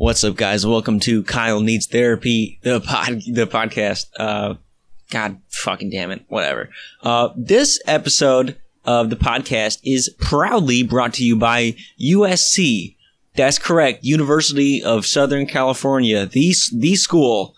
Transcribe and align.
What's 0.00 0.24
up, 0.24 0.34
guys? 0.34 0.64
Welcome 0.64 0.98
to 1.00 1.22
Kyle 1.24 1.60
Needs 1.60 1.86
Therapy, 1.86 2.58
the 2.62 2.80
pod, 2.80 3.20
the 3.30 3.46
podcast. 3.46 4.06
Uh, 4.18 4.54
God 5.10 5.42
fucking 5.50 5.90
damn 5.90 6.10
it. 6.10 6.24
Whatever. 6.28 6.70
Uh, 7.02 7.28
this 7.36 7.78
episode 7.86 8.56
of 8.86 9.10
the 9.10 9.16
podcast 9.16 9.78
is 9.84 10.08
proudly 10.18 10.82
brought 10.82 11.12
to 11.14 11.22
you 11.22 11.36
by 11.36 11.76
USC. 12.00 12.96
That's 13.36 13.58
correct. 13.58 14.02
University 14.02 14.82
of 14.82 15.04
Southern 15.04 15.44
California. 15.44 16.24
The, 16.24 16.54
the 16.74 16.96
school. 16.96 17.54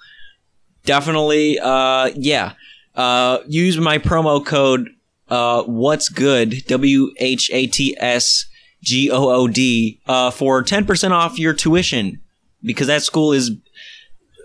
Definitely, 0.84 1.60
uh, 1.60 2.10
yeah. 2.16 2.54
Uh, 2.96 3.38
use 3.46 3.78
my 3.78 3.98
promo 3.98 4.44
code, 4.44 4.88
uh, 5.28 5.62
what's 5.62 6.08
good, 6.08 6.64
W 6.66 7.12
H 7.18 7.50
A 7.52 7.68
T 7.68 7.96
S 8.00 8.46
G 8.82 9.12
O 9.12 9.30
O 9.30 9.46
D, 9.46 10.00
uh, 10.08 10.32
for 10.32 10.64
10% 10.64 11.12
off 11.12 11.38
your 11.38 11.54
tuition 11.54 12.18
because 12.62 12.86
that 12.86 13.02
school 13.02 13.32
is 13.32 13.52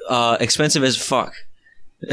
uh, 0.10 0.38
expensive 0.40 0.84
as 0.84 0.98
fuck. 0.98 1.34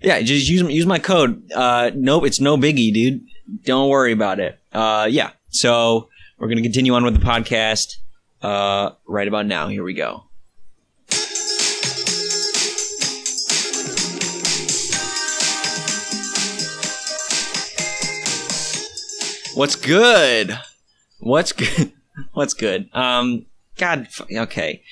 yeah, 0.00 0.20
just 0.20 0.48
use 0.48 0.62
use 0.62 0.86
my 0.86 0.98
code. 0.98 1.50
Uh, 1.52 1.90
nope, 1.94 2.24
it's 2.26 2.40
no 2.40 2.56
biggie, 2.56 2.92
dude. 2.92 3.26
Don't 3.64 3.88
worry 3.88 4.12
about 4.12 4.40
it. 4.40 4.58
Uh, 4.72 5.06
yeah, 5.10 5.30
so 5.50 6.08
we're 6.38 6.48
gonna 6.48 6.62
continue 6.62 6.94
on 6.94 7.04
with 7.04 7.18
the 7.18 7.24
podcast 7.24 7.96
uh, 8.42 8.90
right 9.06 9.28
about 9.28 9.46
now. 9.46 9.68
Here 9.68 9.84
we 9.84 9.94
go. 9.94 10.24
What's 19.58 19.74
good? 19.74 20.56
What's 21.18 21.50
good? 21.50 21.92
What's 22.32 22.54
good? 22.54 22.88
Um, 22.92 23.46
God, 23.78 24.08
okay. 24.30 24.82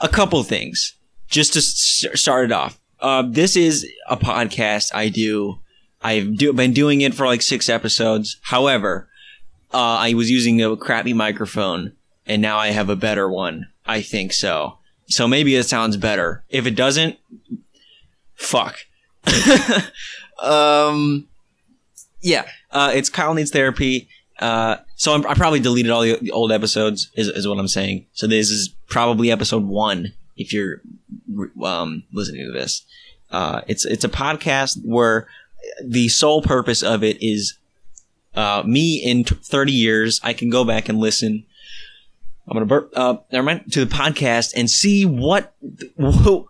A 0.00 0.08
couple 0.08 0.42
things. 0.42 0.96
Just 1.28 1.54
to 1.54 1.62
start 1.62 2.46
it 2.46 2.52
off. 2.52 2.78
Uh, 3.00 3.22
this 3.26 3.56
is 3.56 3.86
a 4.08 4.16
podcast 4.16 4.94
I 4.94 5.08
do. 5.08 5.60
I've 6.02 6.36
do, 6.36 6.52
been 6.52 6.72
doing 6.72 7.00
it 7.00 7.14
for 7.14 7.26
like 7.26 7.42
six 7.42 7.68
episodes. 7.68 8.38
However, 8.42 9.08
uh, 9.72 9.96
I 10.00 10.14
was 10.14 10.30
using 10.30 10.62
a 10.62 10.76
crappy 10.76 11.12
microphone 11.12 11.92
and 12.26 12.42
now 12.42 12.58
I 12.58 12.68
have 12.68 12.88
a 12.88 12.96
better 12.96 13.28
one. 13.28 13.68
I 13.86 14.02
think 14.02 14.32
so. 14.32 14.78
So 15.06 15.26
maybe 15.26 15.56
it 15.56 15.64
sounds 15.64 15.96
better. 15.96 16.44
If 16.48 16.66
it 16.66 16.76
doesn't, 16.76 17.18
fuck. 18.34 18.78
um, 20.42 21.28
yeah, 22.20 22.46
uh, 22.70 22.92
it's 22.94 23.08
Kyle 23.08 23.34
Needs 23.34 23.50
Therapy. 23.50 24.08
Uh, 24.38 24.76
so 24.96 25.14
I'm, 25.14 25.26
i 25.26 25.34
probably 25.34 25.60
deleted 25.60 25.90
all 25.90 26.02
the, 26.02 26.18
the, 26.20 26.30
old 26.30 26.52
episodes, 26.52 27.10
is, 27.14 27.28
is 27.28 27.46
what 27.46 27.58
I'm 27.58 27.68
saying. 27.68 28.06
So 28.12 28.26
this 28.26 28.50
is 28.50 28.68
probably 28.88 29.30
episode 29.30 29.64
one 29.64 30.12
if 30.36 30.52
you're 30.52 30.80
um, 31.62 32.04
listening 32.12 32.46
to 32.46 32.52
this. 32.52 32.82
Uh, 33.30 33.62
it's 33.66 33.84
it's 33.84 34.04
a 34.04 34.08
podcast 34.08 34.84
where 34.84 35.26
the 35.82 36.08
sole 36.08 36.42
purpose 36.42 36.82
of 36.82 37.02
it 37.02 37.22
is 37.22 37.58
uh, 38.34 38.62
me 38.66 38.96
in 38.96 39.24
t- 39.24 39.34
30 39.34 39.72
years. 39.72 40.20
I 40.22 40.32
can 40.32 40.50
go 40.50 40.64
back 40.64 40.88
and 40.88 40.98
listen. 40.98 41.44
I'm 42.46 42.54
gonna 42.54 42.66
burp. 42.66 42.92
Uh, 42.94 43.16
never 43.30 43.44
mind 43.44 43.72
to 43.72 43.84
the 43.84 43.94
podcast 43.94 44.52
and 44.56 44.68
see 44.68 45.06
what 45.06 45.54
what, 45.96 46.46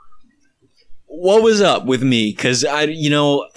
what 1.06 1.42
was 1.42 1.60
up 1.60 1.84
with 1.84 2.02
me 2.02 2.32
because 2.32 2.64
I 2.64 2.84
you 2.84 3.10
know. 3.10 3.48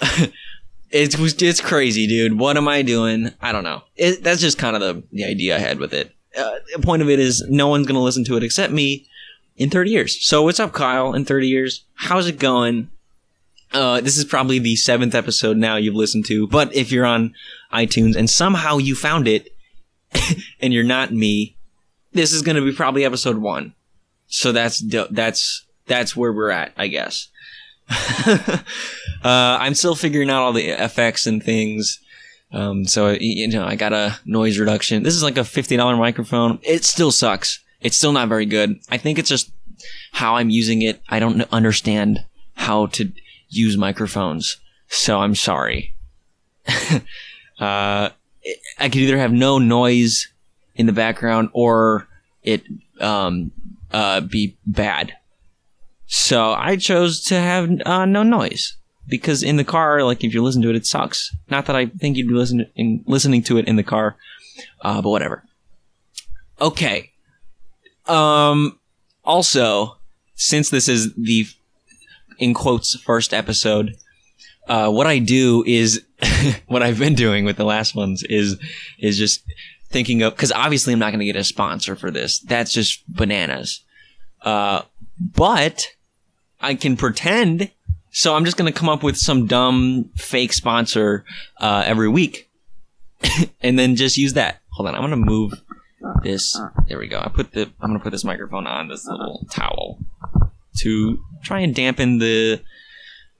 It 0.90 1.18
was 1.18 1.40
it's 1.42 1.60
crazy, 1.60 2.06
dude. 2.06 2.38
What 2.38 2.56
am 2.56 2.68
I 2.68 2.82
doing? 2.82 3.32
I 3.40 3.52
don't 3.52 3.64
know. 3.64 3.82
It, 3.96 4.22
that's 4.22 4.40
just 4.40 4.58
kind 4.58 4.76
of 4.76 4.82
the, 4.82 5.02
the 5.12 5.24
idea 5.24 5.56
I 5.56 5.58
had 5.58 5.78
with 5.78 5.92
it. 5.92 6.14
Uh, 6.36 6.56
the 6.74 6.82
point 6.82 7.02
of 7.02 7.08
it 7.08 7.18
is 7.18 7.44
no 7.48 7.68
one's 7.68 7.86
gonna 7.86 8.02
listen 8.02 8.24
to 8.24 8.36
it 8.36 8.42
except 8.42 8.72
me 8.72 9.06
in 9.56 9.70
30 9.70 9.90
years. 9.90 10.24
So 10.24 10.42
what's 10.42 10.60
up, 10.60 10.72
Kyle? 10.72 11.14
In 11.14 11.24
30 11.24 11.48
years, 11.48 11.84
how's 11.94 12.28
it 12.28 12.38
going? 12.38 12.90
Uh, 13.72 14.00
this 14.00 14.16
is 14.16 14.24
probably 14.24 14.58
the 14.58 14.76
seventh 14.76 15.14
episode 15.14 15.56
now 15.56 15.76
you've 15.76 15.94
listened 15.94 16.24
to, 16.26 16.46
but 16.46 16.74
if 16.74 16.92
you're 16.92 17.06
on 17.06 17.34
iTunes 17.72 18.14
and 18.16 18.30
somehow 18.30 18.78
you 18.78 18.94
found 18.94 19.26
it 19.26 19.48
and 20.60 20.72
you're 20.72 20.84
not 20.84 21.12
me, 21.12 21.56
this 22.12 22.32
is 22.32 22.42
going 22.42 22.56
to 22.56 22.64
be 22.64 22.72
probably 22.72 23.04
episode 23.04 23.38
one. 23.38 23.74
So 24.28 24.52
that's 24.52 24.82
that's 25.10 25.66
that's 25.86 26.16
where 26.16 26.32
we're 26.32 26.50
at, 26.50 26.72
I 26.76 26.88
guess. 26.88 27.28
uh, 29.26 29.58
I'm 29.60 29.74
still 29.74 29.96
figuring 29.96 30.30
out 30.30 30.42
all 30.42 30.52
the 30.52 30.68
effects 30.68 31.26
and 31.26 31.42
things. 31.42 31.98
Um, 32.52 32.84
so 32.84 33.16
you 33.18 33.48
know, 33.48 33.64
I 33.64 33.74
got 33.74 33.92
a 33.92 34.16
noise 34.24 34.56
reduction. 34.56 35.02
This 35.02 35.16
is 35.16 35.22
like 35.24 35.36
a 35.36 35.42
fifty 35.42 35.76
dollar 35.76 35.96
microphone. 35.96 36.60
It 36.62 36.84
still 36.84 37.10
sucks. 37.10 37.58
It's 37.80 37.96
still 37.96 38.12
not 38.12 38.28
very 38.28 38.46
good. 38.46 38.78
I 38.88 38.98
think 38.98 39.18
it's 39.18 39.28
just 39.28 39.50
how 40.12 40.36
I'm 40.36 40.48
using 40.48 40.82
it. 40.82 41.02
I 41.08 41.18
don't 41.18 41.42
understand 41.52 42.24
how 42.54 42.86
to 42.86 43.10
use 43.48 43.76
microphones, 43.76 44.58
so 44.86 45.18
I'm 45.18 45.34
sorry. 45.34 45.92
uh, 46.68 47.00
I 47.58 48.10
could 48.78 48.96
either 48.96 49.18
have 49.18 49.32
no 49.32 49.58
noise 49.58 50.28
in 50.76 50.86
the 50.86 50.92
background 50.92 51.50
or 51.52 52.06
it 52.44 52.62
um, 53.00 53.50
uh, 53.90 54.20
be 54.20 54.56
bad. 54.64 55.16
So 56.06 56.52
I 56.52 56.76
chose 56.76 57.24
to 57.24 57.40
have 57.40 57.68
uh, 57.84 58.04
no 58.04 58.22
noise 58.22 58.76
because 59.08 59.42
in 59.42 59.56
the 59.56 59.64
car, 59.64 60.02
like 60.02 60.24
if 60.24 60.34
you 60.34 60.42
listen 60.42 60.62
to 60.62 60.70
it, 60.70 60.76
it 60.76 60.86
sucks. 60.86 61.34
Not 61.48 61.66
that 61.66 61.76
I 61.76 61.86
think 61.86 62.16
you'd 62.16 62.28
be 62.28 62.34
listening 62.34 63.04
listening 63.06 63.42
to 63.44 63.58
it 63.58 63.68
in 63.68 63.76
the 63.76 63.82
car, 63.82 64.16
uh, 64.82 65.00
but 65.02 65.10
whatever. 65.10 65.44
Okay. 66.60 67.12
Um. 68.06 68.78
Also, 69.24 69.98
since 70.36 70.70
this 70.70 70.88
is 70.88 71.12
the 71.14 71.46
in 72.38 72.54
quotes 72.54 72.98
first 73.00 73.34
episode, 73.34 73.96
uh, 74.68 74.90
what 74.90 75.06
I 75.06 75.18
do 75.18 75.64
is 75.66 76.04
what 76.66 76.82
I've 76.82 76.98
been 76.98 77.14
doing 77.14 77.44
with 77.44 77.56
the 77.56 77.64
last 77.64 77.94
ones 77.94 78.22
is 78.22 78.56
is 78.98 79.18
just 79.18 79.42
thinking 79.88 80.22
of 80.22 80.34
because 80.34 80.52
obviously 80.52 80.92
I'm 80.92 80.98
not 80.98 81.10
going 81.10 81.20
to 81.20 81.26
get 81.26 81.36
a 81.36 81.44
sponsor 81.44 81.96
for 81.96 82.10
this. 82.10 82.38
That's 82.40 82.72
just 82.72 83.02
bananas. 83.08 83.82
Uh, 84.42 84.82
but 85.20 85.92
I 86.60 86.74
can 86.74 86.96
pretend. 86.96 87.70
So 88.16 88.34
I'm 88.34 88.46
just 88.46 88.56
going 88.56 88.72
to 88.72 88.76
come 88.76 88.88
up 88.88 89.02
with 89.02 89.18
some 89.18 89.46
dumb 89.46 90.08
fake 90.16 90.54
sponsor 90.54 91.26
uh, 91.60 91.82
every 91.84 92.08
week, 92.08 92.48
and 93.60 93.78
then 93.78 93.94
just 93.94 94.16
use 94.16 94.32
that. 94.32 94.62
Hold 94.70 94.88
on, 94.88 94.94
I'm 94.94 95.02
going 95.02 95.10
to 95.10 95.18
move 95.18 95.52
this. 96.22 96.58
There 96.88 96.98
we 96.98 97.08
go. 97.08 97.20
I 97.20 97.28
put 97.28 97.52
the. 97.52 97.70
I'm 97.78 97.90
going 97.90 97.98
to 97.98 98.02
put 98.02 98.12
this 98.12 98.24
microphone 98.24 98.66
on 98.66 98.88
this 98.88 99.06
little 99.06 99.46
towel 99.50 99.98
to 100.78 101.22
try 101.42 101.60
and 101.60 101.74
dampen 101.74 102.16
the 102.16 102.62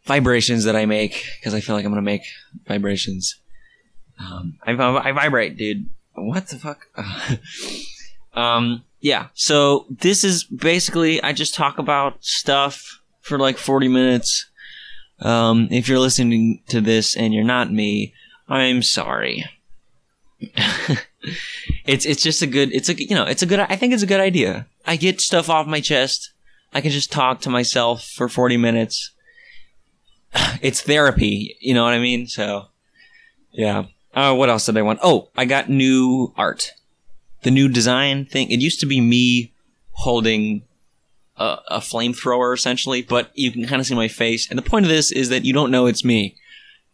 vibrations 0.04 0.64
that 0.64 0.76
I 0.76 0.84
make 0.84 1.24
because 1.38 1.54
I 1.54 1.60
feel 1.60 1.74
like 1.74 1.86
I'm 1.86 1.92
going 1.92 2.04
to 2.04 2.10
make 2.10 2.24
vibrations. 2.66 3.34
Um, 4.20 4.58
I, 4.66 4.72
I 4.72 5.12
vibrate, 5.12 5.56
dude. 5.56 5.88
What 6.12 6.48
the 6.48 6.58
fuck? 6.58 6.86
um, 8.34 8.84
yeah. 9.00 9.28
So 9.32 9.86
this 9.88 10.22
is 10.22 10.44
basically 10.44 11.22
I 11.22 11.32
just 11.32 11.54
talk 11.54 11.78
about 11.78 12.22
stuff 12.22 13.00
for 13.22 13.38
like 13.38 13.56
40 13.56 13.88
minutes. 13.88 14.50
Um, 15.20 15.68
if 15.70 15.88
you're 15.88 15.98
listening 15.98 16.62
to 16.68 16.80
this 16.80 17.16
and 17.16 17.32
you're 17.32 17.44
not 17.44 17.72
me, 17.72 18.12
I'm 18.48 18.82
sorry. 18.82 19.44
it's 21.86 22.04
it's 22.04 22.22
just 22.22 22.42
a 22.42 22.46
good 22.46 22.70
it's 22.72 22.90
a 22.90 22.94
you 22.94 23.14
know 23.14 23.24
it's 23.24 23.42
a 23.42 23.46
good 23.46 23.58
I 23.58 23.76
think 23.76 23.94
it's 23.94 24.02
a 24.02 24.06
good 24.06 24.20
idea. 24.20 24.66
I 24.86 24.96
get 24.96 25.20
stuff 25.20 25.48
off 25.48 25.66
my 25.66 25.80
chest. 25.80 26.32
I 26.74 26.80
can 26.80 26.90
just 26.90 27.10
talk 27.10 27.40
to 27.42 27.50
myself 27.50 28.04
for 28.04 28.28
40 28.28 28.56
minutes. 28.56 29.12
It's 30.60 30.82
therapy, 30.82 31.56
you 31.60 31.72
know 31.72 31.84
what 31.84 31.94
I 31.94 31.98
mean? 31.98 32.26
So 32.26 32.66
yeah. 33.52 33.84
Uh, 34.14 34.34
what 34.34 34.48
else 34.48 34.66
did 34.66 34.76
I 34.76 34.82
want? 34.82 35.00
Oh, 35.02 35.28
I 35.36 35.44
got 35.44 35.68
new 35.68 36.32
art. 36.36 36.72
The 37.42 37.50
new 37.50 37.68
design 37.68 38.24
thing. 38.24 38.50
It 38.50 38.60
used 38.60 38.80
to 38.80 38.86
be 38.86 39.00
me 39.00 39.52
holding 39.92 40.62
a, 41.36 41.58
a 41.68 41.78
flamethrower 41.78 42.54
essentially, 42.54 43.02
but 43.02 43.30
you 43.34 43.50
can 43.50 43.66
kind 43.66 43.80
of 43.80 43.86
see 43.86 43.94
my 43.94 44.08
face. 44.08 44.48
And 44.48 44.58
the 44.58 44.62
point 44.62 44.84
of 44.84 44.90
this 44.90 45.12
is 45.12 45.28
that 45.28 45.44
you 45.44 45.52
don't 45.52 45.70
know 45.70 45.86
it's 45.86 46.04
me, 46.04 46.36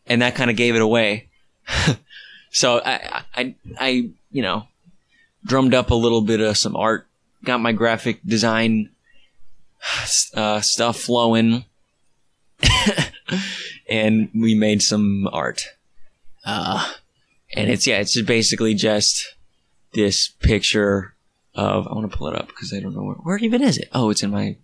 and 0.06 0.22
that 0.22 0.34
kind 0.34 0.50
of 0.50 0.56
gave 0.56 0.74
it 0.74 0.82
away. 0.82 1.28
so 2.50 2.80
I, 2.84 3.22
I, 3.34 3.54
I, 3.78 4.10
you 4.30 4.42
know, 4.42 4.66
drummed 5.44 5.74
up 5.74 5.90
a 5.90 5.94
little 5.94 6.22
bit 6.22 6.40
of 6.40 6.56
some 6.56 6.76
art, 6.76 7.06
got 7.44 7.60
my 7.60 7.72
graphic 7.72 8.20
design 8.24 8.90
uh, 10.34 10.60
stuff 10.60 10.98
flowing, 10.98 11.64
and 13.88 14.30
we 14.34 14.54
made 14.54 14.82
some 14.82 15.28
art. 15.32 15.64
Uh, 16.44 16.92
and 17.54 17.70
it's 17.70 17.86
yeah, 17.86 17.98
it's 17.98 18.14
just 18.14 18.26
basically 18.26 18.74
just 18.74 19.34
this 19.92 20.28
picture 20.28 21.14
of 21.54 21.86
I 21.86 21.94
want 21.94 22.10
to 22.10 22.16
pull 22.16 22.28
it 22.28 22.36
up 22.36 22.48
because 22.48 22.72
I 22.72 22.80
don't 22.80 22.94
know 22.94 23.02
where, 23.02 23.16
where 23.16 23.38
even 23.38 23.62
is 23.62 23.78
it. 23.78 23.88
Oh, 23.92 24.10
it's 24.10 24.22
in 24.22 24.30
my 24.30 24.56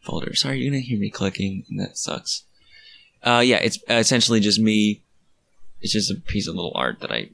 folder. 0.00 0.34
Sorry, 0.34 0.58
you're 0.60 0.70
gonna 0.70 0.80
hear 0.80 0.98
me 0.98 1.10
clicking, 1.10 1.64
and 1.68 1.80
that 1.80 1.96
sucks. 1.98 2.44
Uh, 3.22 3.42
yeah, 3.44 3.56
it's 3.56 3.78
uh, 3.90 3.94
essentially 3.94 4.40
just 4.40 4.60
me. 4.60 5.02
It's 5.80 5.92
just 5.92 6.10
a 6.10 6.14
piece 6.14 6.46
of 6.48 6.54
little 6.54 6.72
art 6.74 7.00
that 7.00 7.10
I 7.12 7.30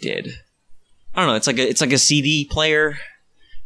did. 0.00 0.30
I 1.14 1.20
don't 1.20 1.28
know. 1.28 1.36
It's 1.36 1.46
like 1.46 1.58
a 1.58 1.68
it's 1.68 1.80
like 1.80 1.92
a 1.92 1.98
CD 1.98 2.44
player 2.50 2.98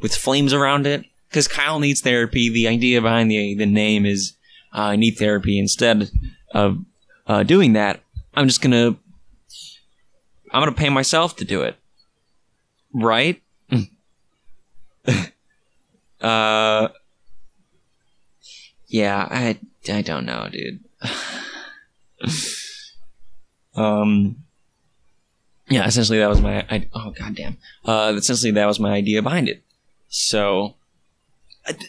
with 0.00 0.14
flames 0.14 0.52
around 0.52 0.86
it. 0.86 1.04
because 1.28 1.48
Kyle 1.48 1.78
needs 1.80 2.00
therapy. 2.00 2.50
The 2.50 2.68
idea 2.68 3.00
behind 3.00 3.30
the 3.30 3.54
the 3.54 3.66
name 3.66 4.04
is 4.06 4.34
uh, 4.74 4.80
I 4.92 4.96
need 4.96 5.12
therapy. 5.12 5.58
Instead 5.58 6.10
of 6.52 6.78
uh, 7.26 7.42
doing 7.42 7.72
that, 7.74 8.00
I'm 8.34 8.46
just 8.46 8.60
gonna 8.60 8.96
I'm 10.52 10.60
gonna 10.62 10.72
pay 10.72 10.90
myself 10.90 11.36
to 11.36 11.44
do 11.44 11.62
it, 11.62 11.76
right? 12.92 13.40
uh, 16.20 16.88
yeah, 18.86 19.28
I 19.30 19.58
I 19.90 20.02
don't 20.02 20.26
know, 20.26 20.48
dude. 20.50 20.84
um, 23.74 24.36
yeah, 25.68 25.86
essentially 25.86 26.18
that 26.18 26.28
was 26.28 26.40
my 26.40 26.66
I, 26.70 26.88
oh 26.94 27.10
goddamn. 27.10 27.58
Uh, 27.84 28.14
essentially 28.16 28.52
that 28.52 28.66
was 28.66 28.80
my 28.80 28.92
idea 28.92 29.22
behind 29.22 29.48
it. 29.48 29.62
So 30.08 30.74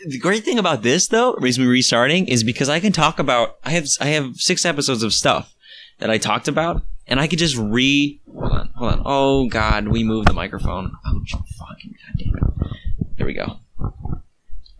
the 0.05 0.19
great 0.19 0.43
thing 0.43 0.59
about 0.59 0.83
this 0.83 1.07
though, 1.07 1.33
reason 1.35 1.63
we're 1.63 1.71
restarting 1.71 2.27
is 2.27 2.43
because 2.43 2.69
I 2.69 2.79
can 2.79 2.91
talk 2.91 3.19
about 3.19 3.57
I 3.63 3.71
have 3.71 3.87
I 4.01 4.07
have 4.07 4.35
six 4.35 4.65
episodes 4.65 5.03
of 5.03 5.13
stuff 5.13 5.55
that 5.99 6.09
I 6.09 6.17
talked 6.17 6.47
about, 6.47 6.83
and 7.07 7.19
I 7.19 7.27
could 7.27 7.39
just 7.39 7.57
re 7.57 8.19
hold 8.27 8.51
on, 8.51 8.69
hold 8.75 8.91
on. 8.91 9.01
Oh 9.05 9.47
god, 9.47 9.87
we 9.87 10.03
moved 10.03 10.27
the 10.27 10.33
microphone. 10.33 10.91
Oh 11.05 11.21
fucking 11.57 11.95
goddamn 12.05 12.35
it. 12.35 12.48
We 13.29 13.35
go. 13.35 13.59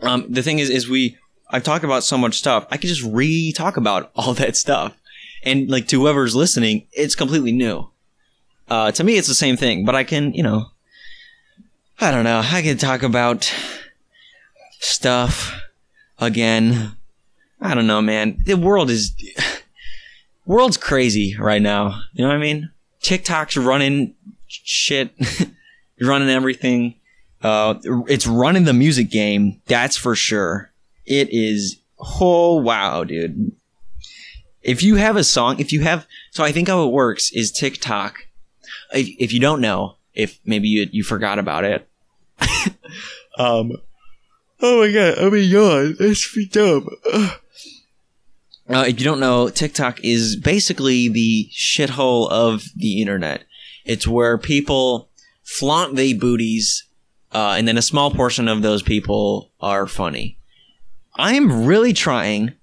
Um, 0.02 0.26
the 0.28 0.42
thing 0.42 0.58
is, 0.58 0.72
is 0.72 0.90
we 0.90 1.20
I've 1.52 1.62
talked 1.62 1.84
about 1.84 2.04
so 2.04 2.18
much 2.18 2.40
stuff. 2.40 2.66
I 2.72 2.78
could 2.78 2.90
just 2.90 3.04
re 3.04 3.52
talk 3.52 3.78
about 3.78 4.10
all 4.16 4.34
that 4.34 4.58
stuff, 4.58 4.98
and 5.44 5.70
like 5.70 5.88
to 5.90 6.02
whoever's 6.02 6.36
listening, 6.36 6.88
it's 6.92 7.14
completely 7.14 7.52
new. 7.52 7.92
Uh, 8.68 8.92
to 8.94 9.04
me, 9.04 9.18
it's 9.18 9.28
the 9.28 9.36
same 9.36 9.56
thing, 9.56 9.86
but 9.86 9.94
I 9.94 10.04
can, 10.04 10.34
you 10.34 10.42
know, 10.42 10.72
I 12.02 12.10
don't 12.10 12.24
know. 12.24 12.42
I 12.44 12.64
can 12.64 12.80
talk 12.80 13.04
about 13.04 13.54
stuff 14.80 15.62
again. 16.18 16.94
I 17.62 17.76
don't 17.76 17.86
know, 17.86 18.02
man. 18.02 18.40
The 18.46 18.56
world 18.56 18.90
is 18.90 19.14
world's 20.48 20.78
crazy 20.78 21.38
right 21.38 21.62
now. 21.62 22.02
You 22.14 22.24
know 22.24 22.30
what 22.30 22.38
I 22.38 22.40
mean? 22.40 22.72
TikTok's 23.04 23.58
running 23.58 24.16
shit, 24.48 25.12
running 26.02 26.30
everything. 26.30 26.96
Uh, 27.42 27.76
it's 28.08 28.28
running 28.28 28.66
the 28.66 28.74
music 28.74 29.10
game. 29.10 29.62
That's 29.66 29.98
for 29.98 30.16
sure. 30.16 30.72
It 31.06 31.30
is. 31.32 31.80
Oh 32.22 32.56
wow, 32.56 33.04
dude. 33.04 33.52
If 34.62 34.84
you 34.84 34.96
have 34.96 35.16
a 35.16 35.24
song, 35.24 35.60
if 35.60 35.72
you 35.72 35.82
have, 35.82 36.06
so 36.32 36.44
I 36.44 36.52
think 36.52 36.68
how 36.68 36.86
it 36.86 36.92
works 36.92 37.32
is 37.32 37.52
TikTok. 37.52 38.26
If, 38.94 39.08
if 39.20 39.34
you 39.34 39.40
don't 39.40 39.62
know, 39.62 39.96
if 40.14 40.40
maybe 40.46 40.68
you 40.68 40.88
you 40.92 41.04
forgot 41.04 41.40
about 41.40 41.64
it, 41.64 41.88
um, 43.38 43.72
oh 44.62 44.82
my 44.82 44.92
god, 44.92 45.18
I'm 45.18 45.34
a 45.34 45.38
yawn. 45.38 45.96
That's 45.98 46.38
dumb. 46.52 46.90
Uh, 48.70 48.86
if 48.88 49.00
you 49.00 49.06
don't 49.06 49.20
know, 49.20 49.50
TikTok 49.50 50.04
is 50.04 50.36
basically 50.36 51.10
the 51.10 51.50
shithole 51.52 52.30
of 52.30 52.66
the 52.76 53.02
internet. 53.02 53.44
It's 53.84 54.08
where 54.08 54.38
people 54.38 55.10
flaunt 55.44 55.96
their 55.96 56.16
booties, 56.16 56.84
uh, 57.32 57.56
and 57.58 57.68
then 57.68 57.78
a 57.78 57.82
small 57.82 58.12
portion 58.12 58.48
of 58.48 58.62
those 58.62 58.82
people 58.82 59.52
are 59.60 59.88
funny. 59.88 60.38
I'm 61.16 61.66
really 61.66 61.94
trying, 61.94 62.54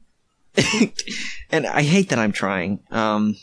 and 1.51 1.67
I 1.67 1.83
hate 1.83 2.09
that 2.09 2.19
I'm 2.19 2.33
trying. 2.33 2.81
Um, 2.91 3.37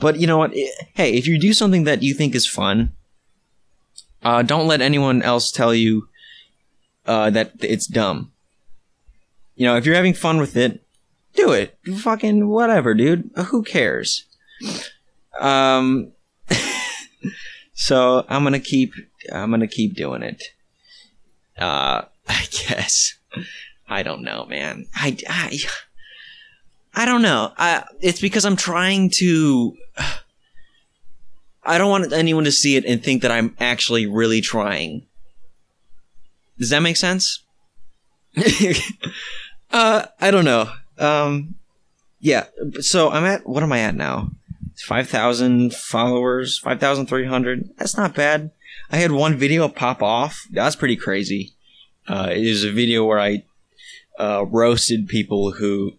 but 0.00 0.18
you 0.18 0.26
know 0.26 0.38
what? 0.38 0.52
Hey, 0.94 1.14
if 1.14 1.26
you 1.26 1.38
do 1.38 1.52
something 1.52 1.84
that 1.84 2.02
you 2.02 2.14
think 2.14 2.34
is 2.34 2.46
fun, 2.46 2.92
uh, 4.22 4.42
don't 4.42 4.66
let 4.66 4.80
anyone 4.80 5.22
else 5.22 5.52
tell 5.52 5.74
you 5.74 6.08
uh, 7.06 7.30
that 7.30 7.52
it's 7.60 7.86
dumb. 7.86 8.32
You 9.54 9.66
know, 9.66 9.76
if 9.76 9.86
you're 9.86 9.94
having 9.94 10.14
fun 10.14 10.38
with 10.38 10.56
it, 10.56 10.82
do 11.34 11.52
it. 11.52 11.78
Fucking 11.98 12.48
whatever, 12.48 12.94
dude. 12.94 13.30
Who 13.46 13.62
cares? 13.62 14.24
Um. 15.40 16.12
So 17.74 18.24
I'm 18.28 18.42
gonna 18.44 18.60
keep. 18.60 18.94
I'm 19.32 19.50
gonna 19.50 19.66
keep 19.68 19.94
doing 19.94 20.22
it. 20.22 20.42
Uh, 21.58 22.02
I 22.28 22.46
guess. 22.50 23.14
I 23.88 24.02
don't 24.02 24.22
know, 24.22 24.46
man. 24.46 24.86
I. 24.94 25.16
I 25.28 25.58
I 26.96 27.04
don't 27.06 27.22
know. 27.22 27.52
I, 27.58 27.84
it's 28.00 28.20
because 28.20 28.44
I'm 28.44 28.56
trying 28.56 29.10
to. 29.16 29.76
I 31.66 31.78
don't 31.78 31.90
want 31.90 32.12
anyone 32.12 32.44
to 32.44 32.52
see 32.52 32.76
it 32.76 32.84
and 32.84 33.02
think 33.02 33.22
that 33.22 33.30
I'm 33.30 33.56
actually 33.58 34.06
really 34.06 34.42
trying. 34.42 35.06
Does 36.58 36.70
that 36.70 36.80
make 36.80 36.98
sense? 36.98 37.42
uh, 39.72 40.04
I 40.20 40.30
don't 40.30 40.44
know. 40.44 40.70
Um, 40.98 41.54
yeah. 42.20 42.44
So 42.80 43.10
I'm 43.10 43.24
at 43.24 43.46
what 43.46 43.62
am 43.62 43.72
I 43.72 43.80
at 43.80 43.94
now? 43.94 44.30
Five 44.76 45.08
thousand 45.08 45.74
followers, 45.74 46.58
five 46.58 46.80
thousand 46.80 47.06
three 47.06 47.26
hundred. 47.26 47.70
That's 47.76 47.96
not 47.96 48.14
bad. 48.14 48.50
I 48.90 48.96
had 48.96 49.12
one 49.12 49.36
video 49.36 49.68
pop 49.68 50.02
off. 50.02 50.46
That's 50.50 50.76
pretty 50.76 50.96
crazy. 50.96 51.52
Uh, 52.06 52.28
it 52.30 52.44
is 52.44 52.64
a 52.64 52.72
video 52.72 53.04
where 53.04 53.20
I 53.20 53.44
uh, 54.18 54.44
roasted 54.46 55.08
people 55.08 55.52
who 55.52 55.94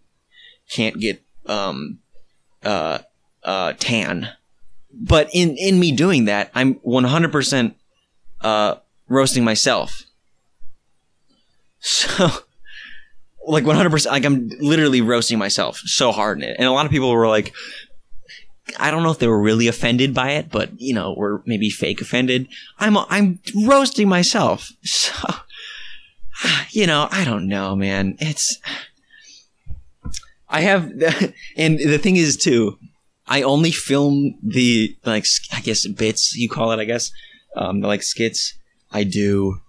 can't 0.70 1.00
get 1.00 1.22
um, 1.46 2.00
uh, 2.64 3.00
uh, 3.44 3.74
tan. 3.80 4.30
But 4.94 5.30
in 5.34 5.58
in 5.58 5.80
me 5.80 5.92
doing 5.92 6.26
that, 6.26 6.52
I'm 6.54 6.76
100% 6.76 7.76
uh, 8.42 8.76
roasting 9.08 9.44
myself. 9.44 10.04
So, 11.88 12.30
like 13.46 13.64
100%, 13.64 14.08
like 14.08 14.26
I'm 14.26 14.50
literally 14.60 15.02
roasting 15.02 15.38
myself 15.38 15.78
so 15.86 16.12
hard 16.12 16.40
in 16.42 16.50
it. 16.50 16.56
And 16.58 16.68
a 16.68 16.72
lot 16.72 16.88
of 16.88 16.92
people 16.92 17.12
were 17.12 17.28
like, 17.28 17.54
I 18.78 18.92
don't 18.92 19.04
know 19.04 19.12
if 19.12 19.20
they 19.20 19.28
were 19.28 19.42
really 19.42 19.68
offended 19.68 20.14
by 20.14 20.32
it, 20.32 20.50
but 20.50 20.80
you 20.80 20.94
know, 20.94 21.14
were 21.14 21.44
maybe 21.46 21.70
fake 21.70 22.02
offended. 22.02 22.48
I'm 22.80 22.98
I'm 22.98 23.40
roasting 23.66 24.10
myself. 24.10 24.72
So, 24.84 25.14
you 26.72 26.88
know, 26.88 27.08
I 27.12 27.24
don't 27.26 27.48
know, 27.48 27.76
man. 27.76 28.18
It's 28.20 28.60
I 30.50 30.62
have, 30.62 30.92
and 31.58 31.80
the 31.80 31.98
thing 31.98 32.16
is 32.16 32.38
too, 32.38 32.78
I 33.28 33.42
only 33.42 33.72
film 33.72 34.38
the 34.44 34.96
like 35.06 35.26
I 35.54 35.62
guess 35.62 35.88
bits 35.88 36.36
you 36.36 36.50
call 36.50 36.72
it. 36.72 36.80
I 36.80 36.86
guess 36.86 37.12
um, 37.56 37.82
the 37.82 37.88
like 37.88 38.04
skits 38.04 38.54
I 38.92 39.04
do 39.04 39.60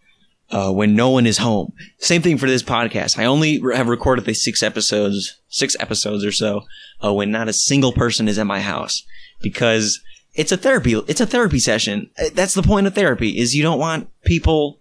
uh, 0.50 0.72
when 0.72 0.94
no 0.94 1.10
one 1.10 1.26
is 1.26 1.38
home. 1.38 1.72
Same 1.98 2.22
thing 2.22 2.38
for 2.38 2.46
this 2.46 2.62
podcast. 2.62 3.18
I 3.18 3.24
only 3.24 3.60
have 3.74 3.88
recorded 3.88 4.24
the 4.24 4.34
six 4.34 4.62
episodes, 4.62 5.40
six 5.48 5.76
episodes 5.80 6.24
or 6.24 6.32
so, 6.32 6.62
uh, 7.04 7.12
when 7.12 7.30
not 7.30 7.48
a 7.48 7.52
single 7.52 7.92
person 7.92 8.28
is 8.28 8.38
at 8.38 8.46
my 8.46 8.60
house 8.60 9.04
because 9.40 10.00
it's 10.34 10.52
a 10.52 10.56
therapy. 10.56 10.94
It's 11.08 11.20
a 11.20 11.26
therapy 11.26 11.58
session. 11.58 12.10
Uh, 12.18 12.30
that's 12.32 12.54
the 12.54 12.62
point 12.62 12.86
of 12.86 12.94
therapy 12.94 13.38
is 13.38 13.54
you 13.54 13.62
don't 13.62 13.78
want 13.78 14.08
people. 14.24 14.80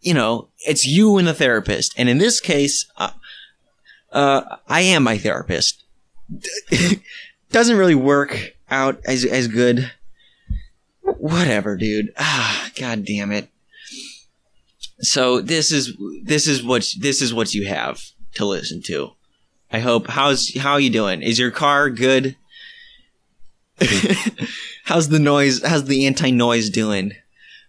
You 0.00 0.14
know, 0.14 0.48
it's 0.66 0.86
you 0.86 1.16
and 1.16 1.26
the 1.26 1.34
therapist, 1.34 1.94
and 1.96 2.10
in 2.10 2.18
this 2.18 2.38
case, 2.38 2.86
uh, 2.98 3.12
uh, 4.12 4.56
I 4.68 4.82
am 4.82 5.02
my 5.02 5.16
therapist. 5.16 5.82
Doesn't 7.50 7.76
really 7.76 7.94
work 7.94 8.54
out 8.70 9.00
as 9.06 9.24
as 9.24 9.48
good. 9.48 9.90
Whatever, 11.00 11.76
dude. 11.76 12.12
Ah, 12.18 12.70
god 12.76 13.04
damn 13.04 13.32
it. 13.32 13.48
So 15.00 15.40
this 15.40 15.72
is 15.72 15.96
this 16.22 16.46
is 16.46 16.62
what 16.62 16.94
this 16.98 17.20
is 17.20 17.34
what 17.34 17.54
you 17.54 17.66
have 17.66 18.02
to 18.34 18.44
listen 18.44 18.82
to. 18.82 19.12
I 19.72 19.80
hope. 19.80 20.08
How's 20.08 20.56
how 20.56 20.72
are 20.72 20.80
you 20.80 20.90
doing? 20.90 21.22
Is 21.22 21.38
your 21.38 21.50
car 21.50 21.90
good? 21.90 22.36
how's 24.84 25.08
the 25.08 25.18
noise? 25.18 25.64
How's 25.64 25.84
the 25.84 26.06
anti 26.06 26.30
noise 26.30 26.70
doing? 26.70 27.12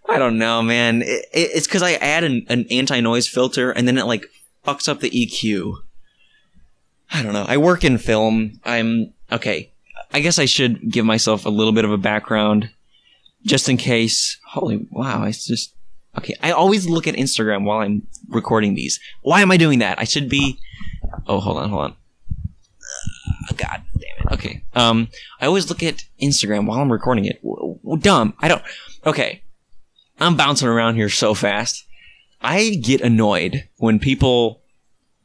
I 0.07 0.19
don't 0.19 0.37
know, 0.37 0.61
man. 0.61 1.01
It, 1.01 1.25
it, 1.33 1.49
it's 1.55 1.67
because 1.67 1.81
I 1.81 1.93
add 1.93 2.23
an, 2.23 2.45
an 2.49 2.65
anti 2.69 2.99
noise 2.99 3.27
filter 3.27 3.71
and 3.71 3.87
then 3.87 3.97
it 3.97 4.05
like 4.05 4.25
fucks 4.65 4.87
up 4.87 4.99
the 4.99 5.09
EQ. 5.09 5.77
I 7.11 7.23
don't 7.23 7.33
know. 7.33 7.45
I 7.47 7.57
work 7.57 7.83
in 7.83 7.97
film. 7.97 8.59
I'm 8.63 9.13
okay. 9.31 9.71
I 10.13 10.19
guess 10.19 10.39
I 10.39 10.45
should 10.45 10.91
give 10.91 11.05
myself 11.05 11.45
a 11.45 11.49
little 11.49 11.73
bit 11.73 11.85
of 11.85 11.91
a 11.91 11.97
background 11.97 12.69
just 13.45 13.67
in 13.67 13.77
case. 13.77 14.39
Holy 14.47 14.87
wow, 14.91 15.23
I 15.23 15.31
just 15.31 15.73
okay. 16.17 16.35
I 16.41 16.51
always 16.51 16.87
look 16.87 17.07
at 17.07 17.15
Instagram 17.15 17.63
while 17.63 17.79
I'm 17.79 18.07
recording 18.29 18.75
these. 18.75 18.99
Why 19.21 19.41
am 19.41 19.51
I 19.51 19.57
doing 19.57 19.79
that? 19.79 19.99
I 19.99 20.03
should 20.03 20.29
be 20.29 20.59
Oh, 21.27 21.39
hold 21.39 21.57
on, 21.57 21.69
hold 21.69 21.81
on. 21.83 21.95
Uh, 23.49 23.53
God 23.55 23.83
damn 23.93 24.27
it. 24.27 24.33
Okay. 24.33 24.63
Um 24.73 25.07
I 25.39 25.45
always 25.45 25.69
look 25.69 25.83
at 25.83 26.03
Instagram 26.21 26.65
while 26.67 26.79
I'm 26.79 26.91
recording 26.91 27.25
it. 27.25 27.41
W- 27.41 27.79
w- 27.83 28.01
dumb. 28.01 28.33
I 28.39 28.47
don't 28.47 28.63
Okay. 29.05 29.41
I'm 30.19 30.35
bouncing 30.37 30.67
around 30.67 30.95
here 30.95 31.09
so 31.09 31.33
fast. 31.33 31.85
I 32.41 32.69
get 32.81 33.01
annoyed 33.01 33.67
when 33.77 33.99
people 33.99 34.61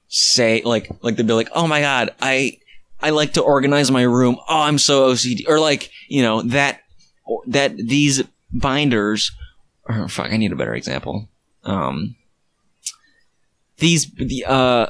say 0.08 0.62
like 0.64 0.90
like 1.02 1.16
they'll 1.16 1.26
be 1.26 1.32
like, 1.32 1.50
"Oh 1.54 1.66
my 1.66 1.80
god, 1.80 2.10
I 2.20 2.58
I 3.00 3.10
like 3.10 3.34
to 3.34 3.40
organize 3.42 3.90
my 3.90 4.02
room. 4.02 4.36
Oh, 4.48 4.60
I'm 4.62 4.78
so 4.78 5.12
OCD." 5.12 5.48
Or 5.48 5.60
like, 5.60 5.90
you 6.08 6.22
know, 6.22 6.42
that 6.42 6.80
that 7.46 7.76
these 7.76 8.22
binders 8.52 9.30
or 9.90 10.08
fuck, 10.08 10.32
I 10.32 10.36
need 10.36 10.52
a 10.52 10.56
better 10.56 10.74
example. 10.74 11.28
Um 11.64 12.16
these 13.78 14.10
the 14.12 14.44
uh 14.46 14.86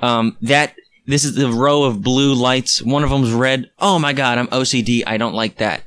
um 0.00 0.36
that 0.42 0.74
this 1.06 1.24
is 1.24 1.34
the 1.34 1.50
row 1.50 1.82
of 1.84 2.02
blue 2.02 2.34
lights. 2.34 2.82
One 2.82 3.02
of 3.02 3.10
them's 3.10 3.32
red. 3.32 3.70
Oh 3.78 3.98
my 3.98 4.12
god, 4.12 4.38
I'm 4.38 4.46
OCD. 4.48 5.02
I 5.06 5.16
don't 5.16 5.34
like 5.34 5.56
that. 5.56 5.84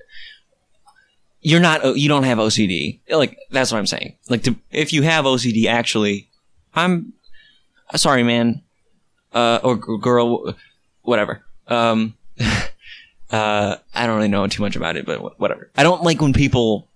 You're 1.41 1.59
not. 1.59 1.97
You 1.97 2.09
don't 2.09 2.23
have 2.23 2.37
OCD. 2.37 2.99
Like 3.09 3.37
that's 3.51 3.71
what 3.71 3.77
I'm 3.77 3.87
saying. 3.87 4.17
Like 4.29 4.43
to, 4.43 4.55
if 4.71 4.93
you 4.93 5.03
have 5.03 5.25
OCD, 5.25 5.65
actually, 5.65 6.29
I'm 6.73 7.13
sorry, 7.95 8.23
man, 8.23 8.61
uh, 9.33 9.59
or 9.63 9.75
girl, 9.75 10.55
whatever. 11.01 11.43
Um, 11.67 12.15
uh, 13.31 13.75
I 13.93 14.07
don't 14.07 14.15
really 14.15 14.27
know 14.29 14.47
too 14.47 14.61
much 14.61 14.75
about 14.75 14.95
it, 14.95 15.05
but 15.05 15.39
whatever. 15.39 15.69
I 15.75 15.83
don't 15.83 16.03
like 16.03 16.21
when 16.21 16.33
people 16.33 16.87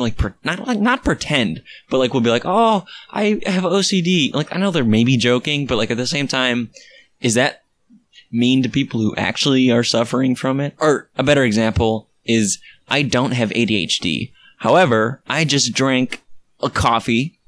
like 0.00 0.16
per- 0.16 0.34
not 0.44 0.66
like 0.66 0.80
not 0.80 1.04
pretend, 1.04 1.62
but 1.90 1.98
like 1.98 2.14
will 2.14 2.20
be 2.20 2.30
like, 2.30 2.44
"Oh, 2.44 2.84
I 3.10 3.40
have 3.46 3.64
OCD." 3.64 4.34
Like 4.34 4.54
I 4.54 4.58
know 4.58 4.70
they're 4.70 4.84
maybe 4.84 5.16
joking, 5.16 5.66
but 5.66 5.76
like 5.76 5.90
at 5.90 5.96
the 5.96 6.06
same 6.06 6.28
time, 6.28 6.70
is 7.20 7.34
that 7.34 7.62
mean 8.30 8.62
to 8.62 8.68
people 8.68 9.00
who 9.00 9.14
actually 9.16 9.70
are 9.70 9.84
suffering 9.84 10.34
from 10.34 10.60
it? 10.60 10.74
Or 10.78 11.08
a 11.16 11.22
better 11.22 11.44
example 11.44 12.08
is 12.24 12.58
I 12.88 13.02
don't 13.02 13.32
have 13.32 13.50
ADHD. 13.50 14.32
However, 14.58 15.22
I 15.28 15.44
just 15.44 15.72
drank 15.72 16.22
a 16.62 16.70
coffee. 16.70 17.38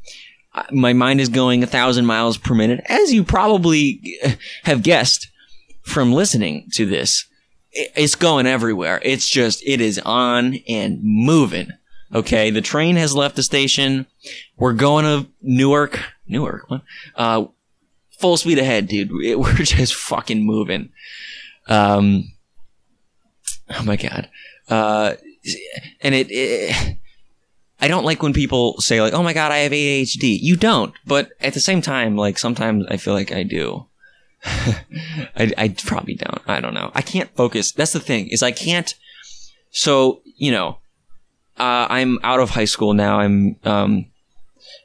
My 0.71 0.93
mind 0.93 1.21
is 1.21 1.29
going 1.29 1.63
a 1.63 1.67
thousand 1.67 2.07
miles 2.07 2.39
per 2.39 2.55
minute, 2.55 2.81
as 2.89 3.13
you 3.13 3.25
probably 3.25 4.19
have 4.65 4.83
guessed 4.83 5.29
from 5.83 6.13
listening 6.13 6.69
to 6.75 6.87
this. 6.87 7.27
It's 7.73 8.17
going 8.17 8.47
everywhere. 8.47 9.01
It's 9.05 9.29
just, 9.29 9.63
it 9.65 9.81
is 9.81 10.01
on 10.01 10.57
and 10.69 11.01
moving. 11.03 11.69
Okay. 12.15 12.51
The 12.51 12.61
train 12.61 12.97
has 12.97 13.15
left 13.15 13.37
the 13.37 13.43
station. 13.43 14.07
We're 14.57 14.73
going 14.73 15.05
to 15.05 15.31
Newark. 15.43 16.01
Newark? 16.27 16.69
What? 16.69 16.83
Uh, 17.15 17.47
full 18.19 18.37
speed 18.37 18.59
ahead, 18.59 18.89
dude. 18.89 19.11
We're 19.39 19.55
just 19.55 19.95
fucking 19.95 20.45
moving. 20.45 20.91
Um, 21.67 22.33
oh 23.71 23.83
my 23.85 23.97
god. 23.97 24.29
Uh, 24.69 25.15
and 26.01 26.15
it, 26.15 26.29
it, 26.31 26.97
I 27.81 27.89
don't 27.89 28.05
like 28.05 28.23
when 28.23 28.33
people 28.33 28.81
say 28.81 29.01
like, 29.01 29.15
"Oh 29.15 29.23
my 29.23 29.33
god, 29.33 29.53
I 29.53 29.59
have 29.59 29.73
ADHD." 29.73 30.39
You 30.41 30.57
don't, 30.57 30.95
but 31.07 31.31
at 31.41 31.55
the 31.55 31.61
same 31.61 31.81
time, 31.81 32.17
like 32.17 32.39
sometimes 32.39 32.85
I 32.89 32.99
feel 32.99 33.15
like 33.15 33.33
I 33.33 33.43
do. 33.43 33.87
I, 34.45 35.53
I 35.57 35.75
probably 35.85 36.15
don't. 36.15 36.43
I 36.47 36.61
don't 36.61 36.75
know. 36.75 36.91
I 36.95 37.03
can't 37.03 37.35
focus. 37.35 37.73
That's 37.73 37.93
the 37.93 38.01
thing 38.01 38.29
is 38.29 38.43
I 38.43 38.53
can't. 38.53 38.95
So 39.71 40.21
you 40.37 40.53
know, 40.53 40.79
uh, 41.61 41.87
I'm 41.91 42.19
out 42.23 42.41
of 42.41 42.51
high 42.51 42.65
school 42.65 42.95
now. 42.95 43.21
I'm. 43.21 43.57
Um, 43.65 44.07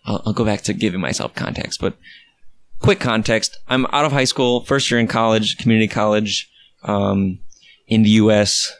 I'll, 0.06 0.22
I'll 0.26 0.34
go 0.34 0.46
back 0.46 0.62
to 0.64 0.74
giving 0.74 1.00
myself 1.00 1.34
context, 1.34 1.80
but 1.80 1.96
quick 2.80 3.00
context. 3.00 3.58
I'm 3.68 3.86
out 3.88 4.06
of 4.06 4.12
high 4.12 4.26
school, 4.26 4.66
first 4.66 4.92
year 4.92 5.00
in 5.00 5.08
college, 5.08 5.58
community 5.58 5.88
college, 5.88 6.52
um, 6.84 7.40
in 7.88 8.04
the 8.04 8.10
U.S. 8.12 8.74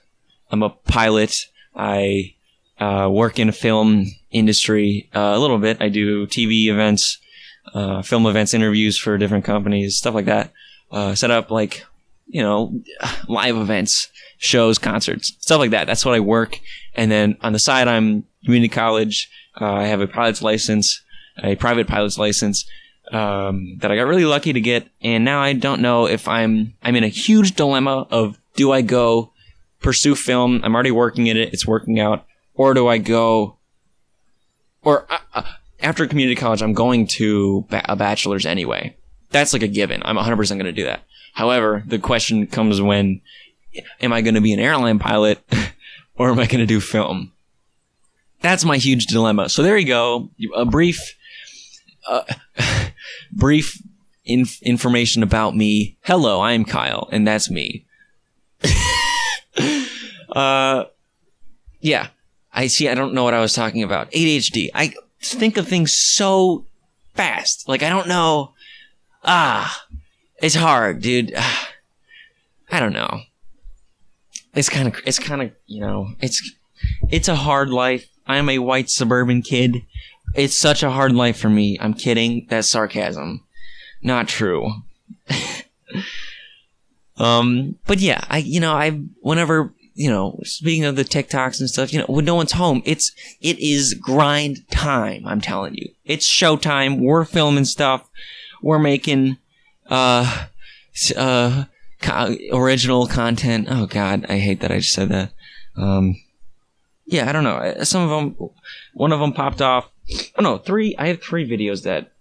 I'm 0.52 0.62
a 0.62 0.70
pilot. 0.70 1.48
I 1.76 2.36
uh, 2.80 3.10
work 3.12 3.40
in 3.40 3.50
a 3.50 3.54
film 3.54 4.08
industry 4.32 5.10
uh, 5.16 5.34
a 5.36 5.40
little 5.40 5.58
bit. 5.58 5.82
I 5.82 5.90
do 5.90 6.28
TV 6.28 6.68
events, 6.68 7.18
uh, 7.74 8.02
film 8.02 8.26
events, 8.26 8.54
interviews 8.54 8.98
for 8.98 9.18
different 9.18 9.46
companies, 9.46 9.98
stuff 9.98 10.14
like 10.14 10.26
that. 10.26 10.52
Uh, 10.92 11.16
set 11.16 11.32
up 11.32 11.50
like 11.50 11.84
you 12.28 12.42
know 12.42 12.82
live 13.28 13.56
events, 13.56 14.10
shows, 14.38 14.78
concerts, 14.78 15.34
stuff 15.40 15.60
like 15.60 15.72
that. 15.72 15.88
That's 15.88 16.06
what 16.06 16.16
I 16.16 16.20
work. 16.20 16.60
And 16.94 17.12
then 17.12 17.38
on 17.42 17.54
the 17.54 17.60
side, 17.60 17.88
I'm 17.88 18.26
community 18.44 18.70
college. 18.70 19.30
Uh, 19.60 19.74
I 19.74 19.84
have 19.86 20.02
a 20.02 20.08
pilot's 20.08 20.42
license, 20.42 21.02
a 21.42 21.56
private 21.56 21.88
pilot's 21.88 22.18
license 22.18 22.66
um, 23.12 23.78
that 23.80 23.92
I 23.92 23.96
got 23.96 24.08
really 24.08 24.26
lucky 24.26 24.54
to 24.54 24.62
get, 24.62 24.88
and 25.02 25.24
now 25.24 25.42
I 25.42 25.54
don't 25.54 25.82
know 25.82 26.08
if 26.08 26.28
I'm 26.28 26.74
I'm 26.82 26.96
in 26.96 27.04
a 27.04 27.10
huge 27.10 27.56
dilemma 27.56 28.08
of 28.10 28.40
do 28.56 28.72
I 28.72 28.82
go 28.82 29.32
pursue 29.82 30.16
film? 30.16 30.62
I'm 30.64 30.74
already 30.74 30.92
working 30.92 31.28
in 31.28 31.38
it; 31.38 31.54
it's 31.54 31.68
working 31.68 32.00
out, 32.00 32.26
or 32.56 32.74
do 32.74 32.88
I 32.88 32.98
go? 32.98 33.58
Or 34.84 35.12
uh, 35.12 35.20
uh, 35.34 35.44
after 35.82 36.08
community 36.08 36.36
college, 36.36 36.62
I'm 36.62 36.74
going 36.74 37.08
to 37.08 37.66
ba- 37.70 37.86
a 37.92 37.96
bachelor's 37.96 38.46
anyway. 38.46 38.96
That's 39.32 39.54
like 39.54 39.64
a 39.64 39.68
given. 39.68 40.02
I'm 40.06 40.16
100 40.16 40.36
percent 40.36 40.60
going 40.60 40.74
to 40.74 40.82
do 40.82 40.86
that. 40.86 41.04
However, 41.34 41.84
the 41.86 42.00
question 42.00 42.48
comes 42.48 42.82
when: 42.82 43.22
Am 44.02 44.14
I 44.14 44.22
going 44.22 44.36
to 44.36 44.42
be 44.42 44.54
an 44.54 44.60
airline 44.60 45.00
pilot, 45.00 45.40
or 46.16 46.30
am 46.30 46.40
I 46.40 46.46
going 46.46 46.60
to 46.60 46.66
do 46.66 46.80
film? 46.80 47.32
That's 48.42 48.66
my 48.66 48.78
huge 48.78 49.08
dilemma. 49.08 49.50
So 49.50 49.64
there 49.64 49.78
you 49.78 49.88
go. 49.88 50.30
A 50.56 50.66
brief 50.66 51.16
uh, 52.08 52.24
brief 53.32 53.82
inf- 54.26 54.62
information 54.62 55.24
about 55.24 55.56
me. 55.56 55.98
Hello, 56.02 56.40
I 56.40 56.54
am 56.54 56.66
Kyle, 56.66 57.10
and 57.12 57.28
that's 57.28 57.50
me. 57.50 57.86
uh, 60.30 60.86
yeah. 61.80 62.08
I 62.54 62.68
see. 62.68 62.88
I 62.88 62.96
don't 62.96 63.14
know 63.14 63.24
what 63.24 63.34
I 63.34 63.42
was 63.42 63.54
talking 63.54 63.84
about. 63.84 64.12
ADHD. 64.12 64.70
I 64.74 64.94
think 65.22 65.58
of 65.58 65.68
things 65.68 65.94
so 65.94 66.66
fast. 67.14 67.68
Like 67.68 67.84
I 67.84 67.90
don't 67.90 68.08
know. 68.08 68.54
Ah, 69.24 69.86
it's 70.38 70.56
hard, 70.56 71.02
dude. 71.02 71.34
I 72.72 72.80
don't 72.80 72.94
know. 72.94 73.22
It's 74.56 74.70
kind 74.70 74.88
of. 74.88 74.96
It's 75.06 75.20
kind 75.20 75.42
of. 75.42 75.52
You 75.68 75.82
know. 75.82 76.12
It's. 76.22 76.52
It's 77.10 77.28
a 77.28 77.36
hard 77.36 77.70
life. 77.70 78.08
I'm 78.28 78.50
a 78.50 78.60
white 78.60 78.90
suburban 78.90 79.42
kid. 79.42 79.84
It's 80.34 80.58
such 80.58 80.84
a 80.84 80.92
hard 80.92 81.14
life 81.14 81.38
for 81.38 81.50
me. 81.50 81.78
I'm 81.80 81.94
kidding. 81.94 82.48
That's 82.50 82.68
sarcasm. 82.68 83.44
Not 84.02 84.28
true. 84.28 84.72
um, 87.18 87.76
but 87.88 88.00
yeah, 88.00 88.24
I, 88.30 88.40
you 88.40 88.60
know, 88.60 88.74
I, 88.74 88.92
whenever, 89.22 89.74
you 89.94 90.10
know, 90.10 90.40
speaking 90.44 90.84
of 90.84 90.96
the 90.96 91.06
TikToks 91.06 91.60
and 91.60 91.70
stuff, 91.70 91.94
you 91.94 92.00
know, 92.00 92.06
when 92.08 92.26
no 92.26 92.36
one's 92.36 92.52
home, 92.54 92.82
it's, 92.86 93.12
it 93.42 93.58
is 93.60 93.94
grind 93.94 94.68
time. 94.70 95.26
I'm 95.26 95.42
telling 95.42 95.76
you. 95.76 95.90
It's 96.04 96.30
showtime. 96.30 97.00
We're 97.00 97.26
filming 97.26 97.66
stuff. 97.66 98.10
We're 98.62 98.80
making, 98.80 99.38
uh, 99.90 100.48
uh, 101.16 101.66
co- 102.06 102.36
original 102.58 103.08
content. 103.08 103.68
Oh 103.70 103.86
God, 103.88 104.26
I 104.30 104.38
hate 104.38 104.62
that 104.62 104.72
I 104.72 104.78
just 104.78 104.94
said 104.94 105.10
that. 105.10 105.32
Um, 105.76 106.16
yeah, 107.06 107.30
I 107.30 107.32
don't 107.32 107.44
know. 107.44 107.58
Uh, 107.58 107.84
Some 107.84 108.04
of 108.04 108.10
them, 108.10 108.50
one 108.94 109.12
of 109.12 109.20
them 109.20 109.34
popped 109.34 109.62
off. 109.62 109.90
Oh 110.38 110.42
no, 110.42 110.58
three. 110.58 110.96
I 110.98 111.08
have 111.08 111.22
three 111.22 111.48
videos 111.50 111.84
that, 111.84 112.12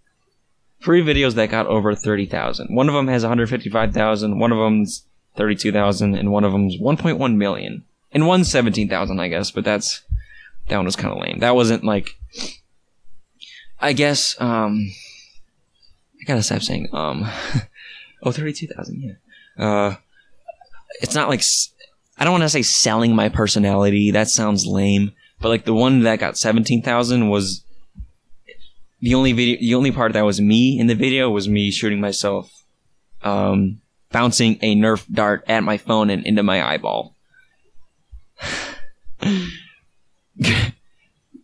three 0.82 1.02
videos 1.02 1.34
that 1.34 1.50
got 1.50 1.66
over 1.66 1.94
thirty 1.94 2.26
thousand. 2.26 2.74
One 2.74 2.88
of 2.88 2.94
them 2.94 3.08
has 3.08 3.22
one 3.22 3.28
hundred 3.30 3.48
fifty-five 3.50 3.92
thousand. 3.92 4.38
One 4.38 4.52
of 4.52 4.58
them's 4.58 5.04
thirty-two 5.36 5.72
thousand, 5.72 6.16
and 6.16 6.32
one 6.32 6.44
of 6.44 6.52
them's 6.52 6.78
one 6.78 6.96
point 6.96 7.18
one 7.18 7.38
million. 7.38 7.84
And 8.12 8.26
one's 8.26 8.50
seventeen 8.50 8.88
thousand, 8.88 9.20
I 9.20 9.28
guess. 9.28 9.50
But 9.50 9.64
that's 9.64 10.02
that 10.68 10.76
one 10.76 10.86
was 10.86 10.96
kind 10.96 11.12
of 11.12 11.20
lame. 11.20 11.40
That 11.40 11.54
wasn't 11.54 11.84
like. 11.84 12.10
I 13.80 13.92
guess. 13.92 14.40
Um. 14.40 14.90
I 16.20 16.24
gotta 16.26 16.42
stop 16.42 16.62
saying 16.62 16.88
um. 16.92 17.28
oh, 18.22 18.32
32,000, 18.32 19.02
Yeah. 19.02 19.12
Uh. 19.58 19.96
It's 21.00 21.14
not 21.14 21.28
like. 21.28 21.42
I 22.16 22.24
don't 22.24 22.32
want 22.32 22.44
to 22.44 22.48
say 22.48 22.62
selling 22.62 23.16
my 23.16 23.28
personality. 23.28 24.12
That 24.12 24.28
sounds 24.28 24.66
lame. 24.66 25.12
But 25.40 25.48
like 25.48 25.64
the 25.64 25.74
one 25.74 26.00
that 26.00 26.20
got 26.20 26.38
seventeen 26.38 26.82
thousand 26.82 27.28
was 27.28 27.64
the 29.00 29.14
only 29.14 29.32
video. 29.32 29.58
The 29.60 29.74
only 29.74 29.92
part 29.92 30.14
that 30.14 30.24
was 30.24 30.40
me 30.40 30.78
in 30.78 30.86
the 30.86 30.94
video 30.94 31.28
was 31.28 31.48
me 31.48 31.70
shooting 31.70 32.00
myself, 32.00 32.64
um, 33.22 33.82
bouncing 34.10 34.58
a 34.62 34.74
Nerf 34.76 35.04
dart 35.12 35.44
at 35.48 35.62
my 35.62 35.76
phone 35.76 36.08
and 36.08 36.24
into 36.24 36.42
my 36.42 36.66
eyeball. 36.66 37.14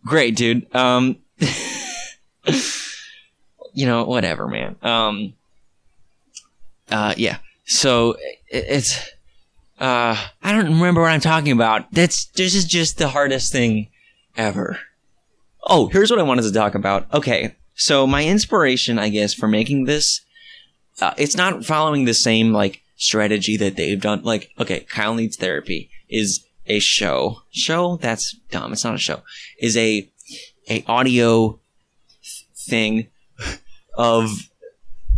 Great, 0.05 0.35
dude. 0.35 0.73
Um, 0.75 1.17
you 3.73 3.85
know, 3.85 4.05
whatever, 4.05 4.47
man. 4.47 4.75
Um, 4.81 5.33
uh, 6.89 7.13
yeah. 7.17 7.37
So 7.65 8.17
it's 8.47 8.97
uh, 9.79 10.15
I 10.43 10.51
don't 10.51 10.73
remember 10.73 11.01
what 11.01 11.11
I'm 11.11 11.19
talking 11.19 11.51
about. 11.51 11.91
That's 11.91 12.25
this 12.25 12.53
is 12.53 12.65
just 12.65 12.97
the 12.97 13.09
hardest 13.09 13.51
thing 13.51 13.89
ever. 14.37 14.79
Oh, 15.63 15.87
here's 15.87 16.11
what 16.11 16.19
I 16.19 16.23
wanted 16.23 16.43
to 16.43 16.51
talk 16.51 16.75
about. 16.75 17.11
Okay, 17.13 17.55
so 17.73 18.05
my 18.05 18.23
inspiration, 18.25 18.99
I 18.99 19.09
guess, 19.09 19.33
for 19.33 19.47
making 19.47 19.85
this, 19.85 20.21
uh, 21.01 21.13
it's 21.17 21.35
not 21.35 21.65
following 21.65 22.05
the 22.05 22.13
same 22.13 22.53
like 22.53 22.81
strategy 22.95 23.57
that 23.57 23.75
they've 23.75 23.99
done. 23.99 24.21
Like, 24.23 24.51
okay, 24.59 24.81
Kyle 24.81 25.15
needs 25.15 25.35
therapy 25.35 25.89
is 26.09 26.45
a 26.67 26.79
show. 26.79 27.41
Show 27.51 27.97
that's 27.97 28.33
dumb. 28.51 28.73
It's 28.73 28.83
not 28.83 28.95
a 28.95 28.99
show. 28.99 29.23
Is 29.59 29.75
a 29.77 30.07
a 30.69 30.83
audio 30.87 31.59
thing 32.55 33.07
of 33.97 34.50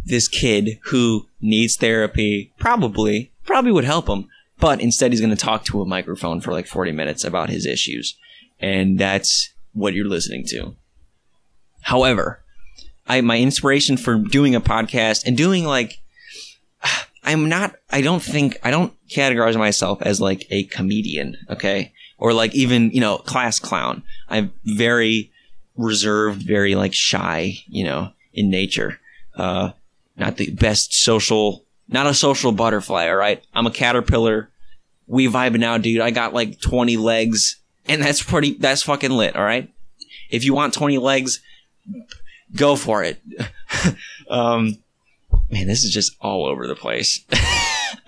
this 0.05 0.27
kid 0.27 0.79
who 0.85 1.27
needs 1.41 1.75
therapy. 1.75 2.53
Probably, 2.57 3.31
probably 3.45 3.71
would 3.71 3.85
help 3.85 4.07
him 4.07 4.29
but 4.59 4.79
instead 4.79 5.11
he's 5.11 5.19
going 5.19 5.35
to 5.35 5.35
talk 5.35 5.65
to 5.65 5.81
a 5.81 5.85
microphone 5.85 6.39
for 6.39 6.53
like 6.53 6.67
40 6.67 6.93
minutes 6.93 7.25
about 7.25 7.49
his 7.49 7.65
issues 7.65 8.15
and 8.61 8.97
that's 8.97 9.51
what 9.73 9.93
you're 9.93 10.07
listening 10.07 10.45
to 10.47 10.75
however 11.81 12.43
I 13.07 13.21
my 13.21 13.37
inspiration 13.37 13.97
for 13.97 14.17
doing 14.17 14.55
a 14.55 14.61
podcast 14.61 15.25
and 15.25 15.35
doing 15.35 15.65
like 15.65 16.01
I'm 17.23 17.49
not 17.49 17.75
I 17.89 18.01
don't 18.01 18.21
think 18.21 18.57
I 18.63 18.71
don't 18.71 18.93
categorize 19.09 19.57
myself 19.57 20.01
as 20.01 20.19
like 20.21 20.45
a 20.49 20.63
comedian, 20.65 21.37
okay? 21.49 21.93
Or 22.17 22.33
like 22.33 22.55
even, 22.55 22.91
you 22.91 23.01
know, 23.01 23.17
class 23.17 23.59
clown. 23.59 24.03
I'm 24.29 24.53
very 24.63 25.31
reserved, 25.75 26.41
very 26.41 26.75
like 26.75 26.93
shy, 26.93 27.55
you 27.67 27.83
know, 27.83 28.11
in 28.33 28.49
nature. 28.49 28.99
Uh 29.35 29.71
not 30.17 30.37
the 30.37 30.51
best 30.51 30.93
social 30.93 31.65
not 31.89 32.07
a 32.07 32.13
social 32.13 32.51
butterfly, 32.51 33.07
all 33.07 33.15
right? 33.15 33.43
I'm 33.53 33.67
a 33.67 33.71
caterpillar. 33.71 34.49
We 35.05 35.27
vibing 35.27 35.63
out, 35.63 35.81
dude. 35.81 36.01
I 36.01 36.11
got 36.11 36.33
like 36.33 36.59
20 36.61 36.97
legs 36.97 37.59
and 37.85 38.01
that's 38.01 38.23
pretty 38.23 38.53
that's 38.53 38.83
fucking 38.83 39.11
lit, 39.11 39.35
all 39.35 39.43
right? 39.43 39.69
If 40.29 40.43
you 40.43 40.53
want 40.53 40.73
20 40.73 40.97
legs, 40.97 41.41
go 42.55 42.75
for 42.75 43.03
it. 43.03 43.21
um 44.29 44.77
man, 45.49 45.67
this 45.67 45.83
is 45.83 45.91
just 45.91 46.15
all 46.19 46.45
over 46.45 46.67
the 46.67 46.75
place. 46.75 47.19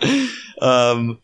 um, 0.61 1.19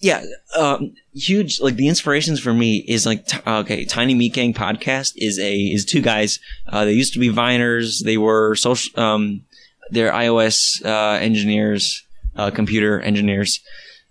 yeah, 0.00 0.22
um, 0.56 0.94
huge. 1.14 1.60
Like 1.60 1.76
the 1.76 1.88
inspirations 1.88 2.40
for 2.40 2.52
me 2.52 2.76
is 2.76 3.06
like 3.06 3.26
t- 3.26 3.38
okay, 3.46 3.84
Tiny 3.84 4.14
Meat 4.14 4.34
Gang 4.34 4.52
podcast 4.52 5.14
is 5.16 5.38
a 5.38 5.56
is 5.56 5.84
two 5.84 6.02
guys. 6.02 6.40
Uh, 6.66 6.84
they 6.84 6.92
used 6.92 7.14
to 7.14 7.18
be 7.18 7.30
Viners. 7.30 8.04
They 8.04 8.18
were 8.18 8.54
social. 8.54 9.00
Um, 9.00 9.44
they're 9.90 10.12
iOS 10.12 10.84
uh, 10.84 11.18
engineers, 11.20 12.02
uh, 12.36 12.50
computer 12.50 13.00
engineers, 13.00 13.60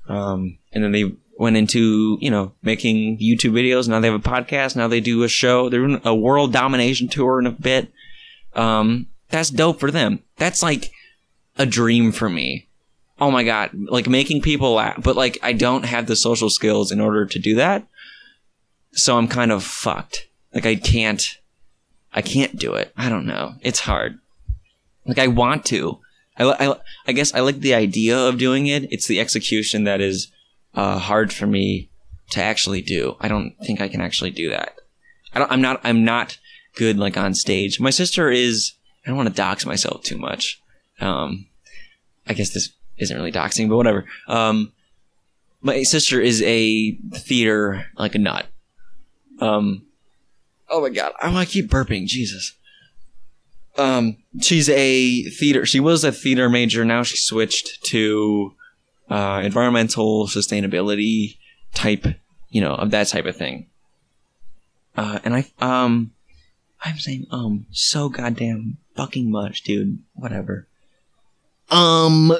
um, 0.08 0.58
and 0.72 0.84
then 0.84 0.92
they 0.92 1.12
went 1.38 1.58
into 1.58 2.18
you 2.22 2.30
know 2.30 2.54
making 2.62 3.18
YouTube 3.18 3.52
videos. 3.52 3.88
Now 3.88 4.00
they 4.00 4.10
have 4.10 4.20
a 4.20 4.30
podcast. 4.30 4.76
Now 4.76 4.88
they 4.88 5.02
do 5.02 5.24
a 5.24 5.28
show. 5.30 5.70
They're 5.70 5.86
doing 5.86 6.02
a 6.04 6.16
world 6.16 6.54
domination 6.54 7.08
tour 7.08 7.40
in 7.40 7.46
a 7.46 7.52
bit. 7.52 7.92
Um, 8.54 9.08
that's 9.30 9.50
dope 9.50 9.80
for 9.80 9.92
them. 9.92 10.20
That's 10.38 10.62
like 10.62 10.92
a 11.58 11.66
dream 11.66 12.12
for 12.12 12.30
me. 12.30 12.68
Oh 13.20 13.32
my 13.32 13.44
god, 13.44 13.72
like 13.74 14.08
making 14.08 14.42
people 14.42 14.74
laugh, 14.74 15.02
but 15.02 15.16
like 15.16 15.38
I 15.42 15.54
don't 15.54 15.86
have 15.86 16.08
the 16.08 16.16
social 16.16 16.50
skills 16.50 16.92
in 16.92 17.00
order 17.00 17.26
to 17.26 17.40
do 17.40 17.56
that. 17.56 17.88
So 18.92 19.18
I'm 19.18 19.28
kind 19.28 19.52
of 19.52 19.64
fucked. 19.64 20.28
Like 20.54 20.66
I 20.66 20.76
can't 20.76 21.24
I 22.14 22.22
can't 22.22 22.58
do 22.58 22.76
it. 22.76 22.92
I 22.96 23.10
don't 23.10 23.26
know. 23.26 23.56
It's 23.62 23.82
hard. 23.82 24.20
Like 25.06 25.20
I 25.20 25.28
want 25.28 25.66
to. 25.66 26.00
I, 26.38 26.46
I, 26.46 26.76
I 27.08 27.12
guess 27.12 27.34
I 27.34 27.42
like 27.42 27.60
the 27.60 27.76
idea 27.76 28.18
of 28.18 28.38
doing 28.38 28.68
it. 28.68 28.92
It's 28.92 29.08
the 29.08 29.20
execution 29.20 29.84
that 29.84 30.02
is 30.02 30.32
uh, 30.74 30.98
hard 30.98 31.32
for 31.32 31.46
me 31.46 31.90
to 32.32 32.42
actually 32.42 32.82
do. 32.82 33.16
I 33.20 33.28
don't 33.28 33.56
think 33.64 33.82
I 33.82 33.88
can 33.88 34.02
actually 34.02 34.32
do 34.32 34.50
that. 34.50 34.76
I 35.34 35.40
don't, 35.40 35.52
I'm 35.52 35.62
not 35.62 35.82
I'm 35.84 36.04
not 36.04 36.38
good 36.76 36.98
like 36.98 37.18
on 37.18 37.34
stage. 37.34 37.80
My 37.80 37.90
sister 37.90 38.30
is 38.30 38.74
I 39.06 39.10
don't 39.10 39.18
want 39.18 39.30
to 39.30 39.36
dox 39.36 39.66
myself 39.66 40.04
too 40.04 40.18
much. 40.18 40.62
Um, 41.00 41.48
I 42.28 42.34
guess 42.34 42.52
this 42.54 42.70
isn't 42.98 43.16
really 43.16 43.32
doxing, 43.32 43.70
but 43.70 43.78
whatever. 43.78 44.06
Um, 44.28 44.72
my 45.62 45.84
sister 45.84 46.22
is 46.22 46.42
a 46.44 46.92
theater 47.14 47.88
like 47.98 48.16
a 48.16 48.20
nut. 48.20 48.48
Um, 49.40 49.86
oh 50.70 50.82
my 50.82 50.90
god, 50.90 51.14
I 51.22 51.32
want 51.32 51.48
to 51.48 51.54
keep 51.54 51.70
burping. 51.70 52.06
Jesus. 52.06 52.54
Um, 53.78 54.18
she's 54.42 54.70
a 54.70 55.24
theater. 55.24 55.66
She 55.66 55.80
was 55.80 56.04
a 56.04 56.12
theater 56.12 56.50
major. 56.50 56.86
Now 56.86 57.04
she 57.04 57.18
switched 57.18 57.84
to 57.86 58.54
uh, 59.10 59.42
environmental 59.44 60.28
sustainability 60.28 61.38
type, 61.74 62.06
you 62.50 62.62
know, 62.62 62.76
of 62.76 62.92
that 62.92 63.08
type 63.08 63.26
of 63.26 63.36
thing. 63.36 63.68
Uh, 64.96 65.20
and 65.24 65.36
I 65.36 65.52
um, 65.60 66.12
I'm 66.84 67.00
saying 67.00 67.26
um 67.32 67.66
so 67.72 68.10
goddamn 68.10 68.78
fucking 68.96 69.32
much, 69.32 69.64
dude. 69.64 70.00
Whatever. 70.14 70.68
Um, 71.70 72.34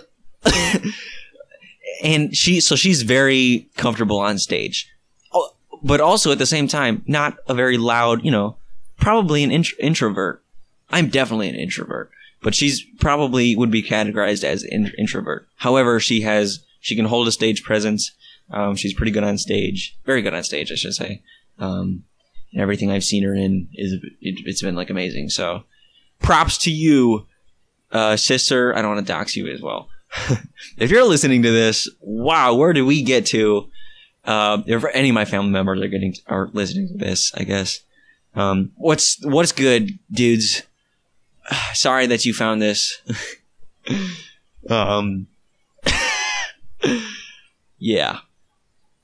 and 2.04 2.36
she, 2.36 2.60
so 2.60 2.76
she's 2.76 3.02
very 3.02 3.68
comfortable 3.78 4.20
on 4.20 4.38
stage, 4.38 4.92
oh, 5.34 5.56
but 5.82 6.02
also 6.02 6.32
at 6.32 6.38
the 6.38 6.46
same 6.46 6.68
time, 6.68 7.04
not 7.08 7.38
a 7.48 7.54
very 7.54 7.78
loud, 7.78 8.24
you 8.24 8.32
know, 8.32 8.58
probably 8.98 9.44
an 9.44 9.52
int- 9.52 9.80
introvert. 9.80 10.43
I'm 10.94 11.10
definitely 11.10 11.50
an 11.50 11.56
introvert, 11.56 12.12
but 12.44 12.54
she's 12.54 12.84
probably 13.00 13.56
would 13.56 13.72
be 13.72 13.82
categorized 13.82 14.44
as 14.44 14.64
in- 14.64 14.94
introvert. 14.98 15.48
However, 15.56 16.00
she 16.00 16.22
has, 16.22 16.64
she 16.82 16.96
can 16.96 17.06
hold 17.06 17.28
a 17.28 17.32
stage 17.32 17.64
presence. 17.64 18.12
Um, 18.52 18.76
she's 18.76 18.94
pretty 18.94 19.12
good 19.12 19.24
on 19.24 19.40
stage, 19.40 19.98
very 20.06 20.22
good 20.22 20.36
on 20.36 20.44
stage, 20.44 20.72
I 20.72 20.76
should 20.76 20.94
say. 20.94 21.24
Um, 21.58 22.04
and 22.52 22.62
everything 22.62 22.92
I've 22.92 23.04
seen 23.04 23.24
her 23.24 23.34
in 23.34 23.70
is, 23.74 23.96
it, 24.22 24.46
has 24.46 24.62
been 24.62 24.76
like 24.76 24.92
amazing. 24.92 25.30
So 25.30 25.64
props 26.22 26.60
to 26.60 26.72
you 26.72 27.26
uh, 27.92 28.16
sister, 28.16 28.76
I 28.78 28.84
don't 28.84 28.94
want 28.94 29.08
to 29.08 29.12
dox 29.12 29.36
you 29.36 29.48
as 29.48 29.62
well. 29.62 29.90
if 30.78 30.92
you're 30.92 31.08
listening 31.08 31.42
to 31.42 31.52
this, 31.52 31.90
wow, 32.02 32.54
where 32.54 32.74
do 32.74 32.86
we 32.86 33.02
get 33.02 33.26
to? 33.28 33.70
Uh, 34.26 34.62
if 34.68 34.86
any 34.94 35.10
of 35.10 35.16
my 35.16 35.26
family 35.26 35.50
members 35.50 35.82
are 35.82 35.88
getting 35.88 36.16
are 36.28 36.50
listening 36.54 36.88
to 36.90 36.98
this, 36.98 37.34
I 37.34 37.44
guess. 37.44 37.80
Um, 38.36 38.72
what's 38.76 39.18
what's 39.24 39.52
good, 39.52 39.98
dudes? 40.12 40.64
Sorry 41.74 42.08
that 42.08 42.26
you 42.26 42.34
found 42.34 42.62
this. 42.62 43.02
um, 44.70 45.28
yeah, 47.78 48.20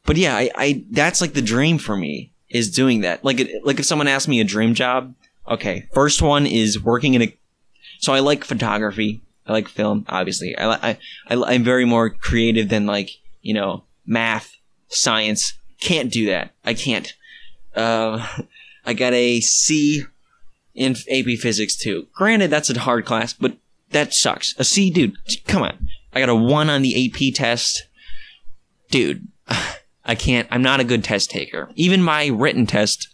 but 0.05 0.17
yeah, 0.17 0.35
I, 0.35 0.49
I 0.55 0.83
that's 0.91 1.21
like 1.21 1.33
the 1.33 1.41
dream 1.41 1.77
for 1.77 1.95
me 1.95 2.31
is 2.49 2.71
doing 2.71 3.01
that. 3.01 3.23
Like, 3.23 3.39
it, 3.39 3.65
like 3.65 3.79
if 3.79 3.85
someone 3.85 4.07
asked 4.07 4.27
me 4.27 4.39
a 4.39 4.45
dream 4.45 4.73
job, 4.73 5.13
okay, 5.47 5.87
first 5.93 6.21
one 6.21 6.45
is 6.45 6.81
working 6.81 7.13
in 7.13 7.21
a 7.21 7.37
so 7.99 8.13
I 8.13 8.19
like 8.19 8.43
photography. 8.45 9.21
I 9.45 9.51
like 9.51 9.67
film, 9.67 10.05
obviously. 10.07 10.57
I, 10.57 10.91
I, 10.91 10.97
I, 11.27 11.53
am 11.53 11.63
very 11.63 11.85
more 11.85 12.09
creative 12.09 12.69
than 12.69 12.85
like, 12.85 13.09
you 13.41 13.53
know, 13.53 13.83
math, 14.05 14.55
science. 14.87 15.53
Can't 15.81 16.11
do 16.11 16.27
that. 16.27 16.51
I 16.63 16.73
can't. 16.73 17.13
Uh, 17.75 18.25
I 18.85 18.93
got 18.93 19.13
a 19.13 19.41
C 19.41 20.03
in 20.79 20.95
AP 21.11 21.37
Physics 21.37 21.75
2. 21.75 22.07
Granted, 22.13 22.49
that's 22.49 22.69
a 22.69 22.79
hard 22.79 23.05
class, 23.05 23.33
but 23.33 23.57
that 23.91 24.13
sucks. 24.13 24.55
A 24.57 24.63
C, 24.63 24.89
dude, 24.89 25.13
come 25.45 25.61
on. 25.61 25.89
I 26.13 26.19
got 26.19 26.29
a 26.29 26.35
one 26.35 26.69
on 26.69 26.81
the 26.81 27.05
AP 27.05 27.35
test. 27.35 27.85
Dude, 28.89 29.27
I 30.05 30.15
can't, 30.15 30.47
I'm 30.49 30.63
not 30.63 30.79
a 30.79 30.85
good 30.85 31.03
test 31.03 31.29
taker. 31.29 31.69
Even 31.75 32.01
my 32.01 32.27
written 32.27 32.65
test 32.65 33.09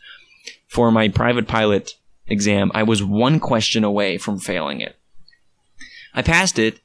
for 0.67 0.91
my 0.91 1.09
private 1.09 1.47
pilot 1.47 1.95
exam, 2.27 2.71
I 2.73 2.83
was 2.83 3.03
one 3.03 3.39
question 3.39 3.83
away 3.83 4.17
from 4.17 4.39
failing 4.39 4.79
it. 4.79 4.95
I 6.13 6.21
passed 6.21 6.59
it. 6.59 6.75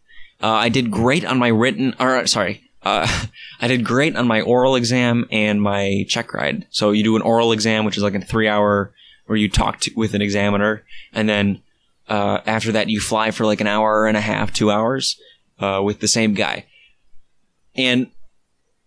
Uh, 0.43 0.49
I 0.49 0.71
did 0.71 0.91
great 0.91 1.27
on 1.27 1.39
my 1.39 1.49
written, 1.49 1.95
or 2.01 2.27
sorry, 2.27 2.63
uh, 2.83 3.07
I 3.61 3.69
did 3.69 3.85
great 3.85 4.17
on 4.17 4.27
my 4.27 4.41
oral 4.41 4.77
exam 4.77 5.29
and 5.31 5.61
my 5.61 6.07
check 6.09 6.33
ride. 6.33 6.67
So 6.71 6.93
you 6.93 7.05
do 7.05 7.17
an 7.17 7.23
oral 7.23 7.53
exam, 7.53 7.85
which 7.85 7.99
is 7.99 8.03
like 8.03 8.15
a 8.15 8.21
three 8.21 8.49
hour 8.49 8.95
where 9.31 9.39
you 9.39 9.49
talk 9.49 9.79
to, 9.79 9.93
with 9.95 10.13
an 10.15 10.21
examiner, 10.21 10.83
and 11.13 11.29
then 11.29 11.63
uh, 12.09 12.41
after 12.47 12.73
that 12.73 12.89
you 12.89 12.99
fly 12.99 13.31
for 13.31 13.47
like 13.47 13.61
an 13.61 13.69
hour 13.69 14.09
and 14.09 14.17
a 14.17 14.21
half, 14.21 14.53
two 14.53 14.73
hours 14.73 15.21
uh, 15.61 15.81
with 15.85 16.01
the 16.01 16.09
same 16.09 16.35
guy. 16.35 16.67
And 17.77 18.11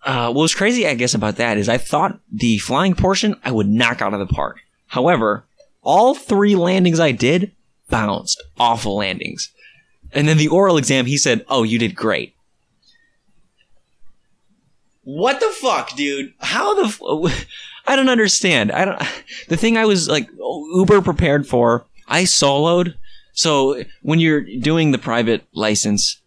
uh, 0.04 0.34
what 0.34 0.42
was 0.42 0.54
crazy, 0.54 0.86
I 0.86 0.96
guess, 0.96 1.14
about 1.14 1.38
that 1.38 1.58
is 1.58 1.70
I 1.70 1.78
thought 1.78 2.20
the 2.30 2.58
flying 2.58 2.94
portion 2.94 3.40
I 3.46 3.52
would 3.52 3.70
knock 3.70 4.02
out 4.02 4.14
of 4.14 4.20
the 4.20 4.34
park. 4.34 4.60
However, 4.88 5.46
all 5.82 6.14
three 6.14 6.56
landings 6.56 7.00
I 7.00 7.14
did 7.14 7.54
bounced. 7.90 8.44
Awful 8.60 8.98
landings. 8.98 9.50
And 10.12 10.28
then 10.28 10.36
the 10.36 10.50
oral 10.50 10.76
exam, 10.76 11.06
he 11.06 11.18
said, 11.18 11.46
Oh, 11.48 11.64
you 11.64 11.80
did 11.80 11.96
great. 11.96 12.36
What 15.04 15.40
the 15.40 15.54
fuck, 15.62 15.96
dude? 15.96 16.34
How 16.40 16.76
the 16.76 16.88
f- 16.88 17.48
I 17.86 17.96
don't 17.96 18.10
understand. 18.10 18.72
I 18.72 18.86
don't 18.86 19.02
the 19.48 19.58
thing 19.58 19.78
I 19.78 19.86
was 19.86 20.08
like 20.08 20.30
uber 20.38 21.02
prepared 21.02 21.48
for, 21.48 21.86
I 22.08 22.24
soloed. 22.24 22.96
So 23.34 23.84
when 24.02 24.20
you're 24.20 24.46
doing 24.60 24.92
the 24.92 24.98
private 24.98 25.44
license, 25.54 26.22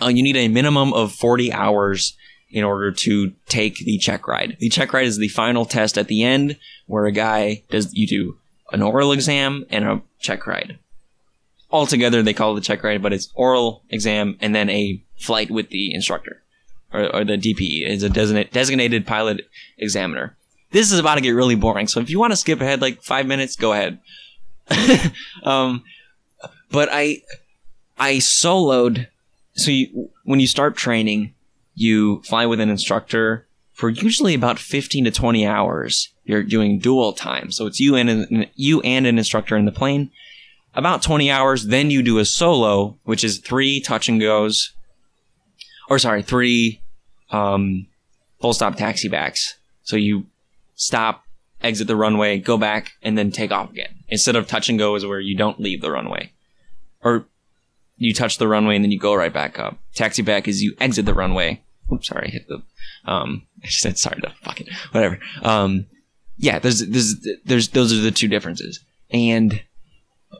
uh, 0.00 0.08
you 0.08 0.22
need 0.22 0.36
a 0.36 0.48
minimum 0.48 0.92
of 0.92 1.12
40 1.12 1.52
hours 1.52 2.16
in 2.50 2.64
order 2.64 2.90
to 2.90 3.32
take 3.46 3.78
the 3.78 3.98
check 3.98 4.26
ride. 4.26 4.56
The 4.58 4.68
check 4.68 4.92
ride 4.92 5.06
is 5.06 5.18
the 5.18 5.28
final 5.28 5.64
test 5.64 5.96
at 5.96 6.08
the 6.08 6.22
end 6.22 6.58
where 6.86 7.06
a 7.06 7.12
guy 7.12 7.62
does 7.70 7.94
you 7.94 8.06
do 8.06 8.36
an 8.72 8.82
oral 8.82 9.12
exam 9.12 9.66
and 9.70 9.84
a 9.84 10.02
check 10.20 10.46
ride. 10.46 10.78
Altogether, 11.70 12.22
they 12.22 12.34
call 12.34 12.56
it 12.56 12.58
a 12.58 12.62
check 12.62 12.82
ride, 12.82 13.02
but 13.02 13.12
it's 13.12 13.30
oral 13.34 13.84
exam 13.90 14.36
and 14.40 14.54
then 14.54 14.68
a 14.68 15.02
flight 15.16 15.50
with 15.50 15.70
the 15.70 15.94
instructor 15.94 16.42
or, 16.92 17.14
or 17.14 17.24
the 17.24 17.36
DPE 17.36 17.88
is 17.88 18.02
a 18.02 18.08
designated 18.08 19.06
pilot 19.06 19.42
examiner. 19.78 20.36
This 20.70 20.92
is 20.92 20.98
about 20.98 21.16
to 21.16 21.20
get 21.20 21.30
really 21.30 21.56
boring. 21.56 21.88
So 21.88 22.00
if 22.00 22.10
you 22.10 22.18
want 22.18 22.32
to 22.32 22.36
skip 22.36 22.60
ahead 22.60 22.80
like 22.80 23.02
five 23.02 23.26
minutes, 23.26 23.56
go 23.56 23.72
ahead. 23.72 23.98
um, 25.42 25.82
but 26.70 26.88
I, 26.92 27.22
I 27.98 28.14
soloed. 28.14 29.08
So 29.54 29.70
you, 29.70 30.10
when 30.24 30.40
you 30.40 30.46
start 30.46 30.76
training, 30.76 31.34
you 31.74 32.22
fly 32.22 32.46
with 32.46 32.60
an 32.60 32.70
instructor 32.70 33.46
for 33.72 33.88
usually 33.88 34.34
about 34.34 34.58
15 34.58 35.06
to 35.06 35.10
20 35.10 35.46
hours. 35.46 36.10
You're 36.24 36.42
doing 36.44 36.78
dual 36.78 37.12
time. 37.12 37.50
So 37.50 37.66
it's 37.66 37.80
you 37.80 37.96
and 37.96 38.10
an, 38.10 38.46
you 38.54 38.80
and 38.82 39.06
an 39.06 39.18
instructor 39.18 39.56
in 39.56 39.64
the 39.64 39.72
plane. 39.72 40.10
about 40.74 41.02
20 41.02 41.30
hours. 41.30 41.66
Then 41.66 41.90
you 41.90 42.02
do 42.02 42.18
a 42.18 42.24
solo, 42.24 42.96
which 43.04 43.24
is 43.24 43.38
three 43.38 43.80
touch 43.80 44.08
and 44.08 44.20
goes, 44.20 44.72
or 45.88 45.98
sorry, 45.98 46.22
three 46.22 46.80
um, 47.30 47.86
full 48.40 48.52
stop 48.52 48.76
taxi 48.76 49.08
backs. 49.08 49.56
So 49.82 49.96
you 49.96 50.26
stop, 50.80 51.24
exit 51.62 51.86
the 51.86 51.96
runway, 51.96 52.38
go 52.38 52.56
back, 52.56 52.92
and 53.02 53.16
then 53.18 53.30
take 53.30 53.52
off 53.52 53.70
again. 53.70 53.94
Instead 54.08 54.34
of 54.34 54.48
touch 54.48 54.68
and 54.70 54.78
go 54.78 54.94
is 54.94 55.04
where 55.04 55.20
you 55.20 55.36
don't 55.36 55.60
leave 55.60 55.82
the 55.82 55.90
runway. 55.90 56.32
Or 57.02 57.26
you 57.98 58.14
touch 58.14 58.38
the 58.38 58.48
runway 58.48 58.76
and 58.76 58.84
then 58.84 58.90
you 58.90 58.98
go 58.98 59.14
right 59.14 59.32
back 59.32 59.58
up. 59.58 59.78
Taxi 59.94 60.22
back 60.22 60.48
is 60.48 60.62
you 60.62 60.74
exit 60.80 61.04
the 61.04 61.14
runway. 61.14 61.62
Oops, 61.92 62.06
sorry, 62.06 62.30
hit 62.30 62.48
the 62.48 62.62
um 63.04 63.46
I 63.64 63.68
said 63.68 63.98
sorry 63.98 64.20
to 64.22 64.32
fucking 64.42 64.68
whatever. 64.92 65.20
Um 65.42 65.86
yeah, 66.38 66.58
there's 66.58 66.80
there's 66.80 67.14
there's 67.44 67.68
those 67.68 67.92
are 67.92 68.00
the 68.00 68.10
two 68.10 68.28
differences. 68.28 68.80
And 69.10 69.62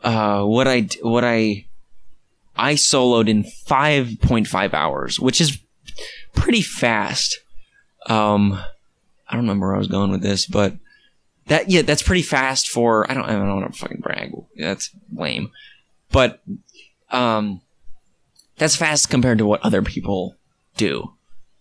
uh 0.03 0.43
what 0.45 0.67
I 0.67 0.89
what 1.03 1.25
I 1.25 1.67
I 2.57 2.75
soloed 2.75 3.29
in 3.29 3.45
5.5 3.45 4.75
hours, 4.75 5.21
which 5.21 5.41
is 5.41 5.59
pretty 6.35 6.63
fast. 6.63 7.39
Um 8.07 8.59
I 9.31 9.35
don't 9.35 9.45
remember 9.45 9.69
where 9.69 9.77
I 9.77 9.79
was 9.79 9.89
going 9.89 10.11
with 10.11 10.23
this, 10.23 10.45
but 10.45 10.75
that 11.47 11.71
yeah, 11.71 11.83
that's 11.83 12.03
pretty 12.03 12.23
fast 12.23 12.69
for 12.69 13.11
I 13.11 13.15
don't 13.15 13.25
I 13.25 13.33
don't 13.33 13.61
want 13.61 13.73
to 13.73 13.79
fucking 13.79 14.01
brag. 14.01 14.33
That's 14.57 14.91
lame. 15.15 15.53
But 16.11 16.43
um 17.11 17.61
that's 18.57 18.77
fast 18.77 19.09
compared 19.09 19.39
to 19.39 19.47
what 19.47 19.63
other 19.63 19.83
people 19.83 20.37
do. 20.77 21.15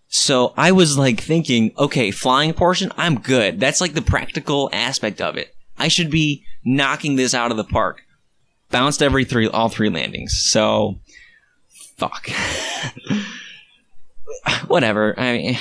So 0.07 0.53
I 0.57 0.71
was 0.71 0.97
like 0.97 1.21
thinking, 1.21 1.71
okay, 1.77 2.09
flying 2.09 2.53
portion, 2.53 2.91
I'm 2.97 3.19
good. 3.19 3.59
That's 3.59 3.79
like 3.79 3.93
the 3.93 4.01
practical 4.01 4.69
aspect 4.73 5.21
of 5.21 5.37
it. 5.37 5.55
I 5.77 5.87
should 5.87 6.09
be 6.09 6.43
knocking 6.65 7.15
this 7.15 7.35
out 7.35 7.51
of 7.51 7.57
the 7.57 7.63
park. 7.63 8.01
Bounced 8.71 9.01
every 9.01 9.23
three, 9.23 9.47
all 9.47 9.69
three 9.69 9.89
landings. 9.89 10.33
So, 10.51 10.99
fuck. 11.97 12.29
Whatever. 14.67 15.17
I 15.17 15.37
mean, 15.37 15.57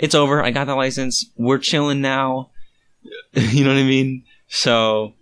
it's 0.00 0.14
over. 0.14 0.42
I 0.42 0.50
got 0.50 0.64
the 0.64 0.74
license. 0.74 1.26
We're 1.36 1.58
chilling 1.58 2.00
now. 2.00 2.50
you 3.32 3.64
know 3.64 3.70
what 3.70 3.78
I 3.78 3.84
mean? 3.84 4.24
So, 4.48 5.12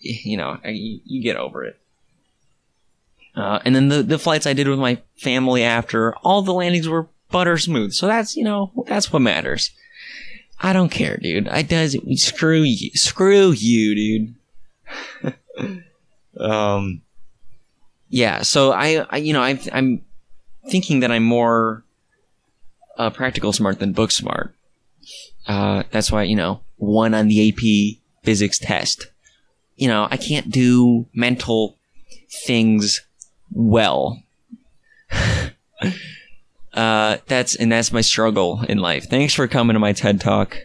you 0.00 0.36
know, 0.36 0.58
you, 0.64 1.00
you 1.04 1.22
get 1.22 1.36
over 1.36 1.64
it. 1.64 1.78
Uh, 3.34 3.58
and 3.64 3.74
then 3.74 3.88
the, 3.88 4.04
the 4.04 4.18
flights 4.18 4.46
I 4.46 4.52
did 4.52 4.68
with 4.68 4.78
my 4.78 4.98
family 5.16 5.64
after, 5.64 6.14
all 6.18 6.42
the 6.42 6.52
landings 6.52 6.88
were 6.88 7.08
butter 7.32 7.58
smooth. 7.58 7.92
So 7.92 8.06
that's, 8.06 8.36
you 8.36 8.44
know, 8.44 8.72
that's 8.86 9.12
what 9.12 9.18
matters. 9.18 9.72
I 10.60 10.72
don't 10.72 10.90
care, 10.90 11.16
dude. 11.16 11.48
I 11.48 11.62
does. 11.62 11.96
Screw 12.14 12.62
you. 12.62 12.90
Screw 12.94 13.50
you, 13.50 14.34
dude. 15.26 15.82
um, 16.40 17.02
yeah. 18.08 18.42
So 18.42 18.70
I, 18.70 19.04
I 19.10 19.16
you 19.16 19.32
know, 19.32 19.42
I, 19.42 19.58
I'm 19.72 20.04
thinking 20.70 21.00
that 21.00 21.10
I'm 21.10 21.24
more 21.24 21.83
uh, 22.98 23.10
practical 23.10 23.52
smart 23.52 23.78
than 23.78 23.92
book 23.92 24.10
smart. 24.10 24.54
Uh, 25.46 25.82
that's 25.90 26.10
why, 26.10 26.22
you 26.22 26.36
know, 26.36 26.60
one 26.76 27.14
on 27.14 27.28
the 27.28 27.48
AP 27.48 27.98
physics 28.24 28.58
test. 28.58 29.06
You 29.76 29.88
know, 29.88 30.08
I 30.10 30.16
can't 30.16 30.50
do 30.50 31.06
mental 31.14 31.76
things 32.46 33.02
well. 33.52 34.22
uh, 36.74 37.18
that's 37.26 37.56
and 37.56 37.70
that's 37.72 37.92
my 37.92 38.00
struggle 38.00 38.62
in 38.68 38.78
life. 38.78 39.08
Thanks 39.08 39.34
for 39.34 39.46
coming 39.48 39.74
to 39.74 39.80
my 39.80 39.92
TED 39.92 40.20
talk. 40.20 40.56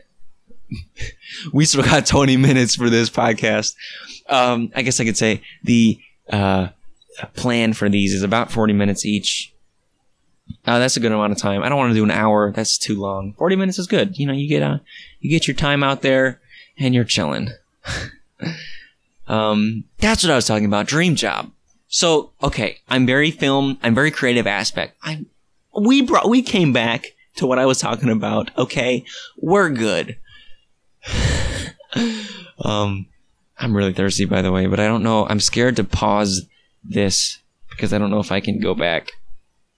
we 1.53 1.65
still 1.65 1.83
got 1.83 2.05
20 2.05 2.37
minutes 2.37 2.75
for 2.75 2.89
this 2.89 3.09
podcast. 3.09 3.75
Um, 4.27 4.71
I 4.75 4.83
guess 4.83 4.99
I 4.99 5.05
could 5.05 5.17
say 5.17 5.41
the 5.63 5.99
uh, 6.29 6.69
plan 7.35 7.73
for 7.73 7.89
these 7.89 8.13
is 8.13 8.23
about 8.23 8.51
40 8.51 8.73
minutes 8.73 9.05
each. 9.05 9.53
Uh, 10.65 10.79
that's 10.79 10.97
a 10.97 10.99
good 10.99 11.11
amount 11.11 11.31
of 11.31 11.37
time. 11.37 11.63
I 11.63 11.69
don't 11.69 11.77
want 11.77 11.91
to 11.91 11.95
do 11.95 12.03
an 12.03 12.11
hour. 12.11 12.51
That's 12.51 12.77
too 12.77 12.99
long. 12.99 13.33
40 13.33 13.55
minutes 13.55 13.79
is 13.79 13.87
good. 13.87 14.17
You 14.17 14.27
know, 14.27 14.33
you 14.33 14.47
get 14.47 14.63
uh, 14.63 14.79
you 15.19 15.29
get 15.29 15.47
your 15.47 15.55
time 15.55 15.83
out 15.83 16.01
there 16.01 16.39
and 16.77 16.93
you're 16.93 17.03
chilling. 17.03 17.49
um, 19.27 19.83
that's 19.97 20.23
what 20.23 20.31
I 20.31 20.35
was 20.35 20.47
talking 20.47 20.65
about. 20.65 20.87
Dream 20.87 21.15
job. 21.15 21.51
So, 21.87 22.31
okay, 22.43 22.77
I'm 22.87 23.07
very 23.07 23.31
film, 23.31 23.79
I'm 23.81 23.95
very 23.95 24.11
creative 24.11 24.45
aspect. 24.45 24.95
I 25.01 25.25
we 25.77 26.01
brought 26.01 26.29
we 26.29 26.41
came 26.41 26.71
back 26.71 27.15
to 27.37 27.47
what 27.47 27.59
I 27.59 27.65
was 27.65 27.79
talking 27.79 28.09
about. 28.09 28.55
Okay, 28.57 29.05
we're 29.37 29.69
good. 29.69 30.17
um 32.63 33.07
I'm 33.57 33.75
really 33.75 33.93
thirsty 33.93 34.25
by 34.25 34.41
the 34.41 34.51
way, 34.51 34.67
but 34.67 34.79
I 34.79 34.87
don't 34.87 35.03
know. 35.03 35.25
I'm 35.27 35.39
scared 35.39 35.75
to 35.77 35.83
pause 35.83 36.45
this 36.83 37.39
because 37.69 37.91
I 37.91 37.97
don't 37.97 38.11
know 38.11 38.19
if 38.19 38.31
I 38.31 38.39
can 38.39 38.59
go 38.59 38.75
back. 38.75 39.11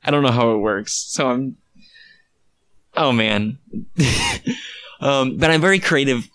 I 0.04 0.12
don't 0.12 0.24
know 0.24 0.32
how 0.32 0.52
it 0.52 0.58
works. 0.58 0.94
So 0.94 1.30
I'm 1.30 1.58
Oh 2.96 3.12
man. 3.12 3.58
um 5.02 5.38
but 5.38 5.50
I'm 5.50 5.62
very 5.62 5.80
creative. 5.80 6.30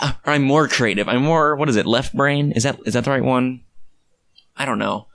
Uh, 0.00 0.12
I'm 0.24 0.42
more 0.42 0.68
creative. 0.68 1.08
I'm 1.08 1.22
more 1.22 1.56
what 1.56 1.68
is 1.68 1.76
it? 1.76 1.86
Left 1.86 2.14
brain? 2.14 2.52
Is 2.52 2.62
that 2.62 2.78
is 2.86 2.94
that 2.94 3.04
the 3.04 3.10
right 3.10 3.24
one? 3.24 3.62
I 4.56 4.64
don't 4.64 4.78
know. 4.78 5.06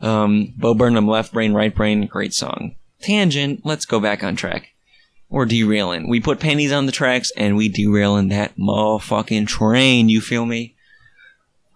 Um, 0.00 0.52
Bo 0.56 0.74
Burnham, 0.74 1.06
Left 1.06 1.32
Brain, 1.32 1.54
Right 1.54 1.74
Brain, 1.74 2.06
great 2.06 2.34
song. 2.34 2.74
Tangent, 3.00 3.64
let's 3.64 3.84
go 3.84 4.00
back 4.00 4.24
on 4.24 4.36
track. 4.36 4.70
We're 5.28 5.46
derailing. 5.46 6.08
We 6.08 6.20
put 6.20 6.40
pennies 6.40 6.72
on 6.72 6.86
the 6.86 6.92
tracks 6.92 7.32
and 7.36 7.56
we 7.56 7.68
derailing 7.68 8.28
that 8.28 8.56
motherfucking 8.56 9.46
train, 9.46 10.08
you 10.08 10.20
feel 10.20 10.44
me? 10.44 10.74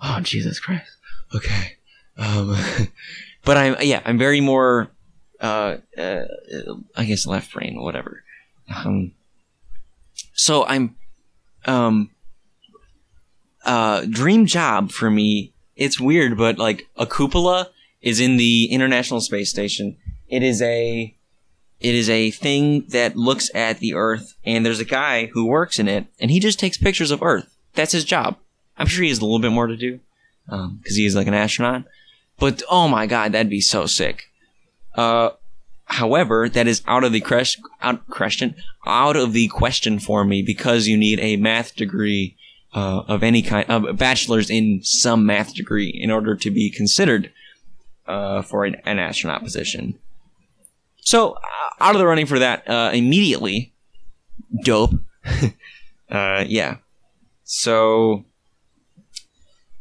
Oh, 0.03 0.21
Jesus 0.21 0.61
Christ. 0.61 0.91
Okay. 1.35 1.77
Um, 2.19 2.57
but 3.45 3.57
I'm, 3.57 3.77
yeah, 3.81 4.03
I'm 4.05 4.19
very 4.19 4.41
more, 4.41 4.91
uh, 5.41 5.77
uh, 5.97 6.25
I 6.97 7.05
guess 7.05 7.27
left 7.27 7.53
brain, 7.53 7.81
whatever. 7.81 8.23
Um, 8.75 9.13
so 10.35 10.65
I'm, 10.65 10.97
um, 11.67 12.11
uh, 13.65 14.07
dream 14.09 14.47
job 14.47 14.91
for 14.91 15.11
me 15.11 15.53
it's 15.77 16.01
weird, 16.01 16.37
but 16.37 16.59
like 16.59 16.89
a 16.97 17.07
cupola 17.07 17.71
is 18.01 18.19
in 18.19 18.39
the 18.39 18.67
International 18.67 19.21
Space 19.21 19.51
Station. 19.51 19.97
It 20.29 20.43
is 20.43 20.61
a 20.63 21.15
it 21.79 21.95
is 21.95 22.09
a 22.09 22.31
thing 22.31 22.87
that 22.89 23.17
looks 23.17 23.51
at 23.55 23.79
the 23.79 23.95
Earth, 23.95 24.35
and 24.45 24.65
there's 24.65 24.81
a 24.81 24.85
guy 24.85 25.27
who 25.27 25.47
works 25.47 25.79
in 25.79 25.89
it, 25.89 26.07
and 26.19 26.31
he 26.31 26.41
just 26.41 26.59
takes 26.59 26.79
pictures 26.79 27.11
of 27.11 27.23
Earth. 27.23 27.55
That's 27.75 27.93
his 27.93 28.05
job. 28.05 28.39
I'm 28.79 28.87
sure 28.87 29.03
he 29.03 29.11
has 29.11 29.19
a 29.19 29.25
little 29.25 29.39
bit 29.39 29.53
more 29.53 29.67
to 29.67 29.77
do 29.77 30.01
because 30.47 30.65
um, 30.65 30.81
he 30.85 31.05
is 31.05 31.15
like 31.15 31.27
an 31.27 31.35
astronaut. 31.35 31.85
But 32.39 32.63
oh 32.71 32.89
my 32.89 33.07
god, 33.07 33.33
that'd 33.33 33.51
be 33.51 33.61
so 33.61 33.87
sick. 33.87 34.25
Uh, 34.97 35.31
however, 35.85 36.49
that 36.49 36.67
is 36.67 36.83
out 36.87 37.05
of 37.05 37.13
the 37.13 37.23
out, 37.83 38.07
question 38.09 38.57
out 38.87 39.17
of 39.17 39.33
the 39.33 39.49
question 39.49 39.99
for 39.99 40.25
me 40.25 40.43
because 40.43 40.89
you 40.89 40.97
need 40.97 41.21
a 41.21 41.37
math 41.37 41.77
degree 41.77 42.37
uh, 42.75 43.03
of 43.09 43.23
any 43.23 43.43
kind, 43.43 43.69
of 43.71 43.85
a 43.85 43.93
bachelor's 43.93 44.51
in 44.51 44.83
some 44.83 45.25
math 45.25 45.55
degree 45.55 45.89
in 45.89 46.11
order 46.11 46.35
to 46.35 46.51
be 46.51 46.71
considered 46.71 47.31
uh, 48.07 48.43
for 48.43 48.65
an, 48.65 48.77
an, 48.85 48.99
astronaut 48.99 49.43
position. 49.43 49.99
So 51.01 51.33
uh, 51.33 51.39
out 51.81 51.95
of 51.95 51.99
the 51.99 52.07
running 52.07 52.27
for 52.27 52.39
that 52.39 52.69
uh, 52.69 52.91
immediately. 52.93 53.73
Dope. 54.63 54.95
Yeah. 56.09 56.77
So 57.43 58.25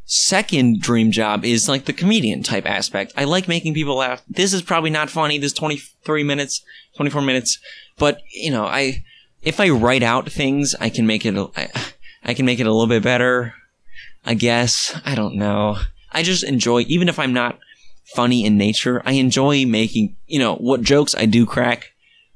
second 0.05 0.81
dream 0.81 1.11
job 1.11 1.43
is 1.43 1.67
like 1.67 1.85
the 1.85 1.93
comedian 1.93 2.43
type 2.43 2.65
aspect. 2.65 3.13
I 3.17 3.25
like 3.25 3.47
making 3.47 3.73
people 3.73 3.97
laugh. 3.97 4.23
This 4.29 4.53
is 4.53 4.61
probably 4.61 4.89
not 4.89 5.09
funny. 5.09 5.37
This 5.37 5.53
23 5.53 6.23
minutes, 6.23 6.63
24 6.95 7.21
minutes, 7.21 7.59
but 7.97 8.21
you 8.31 8.51
know, 8.51 8.65
I, 8.65 9.03
if 9.41 9.59
I 9.59 9.69
write 9.69 10.03
out 10.03 10.31
things, 10.31 10.75
I 10.79 10.89
can 10.89 11.05
make 11.07 11.25
it, 11.25 11.35
I, 11.55 11.69
I 12.23 12.33
can 12.33 12.45
make 12.45 12.59
it 12.59 12.67
a 12.67 12.71
little 12.71 12.87
bit 12.87 13.03
better. 13.03 13.53
I 14.25 14.33
guess. 14.33 14.99
I 15.05 15.15
don't 15.15 15.35
know. 15.35 15.77
I 16.11 16.23
just 16.23 16.43
enjoy, 16.43 16.81
even 16.87 17.09
if 17.09 17.19
I'm 17.19 17.33
not 17.33 17.59
funny 18.15 18.45
in 18.45 18.57
nature, 18.57 19.01
I 19.05 19.13
enjoy 19.13 19.65
making, 19.65 20.15
you 20.27 20.39
know, 20.39 20.55
what 20.55 20.81
jokes 20.81 21.15
I 21.15 21.25
do 21.25 21.45
crack. 21.45 21.91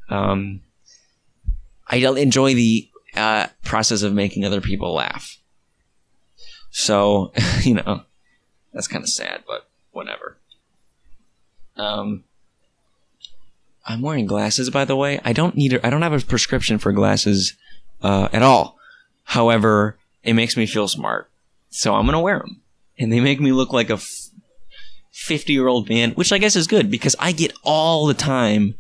Um, 0.10 0.62
I 1.88 1.98
enjoy 1.98 2.54
the 2.54 2.90
uh, 3.16 3.48
process 3.64 4.04
of 4.04 4.14
making 4.14 4.46
other 4.46 4.62
people 4.62 4.94
laugh. 4.94 5.38
So, 6.72 7.32
you 7.62 7.76
know, 7.76 8.04
that's 8.74 8.88
kind 8.88 9.04
of 9.04 9.10
sad, 9.10 9.44
but 9.48 9.70
whatever. 9.92 10.38
Um, 11.76 12.24
I'm 13.86 14.02
wearing 14.02 14.26
glasses, 14.26 14.70
by 14.70 14.86
the 14.86 14.96
way. 14.96 15.20
I 15.24 15.34
don't 15.34 15.56
need. 15.56 15.74
A, 15.74 15.86
I 15.86 15.90
don't 15.90 16.02
have 16.02 16.14
a 16.14 16.20
prescription 16.20 16.78
for 16.78 16.92
glasses 16.92 17.56
uh, 18.02 18.30
at 18.32 18.44
all. 18.44 18.78
However, 19.24 19.98
it 20.24 20.34
makes 20.34 20.58
me 20.58 20.66
feel 20.66 20.88
smart. 20.88 21.30
So 21.70 21.96
I'm 21.96 22.06
going 22.06 22.14
to 22.14 22.20
wear 22.20 22.40
them. 22.40 22.62
And 22.98 23.12
they 23.12 23.20
make 23.20 23.40
me 23.40 23.52
look 23.52 23.72
like 23.72 23.90
a 23.90 24.00
50 25.12 25.54
year 25.54 25.68
old 25.68 25.90
man, 25.90 26.12
which 26.12 26.32
I 26.32 26.38
guess 26.38 26.56
is 26.56 26.68
good 26.68 26.92
because 26.92 27.16
I 27.20 27.32
get 27.32 27.54
all 27.64 28.06
the 28.06 28.14
time, 28.14 28.76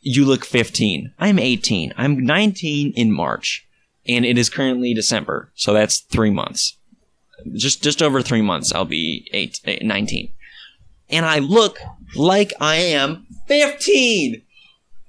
you 0.00 0.24
look 0.24 0.44
15. 0.44 1.14
I'm 1.18 1.38
18. 1.38 1.94
I'm 1.96 2.24
19 2.24 2.92
in 2.94 3.12
March. 3.12 3.66
And 4.06 4.24
it 4.24 4.36
is 4.36 4.50
currently 4.50 4.94
December. 4.94 5.52
So 5.54 5.72
that's 5.72 6.00
three 6.00 6.30
months. 6.30 6.76
Just 7.54 7.82
just 7.82 8.02
over 8.02 8.22
three 8.22 8.42
months, 8.42 8.72
I'll 8.72 8.84
be 8.84 9.28
eight, 9.32 9.60
eight 9.64 9.82
19. 9.82 10.30
And 11.10 11.26
I 11.26 11.38
look 11.40 11.78
like 12.16 12.52
I 12.60 12.76
am 12.76 13.26
15. 13.46 14.42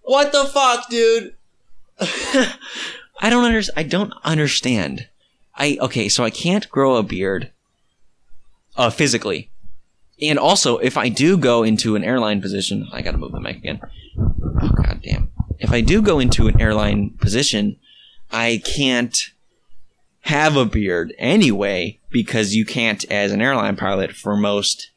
What 0.01 0.31
the 0.31 0.45
fuck, 0.45 0.89
dude? 0.89 1.35
I 1.99 3.29
don't 3.29 3.45
understand. 3.45 3.79
I 3.79 3.83
don't 3.83 4.13
understand. 4.23 5.07
I 5.55 5.77
okay, 5.81 6.09
so 6.09 6.23
I 6.23 6.29
can't 6.29 6.69
grow 6.69 6.95
a 6.95 7.03
beard 7.03 7.51
uh 8.75 8.89
physically. 8.89 9.49
And 10.21 10.39
also, 10.39 10.77
if 10.77 10.97
I 10.97 11.09
do 11.09 11.37
go 11.37 11.63
into 11.63 11.95
an 11.95 12.03
airline 12.03 12.41
position, 12.41 12.87
I 12.91 13.01
gotta 13.01 13.17
move 13.17 13.31
the 13.31 13.39
mic 13.39 13.57
again. 13.57 13.79
Oh 14.17 14.69
god 14.75 15.01
damn. 15.03 15.31
If 15.59 15.71
I 15.71 15.81
do 15.81 16.01
go 16.01 16.19
into 16.19 16.47
an 16.47 16.59
airline 16.59 17.11
position, 17.21 17.77
I 18.31 18.61
can't 18.65 19.17
have 20.21 20.55
a 20.55 20.65
beard 20.65 21.13
anyway 21.17 21.99
because 22.13 22.55
you 22.55 22.65
can't 22.65 23.03
as 23.11 23.31
an 23.31 23.41
airline 23.41 23.75
pilot 23.75 24.13
for 24.13 24.37
most 24.37 24.91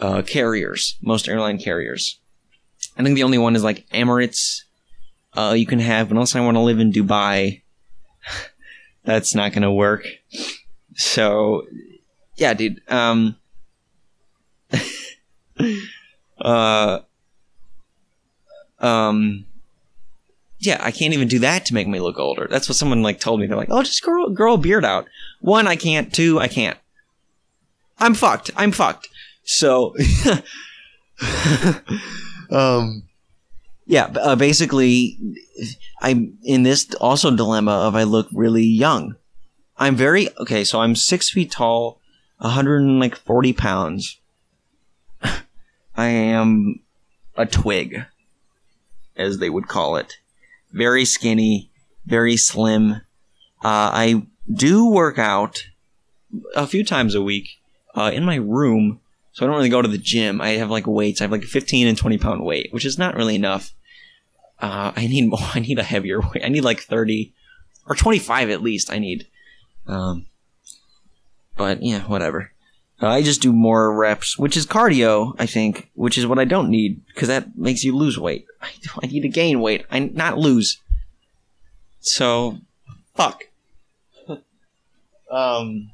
uh, 0.00 0.22
carriers, 0.22 0.96
most 1.02 1.28
airline 1.28 1.58
carriers. 1.58 2.18
I 2.96 3.02
think 3.02 3.16
the 3.16 3.24
only 3.24 3.38
one 3.38 3.56
is 3.56 3.64
like 3.64 3.86
Emirates. 3.90 4.62
Uh, 5.34 5.54
you 5.56 5.66
can 5.66 5.80
have, 5.80 6.08
but 6.08 6.14
unless 6.14 6.34
I 6.36 6.40
want 6.40 6.56
to 6.56 6.60
live 6.62 6.78
in 6.78 6.92
Dubai, 6.92 7.62
that's 9.04 9.34
not 9.34 9.52
going 9.52 9.62
to 9.62 9.72
work. 9.72 10.06
So, 10.94 11.66
yeah, 12.36 12.54
dude. 12.54 12.80
Um, 12.88 13.36
uh, 16.40 17.00
um, 18.78 19.46
yeah, 20.62 20.78
I 20.80 20.92
can't 20.92 21.12
even 21.12 21.26
do 21.26 21.40
that 21.40 21.66
to 21.66 21.74
make 21.74 21.88
me 21.88 21.98
look 21.98 22.20
older. 22.20 22.46
That's 22.48 22.68
what 22.68 22.76
someone 22.76 23.02
like 23.02 23.18
told 23.18 23.40
me. 23.40 23.46
They're 23.46 23.56
like, 23.56 23.70
"Oh, 23.70 23.82
just 23.82 24.02
grow 24.02 24.28
grow 24.28 24.54
a 24.54 24.58
beard 24.58 24.84
out." 24.84 25.08
One, 25.40 25.66
I 25.66 25.74
can't. 25.74 26.12
Two, 26.12 26.38
I 26.38 26.46
can't. 26.46 26.78
I'm 27.98 28.14
fucked. 28.14 28.52
I'm 28.56 28.70
fucked. 28.70 29.08
So, 29.42 29.96
um, 32.50 33.02
yeah. 33.86 34.04
Uh, 34.04 34.36
basically, 34.36 35.18
I'm 36.00 36.38
in 36.44 36.62
this 36.62 36.94
also 37.00 37.34
dilemma 37.34 37.72
of 37.72 37.96
I 37.96 38.04
look 38.04 38.28
really 38.32 38.64
young. 38.64 39.16
I'm 39.76 39.96
very 39.96 40.28
okay. 40.38 40.62
So 40.62 40.80
I'm 40.80 40.94
six 40.94 41.28
feet 41.28 41.50
tall, 41.50 42.00
140 42.38 43.52
pounds. 43.54 44.20
I 45.96 46.06
am 46.06 46.82
a 47.36 47.46
twig, 47.46 48.04
as 49.16 49.38
they 49.38 49.50
would 49.50 49.66
call 49.66 49.96
it 49.96 50.18
very 50.72 51.04
skinny, 51.04 51.70
very 52.06 52.36
slim. 52.36 53.02
Uh, 53.64 53.90
I 53.92 54.26
do 54.52 54.88
work 54.90 55.18
out 55.18 55.66
a 56.54 56.66
few 56.66 56.84
times 56.84 57.14
a 57.14 57.22
week 57.22 57.48
uh, 57.94 58.10
in 58.12 58.24
my 58.24 58.36
room, 58.36 59.00
so 59.32 59.44
I 59.44 59.46
don't 59.46 59.56
really 59.56 59.68
go 59.68 59.82
to 59.82 59.88
the 59.88 59.98
gym. 59.98 60.40
I 60.40 60.50
have 60.50 60.70
like 60.70 60.86
weights. 60.86 61.20
I 61.20 61.24
have 61.24 61.32
like 61.32 61.44
a 61.44 61.48
15 61.48 61.86
and 61.86 61.96
20 61.96 62.18
pound 62.18 62.44
weight, 62.44 62.72
which 62.72 62.84
is 62.84 62.98
not 62.98 63.14
really 63.14 63.34
enough. 63.34 63.72
Uh, 64.58 64.92
I 64.96 65.06
need 65.06 65.28
more. 65.28 65.40
I 65.54 65.60
need 65.60 65.78
a 65.78 65.84
heavier 65.84 66.20
weight. 66.20 66.44
I 66.44 66.48
need 66.48 66.64
like 66.64 66.80
30 66.80 67.32
or 67.86 67.94
25 67.94 68.50
at 68.50 68.62
least. 68.62 68.92
I 68.92 68.98
need. 68.98 69.26
Um, 69.86 70.26
but 71.56 71.82
yeah, 71.82 72.00
whatever. 72.00 72.52
I 73.08 73.22
just 73.22 73.42
do 73.42 73.52
more 73.52 73.94
reps, 73.94 74.38
which 74.38 74.56
is 74.56 74.66
cardio, 74.66 75.34
I 75.38 75.46
think, 75.46 75.90
which 75.94 76.16
is 76.16 76.26
what 76.26 76.38
I 76.38 76.44
don't 76.44 76.70
need 76.70 77.04
because 77.06 77.28
that 77.28 77.56
makes 77.56 77.84
you 77.84 77.96
lose 77.96 78.18
weight. 78.18 78.46
I, 78.60 78.70
I 79.02 79.06
need 79.06 79.22
to 79.22 79.28
gain 79.28 79.60
weight, 79.60 79.86
I 79.90 79.98
not 80.00 80.38
lose. 80.38 80.80
So, 82.00 82.58
fuck. 83.14 83.44
um, 85.30 85.92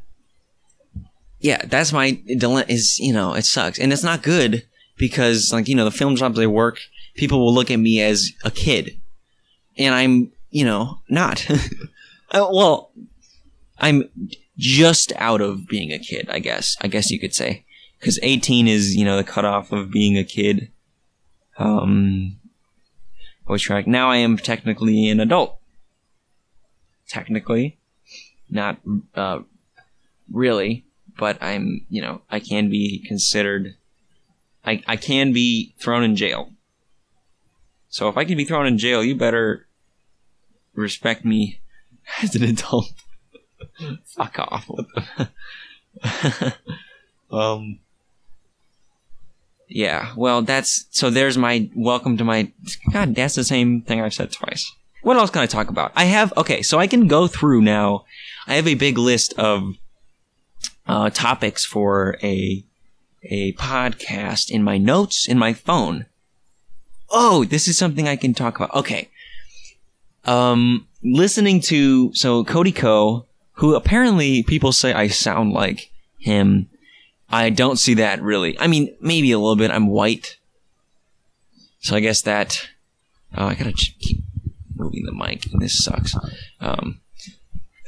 yeah, 1.41 1.63
that's 1.65 1.93
my 1.93 2.21
dilemma. 2.37 2.65
Is 2.69 2.99
you 2.99 3.13
know, 3.13 3.35
it 3.35 3.45
sucks, 3.45 3.79
and 3.79 3.93
it's 3.93 4.03
not 4.03 4.23
good 4.23 4.67
because, 4.97 5.53
like, 5.53 5.69
you 5.69 5.75
know, 5.75 5.85
the 5.85 5.91
film 5.91 6.17
jobs 6.17 6.37
they 6.37 6.47
work, 6.47 6.81
people 7.15 7.39
will 7.39 7.55
look 7.55 7.71
at 7.71 7.79
me 7.79 8.01
as 8.01 8.33
a 8.45 8.51
kid, 8.51 8.99
and 9.77 9.95
I'm, 9.95 10.33
you 10.51 10.65
know, 10.65 11.01
not. 11.09 11.47
Uh, 12.31 12.47
well, 12.51 12.91
I'm 13.79 14.05
just 14.59 15.13
out 15.17 15.41
of 15.41 15.67
being 15.69 15.93
a 15.93 15.99
kid, 15.99 16.29
I 16.29 16.41
guess. 16.41 16.77
I 16.81 16.89
guess 16.89 17.11
you 17.11 17.21
could 17.21 17.35
say. 17.35 17.65
Because 17.99 18.19
18 18.23 18.69
is, 18.69 18.95
you 18.97 19.05
know, 19.05 19.17
the 19.17 19.25
cutoff 19.25 19.73
of 19.73 19.91
being 19.91 20.19
a 20.19 20.25
kid. 20.25 20.71
Um, 21.59 22.39
voice 23.47 23.63
track. 23.63 23.87
Now 23.87 24.11
I 24.11 24.17
am 24.17 24.37
technically 24.37 25.09
an 25.09 25.21
adult. 25.21 25.59
Technically. 27.09 27.79
Not, 28.51 28.79
uh, 29.15 29.41
really. 30.31 30.85
But 31.17 31.43
I'm, 31.43 31.87
you 31.89 32.03
know, 32.03 32.23
I 32.31 32.39
can 32.39 32.69
be 32.69 33.05
considered, 33.07 33.75
I, 34.65 34.83
I 34.87 34.97
can 34.97 35.33
be 35.33 35.75
thrown 35.81 36.05
in 36.05 36.15
jail. 36.15 36.53
So 37.89 38.09
if 38.09 38.17
I 38.17 38.25
can 38.25 38.37
be 38.37 38.45
thrown 38.45 38.67
in 38.67 38.79
jail, 38.79 39.03
you 39.03 39.17
better 39.17 39.67
respect 40.75 41.25
me 41.25 41.61
as 42.23 42.35
an 42.37 42.45
adult. 42.45 42.93
Fuck 44.05 44.39
off. 44.39 44.71
um. 47.31 47.79
Yeah, 49.71 50.13
well, 50.17 50.43
that's 50.43 50.87
so. 50.91 51.11
There's 51.11 51.37
my 51.37 51.69
welcome 51.75 52.17
to 52.17 52.25
my. 52.25 52.51
God, 52.93 53.15
that's 53.15 53.35
the 53.35 53.45
same 53.45 53.83
thing 53.83 54.01
I've 54.01 54.15
said 54.15 54.33
twice. 54.33 54.73
What 55.03 55.17
else 55.17 55.31
can 55.31 55.43
I 55.43 55.47
talk 55.47 55.69
about? 55.69 55.93
I 55.95 56.05
have 56.05 56.33
okay, 56.37 56.63
so 56.63 56.79
I 56.79 56.87
can 56.87 57.07
go 57.07 57.27
through 57.27 57.63
now. 57.63 58.05
I 58.47 58.55
have 58.55 58.67
a 58.67 58.75
big 58.75 58.97
list 58.97 59.35
of 59.39 59.75
uh, 60.87 61.11
topics 61.11 61.65
for 61.65 62.19
a 62.23 62.65
a 63.23 63.53
podcast 63.55 64.51
in 64.51 64.63
my 64.63 64.79
notes 64.79 65.29
in 65.29 65.39
my 65.39 65.53
phone. 65.53 66.07
Oh, 67.11 67.45
this 67.45 67.69
is 67.69 67.79
something 67.79 68.09
I 68.09 68.17
can 68.17 68.35
talk 68.35 68.57
about. 68.57 68.75
Okay. 68.75 69.09
Um, 70.25 70.87
listening 71.03 71.61
to 71.63 72.13
so 72.15 72.45
Cody 72.45 72.73
Ko 72.73 73.27
who 73.59 73.75
apparently 73.75 74.43
people 74.45 74.73
say 74.73 74.93
I 74.93 75.09
sound 75.09 75.53
like 75.53 75.91
him. 76.17 76.69
I 77.29 77.51
don't 77.51 77.77
see 77.77 77.95
that 77.95 78.23
really. 78.23 78.59
I 78.59 78.69
mean, 78.69 78.97
maybe 79.01 79.33
a 79.33 79.39
little 79.39 79.57
bit. 79.57 79.73
I'm 79.73 79.89
white. 79.89 80.39
So 81.81 81.97
I 81.97 82.01
guess 82.01 82.23
that. 82.23 82.69
Oh, 83.37 83.47
I 83.47 83.55
gotta 83.55 83.73
keep 83.73 84.23
moving 84.77 85.05
the 85.05 85.13
mic. 85.13 85.47
This 85.59 85.85
sucks. 85.85 86.15
Um, 86.61 87.01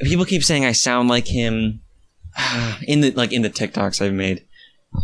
people 0.01 0.25
keep 0.25 0.43
saying 0.43 0.65
I 0.65 0.73
sound 0.73 1.09
like 1.09 1.29
him 1.29 1.81
in 2.83 3.01
the 3.01 3.13
like 3.13 3.33
in 3.33 3.43
the 3.43 3.51
TikToks 3.51 4.05
I've 4.05 4.13
made, 4.13 4.45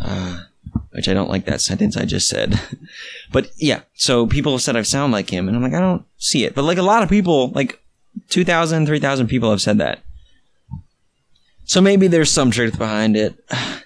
uh, 0.02 0.42
which 0.90 1.08
I 1.08 1.14
don't 1.14 1.30
like 1.30 1.44
that 1.44 1.60
sentence 1.60 1.96
I 1.96 2.06
just 2.06 2.28
said. 2.28 2.60
but 3.32 3.52
yeah, 3.56 3.82
so 3.94 4.26
people 4.26 4.52
have 4.52 4.62
said 4.62 4.76
I 4.76 4.82
sound 4.82 5.12
like 5.12 5.30
him, 5.30 5.46
and 5.46 5.56
I'm 5.56 5.62
like 5.62 5.74
I 5.74 5.80
don't 5.80 6.04
see 6.18 6.44
it. 6.44 6.56
But 6.56 6.64
like 6.64 6.78
a 6.78 6.82
lot 6.82 7.04
of 7.04 7.08
people, 7.08 7.50
like 7.50 7.80
2,000, 8.30 8.86
3,000 8.86 9.28
people 9.28 9.50
have 9.50 9.62
said 9.62 9.78
that. 9.78 10.00
So 11.66 11.80
maybe 11.80 12.06
there's 12.06 12.30
some 12.30 12.50
truth 12.50 12.78
behind 12.78 13.16
it. 13.16 13.38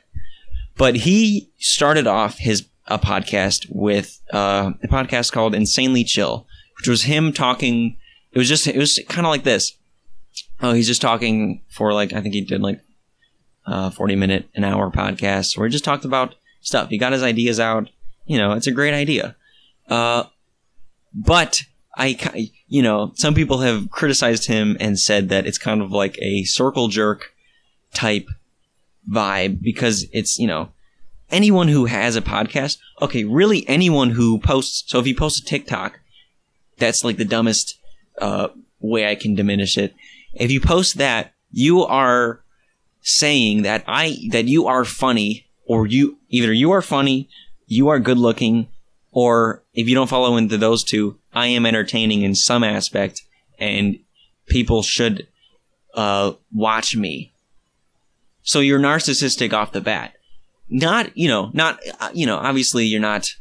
But 0.77 0.97
he 0.97 1.51
started 1.59 2.07
off 2.07 2.39
his 2.39 2.65
a 2.87 2.99
podcast 2.99 3.67
with 3.69 4.19
uh, 4.33 4.73
a 4.83 4.89
podcast 4.89 5.31
called 5.31 5.55
Insanely 5.55 6.05
Chill, 6.05 6.47
which 6.79 6.89
was 6.89 7.03
him 7.03 7.35
talking. 7.35 7.99
It 8.33 8.39
was 8.39 8.49
just 8.49 8.67
it 8.67 8.79
was 8.79 8.99
kind 9.07 9.27
of 9.27 9.31
like 9.31 9.45
this. 9.45 9.77
Oh, 10.63 10.73
he's 10.73 10.87
just 10.87 11.03
talking 11.03 11.61
for 11.69 11.93
like 11.93 12.15
I 12.15 12.23
think 12.23 12.33
he 12.33 12.41
did 12.41 12.63
like 12.63 12.81
uh, 13.67 13.91
forty 13.91 14.17
minute 14.17 14.49
an 14.55 14.65
hour 14.65 14.91
podcast 14.91 15.59
where 15.59 15.67
he 15.67 15.73
just 15.73 15.85
talked 15.85 16.07
about 16.07 16.35
stuff. 16.63 16.89
He 16.89 16.97
got 16.97 17.13
his 17.13 17.23
ideas 17.23 17.61
out. 17.61 17.91
You 18.25 18.39
know, 18.39 18.53
it's 18.53 18.67
a 18.67 18.73
great 18.73 18.95
idea. 18.95 19.37
Uh, 19.87 20.25
but 21.13 21.63
I, 21.97 22.51
you 22.69 22.81
know, 22.83 23.13
some 23.17 23.35
people 23.35 23.59
have 23.59 23.91
criticized 23.91 24.47
him 24.47 24.79
and 24.81 24.99
said 24.99 25.29
that 25.29 25.47
it's 25.47 25.59
kind 25.59 25.83
of 25.83 25.91
like 25.91 26.17
a 26.23 26.45
circle 26.45 26.89
jerk 26.89 27.35
type 27.93 28.29
vibe 29.11 29.63
because 29.63 30.07
it's, 30.13 30.39
you 30.39 30.47
know, 30.47 30.71
anyone 31.31 31.69
who 31.69 31.87
has 31.87 32.17
a 32.17 32.23
podcast, 32.23 32.79
okay, 33.01 33.25
really 33.25 33.67
anyone 33.69 34.11
who 34.11 34.39
posts, 34.39 34.85
so 34.87 34.99
if 34.99 35.07
you 35.07 35.15
post 35.15 35.43
a 35.43 35.45
TikTok, 35.45 36.01
that's 36.79 37.05
like 37.05 37.17
the 37.17 37.25
dumbest 37.25 37.79
uh, 38.21 38.49
way 38.81 39.09
I 39.09 39.15
can 39.15 39.35
diminish 39.35 39.79
it. 39.79 39.95
If 40.33 40.51
you 40.51 40.61
post 40.61 40.99
that, 40.99 41.33
you 41.51 41.83
are 41.83 42.41
saying 43.03 43.63
that 43.63 43.83
I 43.87 44.17
that 44.31 44.47
you 44.47 44.67
are 44.67 44.85
funny 44.85 45.47
or 45.67 45.87
you 45.87 46.19
either 46.29 46.53
you 46.53 46.71
are 46.73 46.83
funny, 46.83 47.29
you 47.67 47.89
are 47.89 47.99
good 47.99 48.19
looking, 48.19 48.69
or 49.11 49.63
if 49.75 49.89
you 49.89 49.95
don't 49.95 50.11
follow 50.11 50.37
into 50.37 50.59
those 50.59 50.85
two, 50.85 51.19
I 51.33 51.49
am 51.49 51.67
entertaining 51.67 52.23
in 52.23 52.35
some 52.35 52.65
aspect 52.65 53.23
and 53.59 53.99
people 54.47 54.83
should 54.83 55.27
uh, 55.95 56.33
watch 56.53 56.97
me 56.97 57.33
so 58.51 58.59
you're 58.59 58.81
narcissistic 58.81 59.53
off 59.53 59.71
the 59.71 59.81
bat. 59.81 60.15
Not, 60.69 61.17
you 61.17 61.29
know, 61.29 61.51
not, 61.53 61.79
uh, 62.01 62.11
you 62.13 62.27
know, 62.27 62.37
obviously 62.37 62.85
you're 62.85 63.01
not 63.01 63.37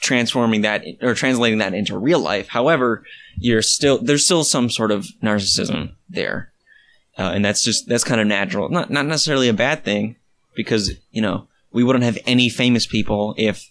transforming 0.00 0.62
that 0.62 0.84
or 1.02 1.14
translating 1.14 1.58
that 1.58 1.74
into 1.74 1.98
real 1.98 2.20
life. 2.20 2.46
However, 2.46 3.02
you're 3.38 3.60
still, 3.62 3.98
there's 3.98 4.24
still 4.24 4.44
some 4.44 4.70
sort 4.70 4.92
of 4.92 5.08
narcissism 5.20 5.94
there. 6.08 6.52
uh, 7.16 7.30
and 7.34 7.44
that's 7.44 7.62
just 7.62 7.86
that's 7.88 8.04
kind 8.04 8.20
of 8.20 8.26
natural. 8.26 8.68
Not 8.68 8.90
not 8.90 9.06
necessarily 9.06 9.48
a 9.48 9.54
bad 9.54 9.84
thing, 9.84 10.16
because 10.54 10.92
you 11.12 11.22
know 11.22 11.46
we 11.72 11.84
wouldn't 11.84 12.04
have 12.04 12.18
any 12.26 12.48
famous 12.48 12.86
people 12.86 13.34
if 13.36 13.70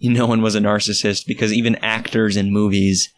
no 0.00 0.26
one 0.26 0.42
was 0.42 0.54
a 0.54 0.60
narcissist. 0.60 1.26
Because 1.26 1.52
even 1.52 1.76
actors 1.76 2.36
in 2.36 2.52
movies 2.52 3.12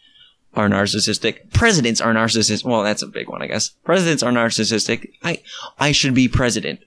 are 0.54 0.68
narcissistic. 0.68 1.52
Presidents 1.52 2.00
are 2.00 2.12
narcissistic. 2.12 2.64
Well, 2.64 2.82
that's 2.82 3.02
a 3.02 3.06
big 3.06 3.28
one, 3.28 3.42
I 3.42 3.46
guess. 3.46 3.68
Presidents 3.84 4.22
are 4.22 4.32
narcissistic. 4.32 5.10
I 5.22 5.42
I 5.78 5.92
should 5.92 6.14
be 6.14 6.28
president. 6.28 6.80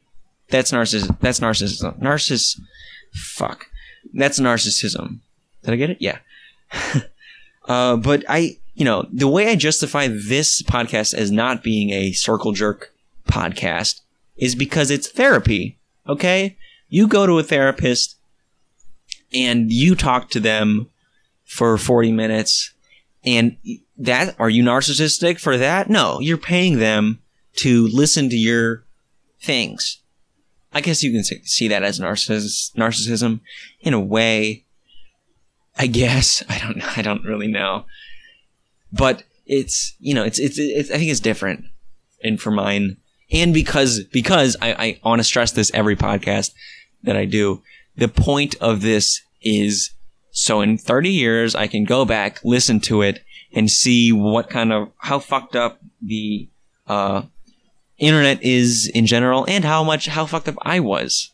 That's 0.50 0.72
narciss. 0.72 1.18
That's 1.20 1.40
narcissism. 1.40 2.00
Narciss. 2.00 2.60
Fuck. 3.14 3.68
That's 4.14 4.40
narcissism. 4.40 5.20
Did 5.64 5.74
I 5.74 5.78
get 5.78 5.90
it? 5.92 5.98
Yeah. 6.00 6.20
uh, 7.68 7.96
but 7.98 8.24
I, 8.28 8.58
you 8.74 8.86
know, 8.86 9.08
the 9.12 9.28
way 9.28 9.50
I 9.50 9.56
justify 9.56 10.08
this 10.08 10.62
podcast 10.64 11.14
as 11.14 11.32
not 11.32 11.64
being 11.64 11.92
a 11.92 12.12
circle 12.12 12.52
jerk 12.52 12.94
podcast 13.28 14.02
is 14.38 14.56
because 14.56 14.92
it's 14.92 15.08
therapy. 15.10 15.78
Okay? 16.08 16.58
You 16.90 17.08
go 17.08 17.26
to 17.26 17.40
a 17.40 17.44
therapist 17.44 18.18
and 19.34 19.72
you 19.72 19.96
talk 19.96 20.30
to 20.32 20.40
them 20.40 20.90
for 21.46 21.78
40 21.78 22.12
minutes 22.12 22.74
and 23.24 23.58
that, 23.98 24.36
are 24.40 24.50
you 24.50 24.64
narcissistic 24.64 25.40
for 25.40 25.58
that? 25.58 25.90
No, 25.90 26.20
you're 26.20 26.38
paying 26.38 26.80
them 26.80 27.22
to 27.58 27.88
listen 27.88 28.30
to 28.30 28.38
your 28.38 28.84
things. 29.42 30.02
I 30.74 30.82
guess 30.82 31.04
you 31.04 31.12
can 31.12 31.24
see 31.24 31.68
that 31.68 31.84
as 31.84 32.00
narciss- 32.00 32.74
narcissism 32.76 33.42
in 33.82 33.94
a 33.94 34.00
way. 34.00 34.66
I 35.78 35.88
guess 35.88 36.44
I 36.50 36.60
don't. 36.60 36.98
I 36.98 37.02
don't 37.02 37.24
really 37.24 37.48
know, 37.48 37.86
but 38.92 39.24
it's 39.46 39.96
you 40.00 40.14
know 40.14 40.24
it's 40.24 40.40
it's, 40.40 40.58
it's 40.58 40.92
I 40.92 40.98
think 40.98 41.12
it's 41.12 41.20
different, 41.20 41.66
and 42.24 42.40
for 42.40 42.52
mine, 42.52 42.98
and 43.32 43.54
because 43.54 44.04
because 44.06 44.56
I, 44.62 44.74
I 44.74 45.00
want 45.04 45.20
to 45.20 45.24
stress 45.24 45.52
this 45.52 45.72
every 45.74 45.96
podcast 45.96 46.52
that 47.04 47.18
I 47.18 47.26
do. 47.26 47.62
The 47.98 48.08
point 48.08 48.56
of 48.62 48.82
this 48.82 49.22
is 49.42 49.92
so 50.32 50.62
in 50.62 50.78
30 50.78 51.10
years 51.10 51.56
I 51.56 51.68
can 51.68 51.84
go 51.84 52.06
back, 52.06 52.40
listen 52.44 52.80
to 52.82 53.02
it, 53.02 53.24
and 53.54 53.70
see 53.70 54.12
what 54.12 54.50
kind 54.50 54.72
of 54.72 54.90
how 54.98 55.20
fucked 55.20 55.56
up 55.56 55.80
the 56.02 56.48
uh, 56.88 57.24
internet 57.98 58.42
is 58.42 58.90
in 58.94 59.06
general 59.06 59.46
and 59.48 59.64
how 59.64 59.84
much 59.84 60.08
how 60.08 60.26
fucked 60.26 60.48
up 60.48 60.58
I 60.62 60.80
was. 60.80 61.32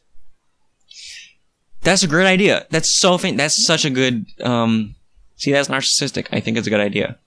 That's 1.81 2.03
a 2.03 2.07
great 2.07 2.27
idea. 2.27 2.65
That's 2.69 2.91
so 2.99 3.17
fan- 3.17 3.37
that's 3.37 3.65
such 3.65 3.85
a 3.85 3.89
good 3.89 4.25
um 4.41 4.95
see 5.37 5.51
that's 5.51 5.69
narcissistic. 5.69 6.27
I 6.31 6.39
think 6.39 6.57
it's 6.57 6.67
a 6.67 6.71
good 6.71 6.79
idea. 6.79 7.17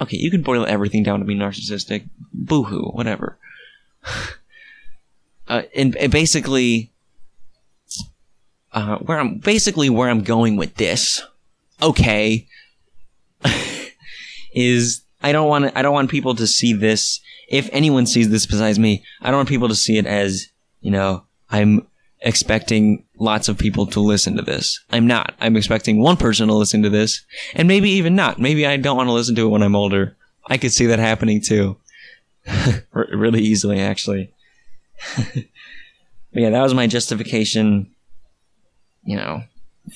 Okay, 0.00 0.16
you 0.16 0.30
can 0.30 0.42
boil 0.42 0.66
everything 0.66 1.02
down 1.02 1.20
to 1.20 1.24
be 1.24 1.34
narcissistic. 1.34 2.08
Boohoo, 2.32 2.90
whatever. 2.90 3.36
uh, 5.48 5.62
and, 5.74 5.94
and 5.96 6.10
basically 6.10 6.90
uh, 8.72 8.98
where 8.98 9.18
I'm 9.18 9.38
basically 9.38 9.90
where 9.90 10.08
I'm 10.08 10.22
going 10.22 10.56
with 10.56 10.74
this. 10.76 11.22
Okay. 11.82 12.46
is 14.52 15.02
I 15.22 15.32
don't 15.32 15.48
want 15.48 15.72
I 15.76 15.82
don't 15.82 15.94
want 15.94 16.10
people 16.10 16.34
to 16.34 16.46
see 16.46 16.72
this. 16.72 17.20
If 17.48 17.68
anyone 17.72 18.06
sees 18.06 18.30
this 18.30 18.46
besides 18.46 18.78
me, 18.78 19.04
I 19.20 19.28
don't 19.28 19.38
want 19.38 19.48
people 19.48 19.68
to 19.68 19.74
see 19.74 19.98
it 19.98 20.06
as 20.06 20.46
you 20.80 20.90
know 20.90 21.24
I'm 21.50 21.86
expecting 22.20 23.04
lots 23.18 23.48
of 23.48 23.58
people 23.58 23.86
to 23.86 24.00
listen 24.00 24.36
to 24.36 24.42
this. 24.42 24.80
I'm 24.90 25.06
not. 25.06 25.34
I'm 25.40 25.56
expecting 25.56 26.00
one 26.00 26.16
person 26.16 26.48
to 26.48 26.54
listen 26.54 26.82
to 26.82 26.90
this, 26.90 27.24
and 27.54 27.66
maybe 27.66 27.90
even 27.90 28.14
not. 28.14 28.38
Maybe 28.38 28.66
I 28.66 28.76
don't 28.76 28.96
want 28.96 29.08
to 29.08 29.12
listen 29.12 29.34
to 29.36 29.46
it 29.46 29.50
when 29.50 29.62
I'm 29.62 29.76
older. 29.76 30.16
I 30.46 30.58
could 30.58 30.72
see 30.72 30.86
that 30.86 30.98
happening 30.98 31.40
too, 31.40 31.76
really 32.92 33.42
easily 33.42 33.80
actually. 33.80 34.32
yeah, 36.32 36.50
that 36.50 36.62
was 36.62 36.74
my 36.74 36.86
justification. 36.86 37.90
You 39.02 39.16
know, 39.16 39.42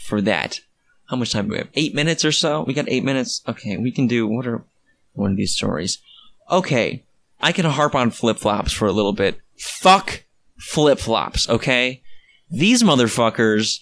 for 0.06 0.20
that. 0.22 0.60
How 1.06 1.16
much 1.16 1.32
time 1.32 1.46
do 1.46 1.52
we 1.52 1.58
have? 1.58 1.68
Eight 1.74 1.94
minutes 1.94 2.24
or 2.24 2.32
so? 2.32 2.62
We 2.62 2.74
got 2.74 2.88
eight 2.88 3.04
minutes. 3.04 3.42
Okay, 3.46 3.76
we 3.76 3.90
can 3.90 4.06
do 4.06 4.26
what 4.26 4.46
are 4.46 4.64
one 5.12 5.32
of 5.32 5.36
these 5.36 5.54
stories? 5.54 5.98
Okay, 6.50 7.04
I 7.40 7.52
can 7.52 7.66
harp 7.66 7.94
on 7.94 8.10
flip 8.10 8.38
flops 8.38 8.72
for 8.72 8.86
a 8.86 8.92
little 8.92 9.12
bit. 9.12 9.38
Fuck 9.58 10.24
flip 10.58 10.98
flops, 10.98 11.48
okay? 11.48 12.02
These 12.50 12.82
motherfuckers. 12.82 13.80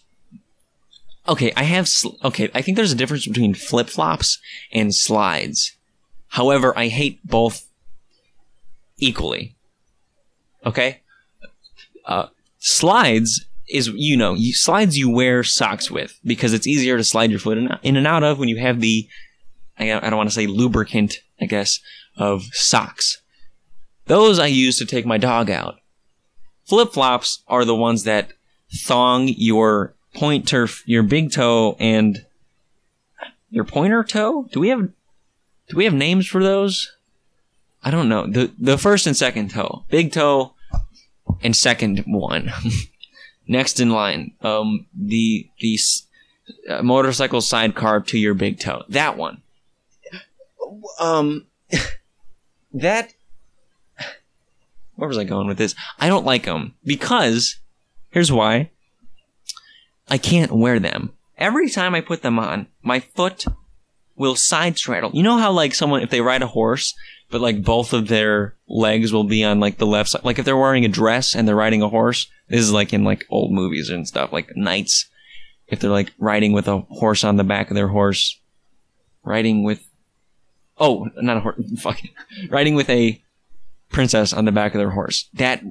Okay, 1.28 1.52
I 1.56 1.62
have. 1.62 1.88
Sl- 1.88 2.16
okay, 2.24 2.50
I 2.54 2.62
think 2.62 2.76
there's 2.76 2.92
a 2.92 2.96
difference 2.96 3.26
between 3.26 3.54
flip 3.54 3.88
flops 3.88 4.38
and 4.72 4.94
slides. 4.94 5.76
However, 6.28 6.76
I 6.76 6.88
hate 6.88 7.24
both 7.24 7.68
equally. 8.98 9.54
Okay? 10.64 11.00
Uh, 12.06 12.28
slides 12.58 13.46
is 13.72 13.88
you 13.94 14.16
know 14.16 14.34
you, 14.34 14.52
slides 14.52 14.98
you 14.98 15.10
wear 15.10 15.42
socks 15.42 15.90
with 15.90 16.18
because 16.24 16.52
it's 16.52 16.66
easier 16.66 16.96
to 16.96 17.04
slide 17.04 17.30
your 17.30 17.40
foot 17.40 17.58
in, 17.58 17.70
in 17.82 17.96
and 17.96 18.06
out 18.06 18.22
of 18.22 18.38
when 18.38 18.48
you 18.48 18.58
have 18.58 18.80
the 18.80 19.08
I, 19.78 19.92
I 19.92 20.10
don't 20.10 20.16
want 20.16 20.28
to 20.28 20.34
say 20.34 20.46
lubricant 20.46 21.16
I 21.40 21.46
guess 21.46 21.80
of 22.16 22.44
socks. 22.52 23.20
Those 24.06 24.38
I 24.38 24.46
use 24.46 24.78
to 24.78 24.84
take 24.84 25.06
my 25.06 25.18
dog 25.18 25.50
out. 25.50 25.76
Flip 26.64 26.92
flops 26.92 27.42
are 27.48 27.64
the 27.64 27.74
ones 27.74 28.04
that 28.04 28.32
thong 28.84 29.28
your 29.28 29.94
pointer, 30.14 30.68
your 30.86 31.02
big 31.02 31.32
toe, 31.32 31.76
and 31.78 32.24
your 33.50 33.64
pointer 33.64 34.04
toe. 34.04 34.48
Do 34.52 34.60
we 34.60 34.68
have 34.68 34.88
do 35.68 35.76
we 35.76 35.84
have 35.84 35.94
names 35.94 36.26
for 36.26 36.42
those? 36.42 36.90
I 37.82 37.90
don't 37.90 38.08
know. 38.08 38.26
the 38.26 38.52
The 38.58 38.78
first 38.78 39.06
and 39.06 39.16
second 39.16 39.50
toe, 39.50 39.84
big 39.88 40.12
toe, 40.12 40.54
and 41.42 41.56
second 41.56 42.04
one. 42.06 42.52
Next 43.46 43.80
in 43.80 43.90
line, 43.90 44.32
um, 44.42 44.86
the 44.94 45.48
the 45.60 45.78
uh, 46.68 46.82
motorcycle 46.82 47.40
sidecar 47.40 48.00
to 48.00 48.18
your 48.18 48.34
big 48.34 48.60
toe. 48.60 48.84
That 48.88 49.16
one. 49.16 49.42
Um, 50.98 51.46
that. 52.72 53.12
Where 54.94 55.08
was 55.08 55.18
I 55.18 55.24
going 55.24 55.48
with 55.48 55.58
this? 55.58 55.74
I 55.98 56.08
don't 56.08 56.26
like 56.26 56.44
them 56.44 56.74
because 56.84 57.56
here's 58.10 58.30
why. 58.30 58.70
I 60.08 60.18
can't 60.18 60.52
wear 60.52 60.78
them. 60.78 61.12
Every 61.38 61.68
time 61.68 61.94
I 61.94 62.00
put 62.00 62.22
them 62.22 62.38
on, 62.38 62.68
my 62.82 63.00
foot 63.00 63.44
will 64.16 64.36
side 64.36 64.78
straddle. 64.78 65.10
You 65.12 65.22
know 65.22 65.38
how 65.38 65.50
like 65.50 65.74
someone 65.74 66.02
if 66.02 66.10
they 66.10 66.20
ride 66.20 66.42
a 66.42 66.46
horse, 66.46 66.94
but 67.32 67.40
like 67.40 67.64
both 67.64 67.94
of 67.94 68.08
their 68.08 68.54
legs 68.68 69.10
will 69.10 69.24
be 69.24 69.42
on 69.42 69.58
like 69.58 69.78
the 69.78 69.86
left 69.86 70.10
side. 70.10 70.22
Like 70.22 70.38
if 70.38 70.44
they're 70.44 70.56
wearing 70.56 70.84
a 70.84 70.88
dress 70.88 71.34
and 71.34 71.48
they're 71.48 71.56
riding 71.56 71.80
a 71.80 71.88
horse, 71.88 72.30
this 72.48 72.60
is 72.60 72.70
like 72.70 72.92
in 72.92 73.04
like 73.04 73.24
old 73.30 73.52
movies 73.52 73.88
and 73.88 74.06
stuff, 74.06 74.32
like 74.32 74.54
knights. 74.54 75.06
If 75.66 75.80
they're 75.80 75.90
like 75.90 76.12
riding 76.18 76.52
with 76.52 76.68
a 76.68 76.80
horse 76.80 77.24
on 77.24 77.36
the 77.36 77.44
back 77.44 77.70
of 77.70 77.74
their 77.74 77.88
horse, 77.88 78.38
riding 79.24 79.64
with, 79.64 79.82
oh, 80.76 81.08
not 81.16 81.38
a 81.38 81.40
horse, 81.40 81.56
fucking, 81.80 82.10
riding 82.50 82.74
with 82.74 82.90
a 82.90 83.22
princess 83.88 84.34
on 84.34 84.44
the 84.44 84.52
back 84.52 84.74
of 84.74 84.78
their 84.78 84.90
horse. 84.90 85.30
That, 85.32 85.62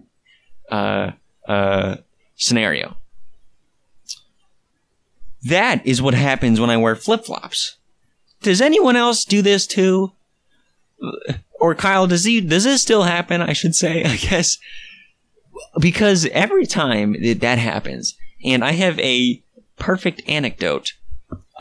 uh, 0.72 1.12
uh, 1.48 1.98
scenario. 2.36 2.98
That 5.44 5.86
is 5.86 6.02
what 6.02 6.16
happens 6.16 6.60
when 6.60 6.72
I 6.72 6.78
wear 6.78 6.96
flip 6.96 7.26
flops. 7.26 7.78
Does 8.42 8.62
anyone 8.62 8.96
else 8.96 9.24
do 9.26 9.44
this 9.44 9.68
too? 9.68 10.14
Or 11.62 11.76
Kyle, 11.76 12.08
does 12.08 12.24
he 12.24 12.42
does 12.42 12.64
this 12.64 12.82
still 12.82 13.04
happen? 13.04 13.40
I 13.40 13.54
should 13.54 13.76
say, 13.76 14.04
I 14.04 14.16
guess, 14.18 14.58
because 15.80 16.26
every 16.32 16.66
time 16.66 17.16
that, 17.22 17.42
that 17.42 17.60
happens, 17.60 18.18
and 18.44 18.66
I 18.66 18.72
have 18.72 19.00
a 19.00 19.44
perfect 19.78 20.24
anecdote 20.28 20.94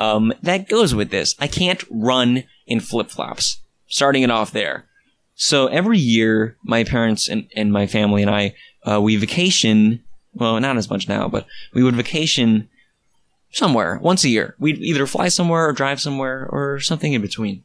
um, 0.01 0.33
that 0.43 0.71
goes 0.71 0.95
with 0.95 1.11
this. 1.11 1.35
I 1.39 1.47
can't 1.47 1.85
run 1.91 2.45
in 2.67 2.81
flip 2.81 3.11
flops. 3.11 3.61
Starting 3.87 4.23
it 4.23 4.31
off 4.31 4.53
there. 4.53 4.87
So 5.35 5.67
every 5.67 5.99
year, 5.99 6.57
my 6.63 6.85
parents 6.85 7.29
and, 7.29 7.49
and 7.55 7.73
my 7.73 7.87
family 7.87 8.23
and 8.23 8.31
I, 8.31 8.55
uh, 8.91 9.01
we 9.03 9.17
vacation. 9.17 10.03
Well, 10.33 10.59
not 10.61 10.77
as 10.77 10.89
much 10.89 11.09
now, 11.09 11.29
but 11.29 11.45
we 11.75 11.83
would 11.83 11.97
vacation 11.97 12.69
somewhere 13.51 13.99
once 14.01 14.25
a 14.25 14.29
year. 14.29 14.55
We'd 14.59 14.79
either 14.79 15.07
fly 15.07 15.29
somewhere 15.29 15.69
or 15.69 15.73
drive 15.73 16.01
somewhere 16.01 16.49
or 16.51 16.81
something 16.81 17.13
in 17.13 17.21
between. 17.21 17.65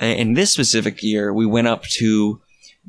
In 0.00 0.34
this 0.34 0.52
specific 0.52 1.02
year, 1.02 1.32
we 1.32 1.46
went 1.46 1.68
up 1.68 1.84
to 1.84 2.40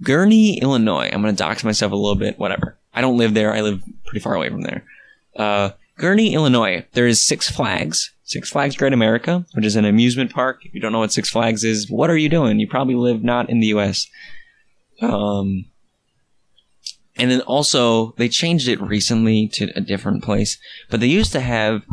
Gurnee, 0.01 0.61
Illinois. 0.61 1.09
I'm 1.11 1.21
going 1.21 1.35
to 1.35 1.37
dox 1.37 1.63
myself 1.63 1.91
a 1.91 1.95
little 1.95 2.15
bit, 2.15 2.37
whatever. 2.37 2.77
I 2.93 3.01
don't 3.01 3.17
live 3.17 3.33
there. 3.33 3.53
I 3.53 3.61
live 3.61 3.81
pretty 4.05 4.19
far 4.19 4.35
away 4.35 4.49
from 4.49 4.61
there. 4.61 4.83
Uh, 5.35 5.71
Gurnee, 5.97 6.33
Illinois. 6.33 6.85
There 6.93 7.07
is 7.07 7.21
Six 7.21 7.49
Flags. 7.49 8.13
Six 8.23 8.49
Flags 8.49 8.75
Great 8.75 8.93
America, 8.93 9.45
which 9.53 9.65
is 9.65 9.77
an 9.77 9.85
amusement 9.85 10.33
park. 10.33 10.65
If 10.65 10.73
you 10.73 10.81
don't 10.81 10.91
know 10.91 10.99
what 10.99 11.13
Six 11.13 11.29
Flags 11.29 11.63
is, 11.63 11.89
what 11.89 12.09
are 12.09 12.17
you 12.17 12.27
doing? 12.27 12.59
You 12.59 12.67
probably 12.67 12.95
live 12.95 13.23
not 13.23 13.49
in 13.49 13.61
the 13.61 13.67
U.S. 13.67 14.07
Um, 15.01 15.65
and 17.15 17.31
then 17.31 17.41
also 17.41 18.11
they 18.17 18.29
changed 18.29 18.67
it 18.67 18.81
recently 18.81 19.47
to 19.49 19.71
a 19.75 19.81
different 19.81 20.23
place, 20.23 20.57
but 20.89 20.99
they 20.99 21.07
used 21.07 21.31
to 21.31 21.39
have 21.39 21.83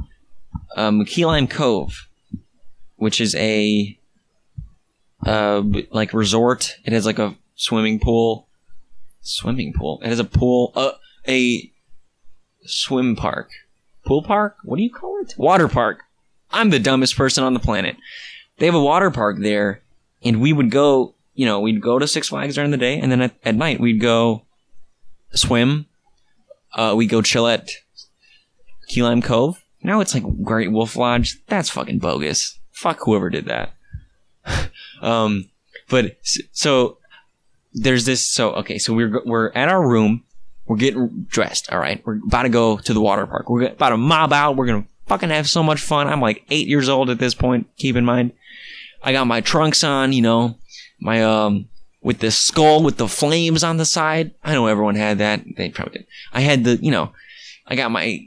um, 0.77 1.05
Key 1.05 1.25
Lime 1.25 1.47
Cove, 1.47 2.09
which 2.97 3.21
is 3.21 3.35
a 3.37 3.99
uh, 5.25 5.63
like 5.91 6.13
resort. 6.13 6.77
It 6.85 6.93
has 6.93 7.07
like 7.07 7.19
a 7.19 7.35
swimming 7.55 8.01
pool 8.01 8.49
swimming 9.25 9.73
pool. 9.73 10.01
It 10.03 10.09
has 10.09 10.21
a 10.21 10.25
pool, 10.25 10.73
uh, 10.77 10.93
a 11.27 11.71
swim 12.65 13.17
park, 13.17 13.51
pool 14.07 14.23
park. 14.23 14.57
What 14.63 14.77
do 14.77 14.83
you 14.83 14.93
call 14.93 15.21
it? 15.23 15.35
Water 15.37 15.67
park. 15.67 16.05
I'm 16.53 16.71
the 16.71 16.79
dumbest 16.79 17.17
person 17.17 17.43
on 17.43 17.55
the 17.55 17.61
planet. 17.61 17.97
They 18.59 18.67
have 18.67 18.75
a 18.75 18.83
water 18.83 19.11
park 19.11 19.39
there, 19.41 19.83
and 20.23 20.41
we 20.41 20.53
would 20.53 20.71
go. 20.71 21.15
You 21.35 21.47
know, 21.47 21.59
we'd 21.59 21.83
go 21.83 21.99
to 21.99 22.07
Six 22.07 22.29
Flags 22.29 22.55
during 22.55 22.71
the 22.71 22.77
day, 22.77 23.01
and 23.01 23.11
then 23.11 23.21
at, 23.21 23.35
at 23.45 23.57
night 23.57 23.81
we'd 23.81 24.01
go 24.01 24.45
swim. 25.33 25.87
Uh, 26.73 26.95
we 26.97 27.09
go 27.09 27.23
chill 27.23 27.49
at 27.49 27.71
Key 28.87 29.03
Lime 29.03 29.21
Cove. 29.21 29.61
Now 29.83 30.01
it's 30.01 30.15
like 30.15 30.23
Great 30.45 30.71
Wolf 30.71 30.95
Lodge. 30.95 31.41
That's 31.49 31.71
fucking 31.71 31.99
bogus. 31.99 32.59
Fuck 32.71 33.01
whoever 33.05 33.31
did 33.31 33.47
that. 33.47 33.74
Um, 35.05 35.51
but 35.89 36.17
so 36.53 36.99
there's 37.73 38.05
this. 38.05 38.27
So 38.27 38.53
okay, 38.55 38.79
so 38.79 38.95
we're 38.95 39.21
we're 39.25 39.53
at 39.53 39.69
our 39.69 39.87
room. 39.87 40.25
We're 40.67 40.77
getting 40.77 41.27
dressed. 41.29 41.71
All 41.71 41.79
right, 41.79 42.05
we're 42.07 42.17
about 42.25 42.45
to 42.45 42.49
go 42.49 42.79
to 42.79 42.95
the 42.95 43.01
water 43.01 43.27
park. 43.27 43.51
We're 43.51 43.67
about 43.67 43.91
to 43.91 43.97
mob 43.97 44.33
out. 44.33 44.57
We're 44.57 44.67
gonna 44.67 44.87
fucking 45.07 45.31
have 45.31 45.49
so 45.49 45.63
much 45.63 45.81
fun. 45.81 46.09
I'm 46.09 46.21
like 46.21 46.45
eight 46.51 46.67
years 46.67 46.89
old 46.89 47.11
at 47.11 47.19
this 47.19 47.35
point. 47.35 47.69
Keep 47.77 47.97
in 47.97 48.05
mind, 48.05 48.33
I 49.03 49.13
got 49.13 49.27
my 49.27 49.41
trunks 49.41 49.85
on. 49.85 50.13
You 50.13 50.23
know, 50.23 50.59
my 51.01 51.23
um 51.23 51.69
with 52.01 52.21
the 52.21 52.31
skull 52.31 52.83
with 52.83 52.97
the 52.97 53.09
flames 53.09 53.63
on 53.63 53.77
the 53.77 53.85
side. 53.85 54.33
I 54.43 54.55
know 54.55 54.67
everyone 54.67 54.95
had 54.95 55.19
that. 55.19 55.43
They 55.57 55.69
probably 55.69 55.99
did. 55.99 56.07
I 56.33 56.41
had 56.41 56.65
the 56.65 56.77
you 56.77 56.91
know, 56.91 57.13
I 57.67 57.77
got 57.77 57.91
my 57.91 58.27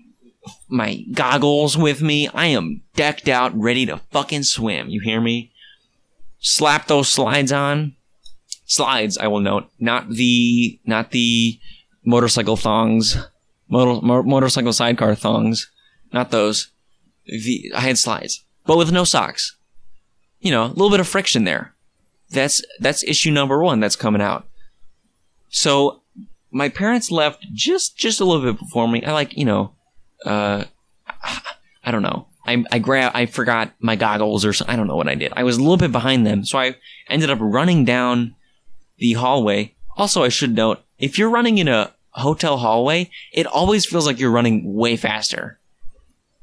my 0.70 1.04
goggles 1.12 1.78
with 1.78 2.02
me. 2.02 2.28
I 2.28 2.48
am 2.48 2.82
decked 2.96 3.28
out, 3.28 3.58
ready 3.58 3.86
to 3.88 3.98
fucking 4.12 4.44
swim. 4.44 4.90
You 4.90 5.02
hear 5.02 5.20
me? 5.20 5.52
Slap 6.48 6.88
those 6.88 7.10
slides 7.10 7.52
on. 7.52 7.98
Slides, 8.66 9.18
I 9.18 9.28
will 9.28 9.42
note, 9.42 9.70
not 9.80 10.10
the 10.10 10.80
not 10.86 11.12
the 11.12 11.60
motorcycle 12.06 12.56
thongs, 12.56 13.18
motor, 13.68 14.02
motorcycle 14.24 14.72
sidecar 14.72 15.14
thongs, 15.14 15.70
not 16.14 16.32
those. 16.32 16.72
The, 17.26 17.70
I 17.76 17.82
had 17.82 17.98
slides, 17.98 18.46
but 18.66 18.78
with 18.78 18.94
no 18.94 19.04
socks. 19.04 19.58
You 20.40 20.52
know, 20.52 20.64
a 20.64 20.68
little 20.68 20.90
bit 20.90 21.02
of 21.02 21.08
friction 21.10 21.44
there. 21.44 21.76
That's 22.30 22.62
that's 22.80 23.04
issue 23.04 23.32
number 23.32 23.62
one 23.62 23.82
that's 23.82 23.98
coming 23.98 24.22
out. 24.22 24.48
So 25.50 26.04
my 26.50 26.70
parents 26.70 27.12
left 27.12 27.46
just 27.52 27.98
just 27.98 28.22
a 28.22 28.26
little 28.26 28.54
bit 28.54 28.58
before 28.58 28.88
me. 28.88 29.04
I 29.04 29.12
like 29.12 29.36
you 29.36 29.44
know 29.44 29.76
uh, 30.26 30.64
I 31.84 31.92
don't 31.92 32.04
know. 32.04 32.28
I 32.48 32.64
I 32.72 32.80
grab 32.80 33.12
I 33.14 33.26
forgot 33.26 33.74
my 33.80 33.96
goggles 33.96 34.46
or 34.46 34.54
something. 34.54 34.74
I 34.74 34.78
don't 34.78 34.88
know 34.88 34.96
what 34.96 35.10
I 35.10 35.16
did. 35.16 35.34
I 35.36 35.44
was 35.44 35.58
a 35.58 35.62
little 35.62 35.78
bit 35.78 35.92
behind 35.92 36.26
them, 36.26 36.46
so 36.46 36.58
I 36.58 36.76
ended 37.10 37.30
up 37.30 37.40
running 37.42 37.86
down 37.86 38.36
the 38.98 39.14
hallway. 39.14 39.74
Also, 39.96 40.24
I 40.24 40.30
should 40.30 40.56
note 40.56 40.82
if 41.00 41.18
you're 41.18 41.30
running 41.30 41.58
in 41.58 41.68
a 41.68 41.94
hotel 42.12 42.58
hallway, 42.58 43.10
it 43.34 43.46
always 43.46 43.86
feels 43.86 44.06
like 44.06 44.20
you're 44.20 44.32
running 44.32 44.74
way 44.76 44.96
faster. 44.96 45.60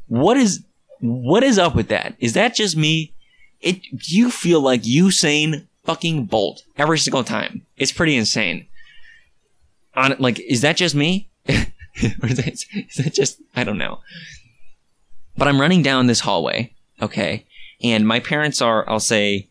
What 0.09 0.37
is 0.37 0.65
what 1.01 1.43
is 1.43 1.59
up 1.59 1.75
with 1.75 1.89
that? 1.89 2.15
Is 2.19 2.35
that 2.35 2.55
just 2.55 2.77
me? 2.77 3.13
It 3.61 3.81
you 4.09 4.31
feel 4.31 4.61
like 4.61 4.83
Usain 4.83 5.67
fucking 5.85 6.27
Bolt 6.27 6.65
every 6.77 6.99
single 6.99 7.25
time. 7.25 7.65
It's 7.77 7.93
pretty 7.93 8.17
insane. 8.17 8.67
On 9.95 10.15
like, 10.19 10.41
is 10.41 10.63
that 10.63 10.77
just 10.77 10.95
me? 10.95 11.29
or 11.49 12.29
is 12.29 12.37
that, 12.37 12.49
is 12.89 12.97
that 12.97 13.15
just, 13.15 13.41
I 13.55 13.65
don't 13.65 13.79
know. 13.79 14.01
But 15.37 15.49
I'm 15.49 15.61
running 15.61 15.83
down 15.83 16.07
this 16.07 16.21
hallway, 16.21 16.73
okay? 17.03 17.47
And 17.83 18.07
my 18.07 18.21
parents 18.21 18.63
are, 18.63 18.89
I'll 18.89 19.01
say, 19.01 19.49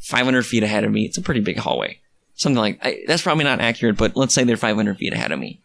500 0.00 0.44
feet 0.44 0.62
ahead 0.62 0.84
of 0.84 0.90
me. 0.90 1.04
It's 1.04 1.18
a 1.18 1.22
pretty 1.22 1.40
big 1.40 1.58
hallway. 1.58 2.00
Something 2.34 2.58
like, 2.58 2.78
I, 2.82 3.02
that's 3.06 3.22
probably 3.22 3.44
not 3.44 3.60
accurate, 3.60 3.96
but 3.96 4.16
let's 4.16 4.34
say 4.34 4.44
they're 4.44 4.56
500 4.56 4.96
feet 4.96 5.12
ahead 5.12 5.32
of 5.32 5.38
me. 5.38 5.60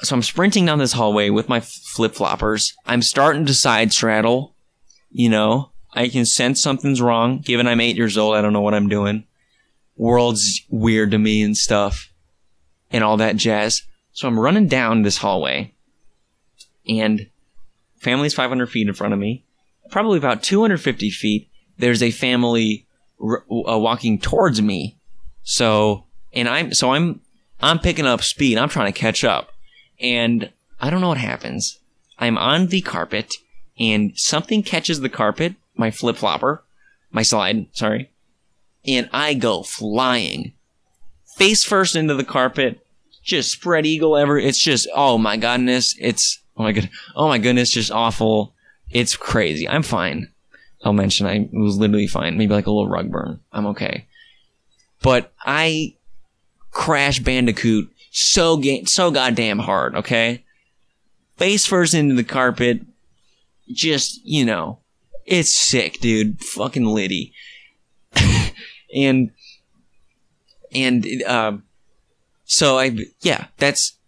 So 0.00 0.14
I'm 0.14 0.22
sprinting 0.22 0.66
down 0.66 0.78
this 0.78 0.92
hallway 0.92 1.30
with 1.30 1.48
my 1.48 1.60
flip 1.60 2.14
floppers. 2.14 2.74
I'm 2.86 3.02
starting 3.02 3.46
to 3.46 3.54
side 3.54 3.92
straddle. 3.92 4.54
You 5.10 5.28
know, 5.28 5.70
I 5.92 6.08
can 6.08 6.24
sense 6.24 6.62
something's 6.62 7.02
wrong. 7.02 7.40
Given 7.40 7.66
I'm 7.66 7.80
eight 7.80 7.96
years 7.96 8.16
old, 8.16 8.36
I 8.36 8.42
don't 8.42 8.52
know 8.52 8.60
what 8.60 8.74
I'm 8.74 8.88
doing. 8.88 9.24
World's 9.96 10.62
weird 10.68 11.10
to 11.10 11.18
me 11.18 11.42
and 11.42 11.56
stuff. 11.56 12.12
And 12.90 13.02
all 13.02 13.16
that 13.16 13.36
jazz. 13.36 13.82
So 14.12 14.26
I'm 14.28 14.38
running 14.38 14.66
down 14.66 15.02
this 15.02 15.18
hallway, 15.18 15.72
and 16.88 17.28
family's 18.00 18.34
500 18.34 18.68
feet 18.68 18.88
in 18.88 18.94
front 18.94 19.12
of 19.12 19.18
me. 19.18 19.44
Probably 19.90 20.18
about 20.18 20.42
250 20.42 21.10
feet, 21.10 21.48
there's 21.78 22.02
a 22.02 22.10
family 22.10 22.86
r- 23.22 23.44
uh, 23.50 23.78
walking 23.78 24.18
towards 24.18 24.60
me. 24.60 24.96
So, 25.42 26.04
and 26.32 26.48
I'm 26.48 26.74
so 26.74 26.92
I'm 26.92 27.20
I'm 27.60 27.78
picking 27.78 28.06
up 28.06 28.22
speed. 28.22 28.58
I'm 28.58 28.68
trying 28.68 28.92
to 28.92 28.98
catch 28.98 29.24
up, 29.24 29.50
and 29.98 30.50
I 30.80 30.90
don't 30.90 31.00
know 31.00 31.08
what 31.08 31.18
happens. 31.18 31.78
I'm 32.18 32.36
on 32.36 32.66
the 32.66 32.82
carpet, 32.82 33.36
and 33.78 34.12
something 34.18 34.62
catches 34.62 35.00
the 35.00 35.08
carpet. 35.08 35.54
My 35.74 35.90
flip 35.90 36.16
flopper, 36.16 36.62
my 37.10 37.22
slide, 37.22 37.68
sorry, 37.72 38.10
and 38.86 39.08
I 39.12 39.32
go 39.34 39.62
flying, 39.62 40.52
face 41.36 41.64
first 41.64 41.96
into 41.96 42.14
the 42.14 42.24
carpet 42.24 42.80
just 43.28 43.52
spread 43.52 43.86
eagle 43.86 44.16
ever. 44.16 44.38
It's 44.38 44.58
just, 44.58 44.88
oh 44.94 45.18
my 45.18 45.36
goodness. 45.36 45.94
It's, 46.00 46.42
oh 46.58 46.62
my 46.62 46.72
god. 46.72 46.90
Oh 47.14 47.28
my 47.28 47.38
goodness. 47.38 47.70
Just 47.70 47.90
awful. 47.90 48.54
It's 48.90 49.16
crazy. 49.16 49.68
I'm 49.68 49.82
fine. 49.82 50.32
I'll 50.84 50.92
mention 50.92 51.26
I 51.26 51.48
was 51.52 51.76
literally 51.76 52.06
fine. 52.06 52.36
Maybe 52.36 52.54
like 52.54 52.66
a 52.66 52.70
little 52.70 52.88
rug 52.88 53.10
burn. 53.10 53.40
I'm 53.52 53.66
okay. 53.68 54.06
But 55.02 55.32
I 55.44 55.96
crash 56.70 57.18
bandicoot 57.20 57.92
so 58.10 58.56
ga- 58.56 58.84
so 58.84 59.10
goddamn 59.10 59.58
hard, 59.58 59.94
okay? 59.96 60.44
Face 61.36 61.66
first 61.66 61.94
into 61.94 62.14
the 62.14 62.24
carpet. 62.24 62.82
Just, 63.70 64.20
you 64.24 64.44
know, 64.44 64.80
it's 65.26 65.52
sick, 65.52 66.00
dude. 66.00 66.40
Fucking 66.42 66.86
Liddy. 66.86 67.32
and, 68.94 69.30
and, 70.72 71.06
um, 71.24 71.64
so 72.44 72.78
I, 72.78 72.96
yeah, 73.20 73.46
that's, 73.58 73.98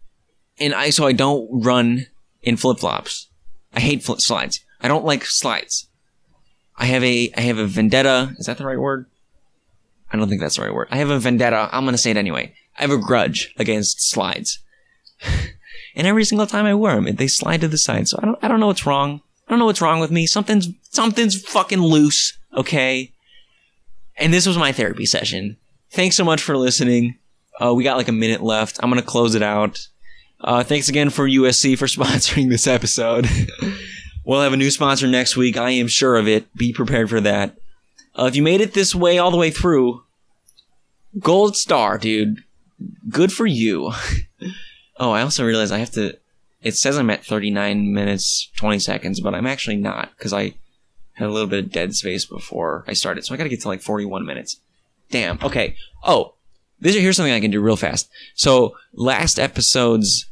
and 0.58 0.74
I, 0.74 0.90
so 0.90 1.06
I 1.06 1.12
don't 1.12 1.62
run 1.62 2.06
in 2.42 2.56
flip 2.56 2.78
flops. 2.78 3.28
I 3.74 3.80
hate 3.80 4.02
flip 4.02 4.20
slides. 4.20 4.64
I 4.80 4.88
don't 4.88 5.04
like 5.04 5.24
slides. 5.24 5.88
I 6.76 6.86
have 6.86 7.04
a, 7.04 7.30
I 7.36 7.42
have 7.42 7.58
a 7.58 7.66
vendetta. 7.66 8.34
Is 8.38 8.46
that 8.46 8.58
the 8.58 8.66
right 8.66 8.78
word? 8.78 9.06
I 10.12 10.16
don't 10.16 10.28
think 10.28 10.40
that's 10.40 10.56
the 10.56 10.62
right 10.62 10.74
word. 10.74 10.88
I 10.90 10.96
have 10.96 11.10
a 11.10 11.18
vendetta. 11.18 11.68
I'm 11.72 11.86
to 11.86 11.98
say 11.98 12.10
it 12.10 12.16
anyway. 12.16 12.54
I 12.78 12.82
have 12.82 12.90
a 12.90 12.98
grudge 12.98 13.54
against 13.58 14.10
slides. 14.10 14.58
and 15.94 16.06
every 16.06 16.24
single 16.24 16.46
time 16.46 16.64
I 16.64 16.74
wear 16.74 16.94
them, 16.94 17.14
they 17.14 17.28
slide 17.28 17.60
to 17.60 17.68
the 17.68 17.78
side. 17.78 18.08
So 18.08 18.18
I 18.22 18.26
don't, 18.26 18.38
I 18.42 18.48
don't 18.48 18.60
know 18.60 18.66
what's 18.66 18.86
wrong. 18.86 19.20
I 19.46 19.52
don't 19.52 19.58
know 19.58 19.66
what's 19.66 19.80
wrong 19.80 20.00
with 20.00 20.10
me. 20.10 20.26
Something's, 20.26 20.68
something's 20.90 21.40
fucking 21.40 21.80
loose. 21.80 22.38
Okay. 22.56 23.12
And 24.16 24.32
this 24.32 24.46
was 24.46 24.58
my 24.58 24.72
therapy 24.72 25.06
session. 25.06 25.58
Thanks 25.90 26.16
so 26.16 26.24
much 26.24 26.42
for 26.42 26.56
listening. 26.56 27.18
Uh, 27.60 27.74
we 27.74 27.84
got 27.84 27.96
like 27.96 28.08
a 28.08 28.12
minute 28.12 28.42
left. 28.42 28.78
I'm 28.82 28.90
gonna 28.90 29.02
close 29.02 29.34
it 29.34 29.42
out. 29.42 29.88
Uh, 30.42 30.64
thanks 30.64 30.88
again 30.88 31.10
for 31.10 31.28
USC 31.28 31.76
for 31.78 31.86
sponsoring 31.86 32.48
this 32.48 32.66
episode. 32.66 33.28
we'll 34.24 34.40
have 34.40 34.52
a 34.52 34.56
new 34.56 34.70
sponsor 34.70 35.06
next 35.06 35.36
week. 35.36 35.56
I 35.56 35.70
am 35.70 35.88
sure 35.88 36.16
of 36.16 36.26
it. 36.26 36.54
Be 36.56 36.72
prepared 36.72 37.10
for 37.10 37.20
that. 37.20 37.56
Uh, 38.18 38.24
if 38.24 38.36
you 38.36 38.42
made 38.42 38.60
it 38.60 38.74
this 38.74 38.94
way 38.94 39.18
all 39.18 39.30
the 39.30 39.36
way 39.36 39.50
through, 39.50 40.02
gold 41.18 41.56
star, 41.56 41.98
dude. 41.98 42.42
Good 43.08 43.32
for 43.32 43.46
you. 43.46 43.92
oh, 44.98 45.10
I 45.10 45.22
also 45.22 45.44
realized 45.44 45.72
I 45.72 45.78
have 45.78 45.90
to. 45.92 46.16
It 46.62 46.76
says 46.76 46.98
I'm 46.98 47.10
at 47.10 47.24
39 47.24 47.92
minutes 47.92 48.50
20 48.56 48.78
seconds, 48.78 49.20
but 49.20 49.34
I'm 49.34 49.46
actually 49.46 49.76
not 49.76 50.10
because 50.16 50.32
I 50.32 50.54
had 51.14 51.26
a 51.26 51.30
little 51.30 51.48
bit 51.48 51.64
of 51.64 51.72
dead 51.72 51.94
space 51.94 52.24
before 52.24 52.84
I 52.86 52.94
started. 52.94 53.24
So 53.24 53.34
I 53.34 53.36
got 53.36 53.44
to 53.44 53.50
get 53.50 53.60
to 53.62 53.68
like 53.68 53.82
41 53.82 54.26
minutes. 54.26 54.60
Damn. 55.10 55.38
Okay. 55.42 55.76
Oh, 56.04 56.34
this 56.80 56.96
here's 56.96 57.16
something 57.16 57.32
I 57.32 57.40
can 57.40 57.50
do 57.50 57.60
real 57.60 57.76
fast. 57.76 58.10
So 58.34 58.74
last 58.92 59.38
episodes, 59.38 60.29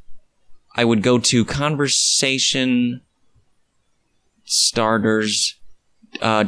I 0.74 0.84
would 0.84 1.02
go 1.02 1.18
to 1.18 1.44
conversation 1.44 3.02
starters 4.44 5.56
uh, 6.22 6.44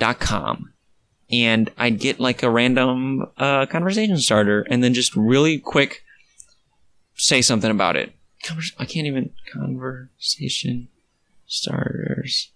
and 1.31 1.71
I'd 1.77 1.99
get 2.01 2.21
like 2.21 2.43
a 2.43 2.51
random 2.51 3.27
uh, 3.37 3.67
conversation 3.67 4.19
starter 4.19 4.67
and 4.71 4.83
then 4.83 4.95
just 4.95 5.15
really 5.17 5.59
quick 5.59 6.03
say 7.15 7.43
something 7.43 7.71
about 7.71 7.97
it. 7.97 8.13
I 8.79 8.85
can't 8.87 9.07
even 9.07 9.33
conversation 9.53 10.89
starters. 11.47 12.53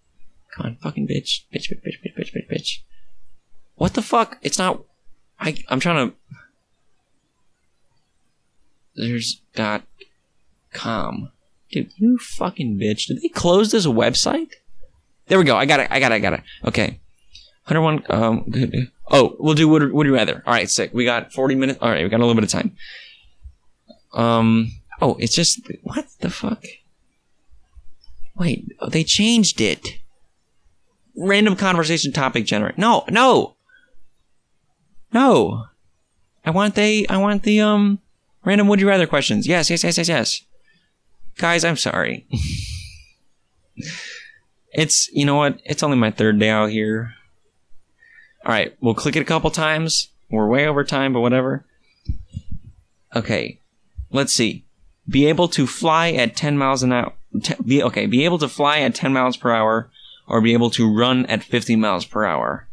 Con 0.54 0.78
fucking 0.80 1.08
bitch, 1.08 1.42
bitch, 1.52 1.68
bitch, 1.70 1.82
bitch, 1.84 1.98
bitch, 2.02 2.16
bitch, 2.16 2.32
bitch, 2.32 2.48
bitch. 2.50 2.78
What 3.74 3.94
the 3.94 4.02
fuck? 4.02 4.38
It's 4.40 4.58
not. 4.58 4.84
I 5.40 5.56
I'm 5.68 5.80
trying 5.80 6.10
to 6.10 6.16
there's 8.94 9.42
dot 9.54 9.82
com. 10.72 11.32
Dude, 11.74 11.92
you 11.96 12.18
fucking 12.18 12.78
bitch. 12.78 13.08
Did 13.08 13.20
they 13.20 13.28
close 13.28 13.72
this 13.72 13.84
website? 13.84 14.52
There 15.26 15.38
we 15.38 15.44
go. 15.44 15.56
I 15.56 15.66
got 15.66 15.80
it. 15.80 15.88
I 15.90 15.98
got 15.98 16.12
it. 16.12 16.14
I 16.14 16.18
got 16.20 16.34
it. 16.34 16.42
Okay. 16.64 17.00
101. 17.66 18.04
Um, 18.10 18.92
oh, 19.10 19.34
we'll 19.40 19.54
do 19.54 19.66
would, 19.68 19.92
would 19.92 20.06
you 20.06 20.14
rather. 20.14 20.40
All 20.46 20.52
right, 20.52 20.70
sick. 20.70 20.94
We 20.94 21.04
got 21.04 21.32
40 21.32 21.56
minutes. 21.56 21.80
All 21.82 21.90
right, 21.90 22.04
we 22.04 22.08
got 22.08 22.20
a 22.20 22.24
little 22.24 22.40
bit 22.40 22.44
of 22.44 22.50
time. 22.50 22.76
Um. 24.12 24.70
Oh, 25.02 25.16
it's 25.18 25.34
just 25.34 25.68
what 25.82 26.06
the 26.20 26.30
fuck. 26.30 26.64
Wait, 28.36 28.68
oh, 28.78 28.88
they 28.88 29.02
changed 29.02 29.60
it. 29.60 29.98
Random 31.16 31.56
conversation 31.56 32.12
topic 32.12 32.44
generator. 32.44 32.76
No, 32.78 33.04
no, 33.10 33.56
no. 35.12 35.64
I 36.44 36.52
want 36.52 36.76
they. 36.76 37.04
I 37.08 37.16
want 37.16 37.42
the 37.42 37.60
um 37.60 37.98
random 38.44 38.68
would 38.68 38.80
you 38.80 38.86
rather 38.86 39.08
questions. 39.08 39.48
Yes, 39.48 39.70
yes, 39.70 39.82
yes, 39.82 39.98
yes, 39.98 40.08
yes. 40.08 40.42
Guys, 41.36 41.64
I'm 41.64 41.76
sorry. 41.76 42.26
it's 44.72 45.08
you 45.12 45.24
know 45.24 45.36
what? 45.36 45.60
It's 45.64 45.82
only 45.82 45.96
my 45.96 46.10
third 46.10 46.38
day 46.38 46.50
out 46.50 46.70
here. 46.70 47.14
All 48.44 48.52
right, 48.52 48.76
we'll 48.80 48.94
click 48.94 49.16
it 49.16 49.22
a 49.22 49.24
couple 49.24 49.50
times. 49.50 50.10
We're 50.30 50.48
way 50.48 50.66
over 50.66 50.84
time, 50.84 51.12
but 51.12 51.20
whatever. 51.20 51.64
Okay, 53.16 53.60
let's 54.10 54.34
see. 54.34 54.64
Be 55.08 55.26
able 55.26 55.48
to 55.48 55.66
fly 55.66 56.10
at 56.12 56.36
10 56.36 56.58
miles 56.58 56.82
an 56.82 56.92
hour. 56.92 57.12
Be, 57.64 57.82
okay, 57.82 58.06
be 58.06 58.24
able 58.24 58.38
to 58.38 58.48
fly 58.48 58.80
at 58.80 58.94
10 58.94 59.12
miles 59.12 59.36
per 59.36 59.52
hour, 59.52 59.90
or 60.26 60.40
be 60.40 60.52
able 60.52 60.70
to 60.70 60.92
run 60.92 61.26
at 61.26 61.42
50 61.42 61.76
miles 61.76 62.04
per 62.04 62.24
hour. 62.24 62.68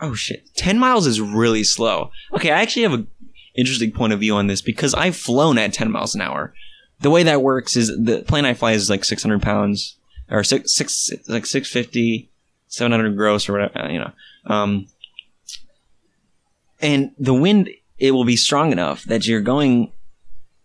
Oh 0.00 0.14
shit, 0.14 0.54
10 0.56 0.78
miles 0.78 1.06
is 1.06 1.20
really 1.20 1.64
slow. 1.64 2.10
Okay, 2.32 2.50
I 2.50 2.60
actually 2.62 2.82
have 2.82 2.92
an 2.92 3.06
interesting 3.54 3.92
point 3.92 4.12
of 4.12 4.20
view 4.20 4.34
on 4.34 4.48
this 4.48 4.60
because 4.60 4.94
I've 4.94 5.16
flown 5.16 5.58
at 5.58 5.72
10 5.72 5.90
miles 5.90 6.14
an 6.14 6.20
hour. 6.20 6.52
The 7.00 7.10
way 7.10 7.22
that 7.24 7.42
works 7.42 7.76
is 7.76 7.88
the 7.88 8.24
plane 8.26 8.44
I 8.44 8.54
fly 8.54 8.72
is 8.72 8.88
like 8.88 9.04
600 9.04 9.42
pounds, 9.42 9.96
or 10.30 10.42
six, 10.44 10.74
six 10.74 11.10
like 11.28 11.46
650, 11.46 12.30
700 12.68 13.16
gross, 13.16 13.48
or 13.48 13.52
whatever, 13.52 13.90
you 13.90 13.98
know. 13.98 14.12
Um, 14.46 14.86
and 16.80 17.12
the 17.18 17.34
wind 17.34 17.70
it 17.98 18.10
will 18.10 18.24
be 18.24 18.36
strong 18.36 18.72
enough 18.72 19.04
that 19.04 19.26
you're 19.26 19.40
going 19.40 19.90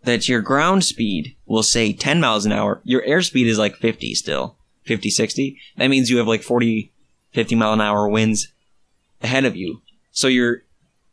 that 0.03 0.27
your 0.27 0.41
ground 0.41 0.83
speed 0.83 1.35
will 1.45 1.63
say 1.63 1.93
10 1.93 2.19
miles 2.19 2.45
an 2.45 2.51
hour 2.51 2.81
your 2.83 3.01
airspeed 3.03 3.45
is 3.45 3.57
like 3.57 3.75
50 3.77 4.13
still 4.15 4.57
50 4.83 5.09
60 5.09 5.57
that 5.77 5.87
means 5.87 6.09
you 6.09 6.17
have 6.17 6.27
like 6.27 6.43
40 6.43 6.91
50 7.31 7.55
mile 7.55 7.73
an 7.73 7.81
hour 7.81 8.07
winds 8.07 8.51
ahead 9.21 9.45
of 9.45 9.55
you 9.55 9.81
so 10.11 10.27
you're 10.27 10.63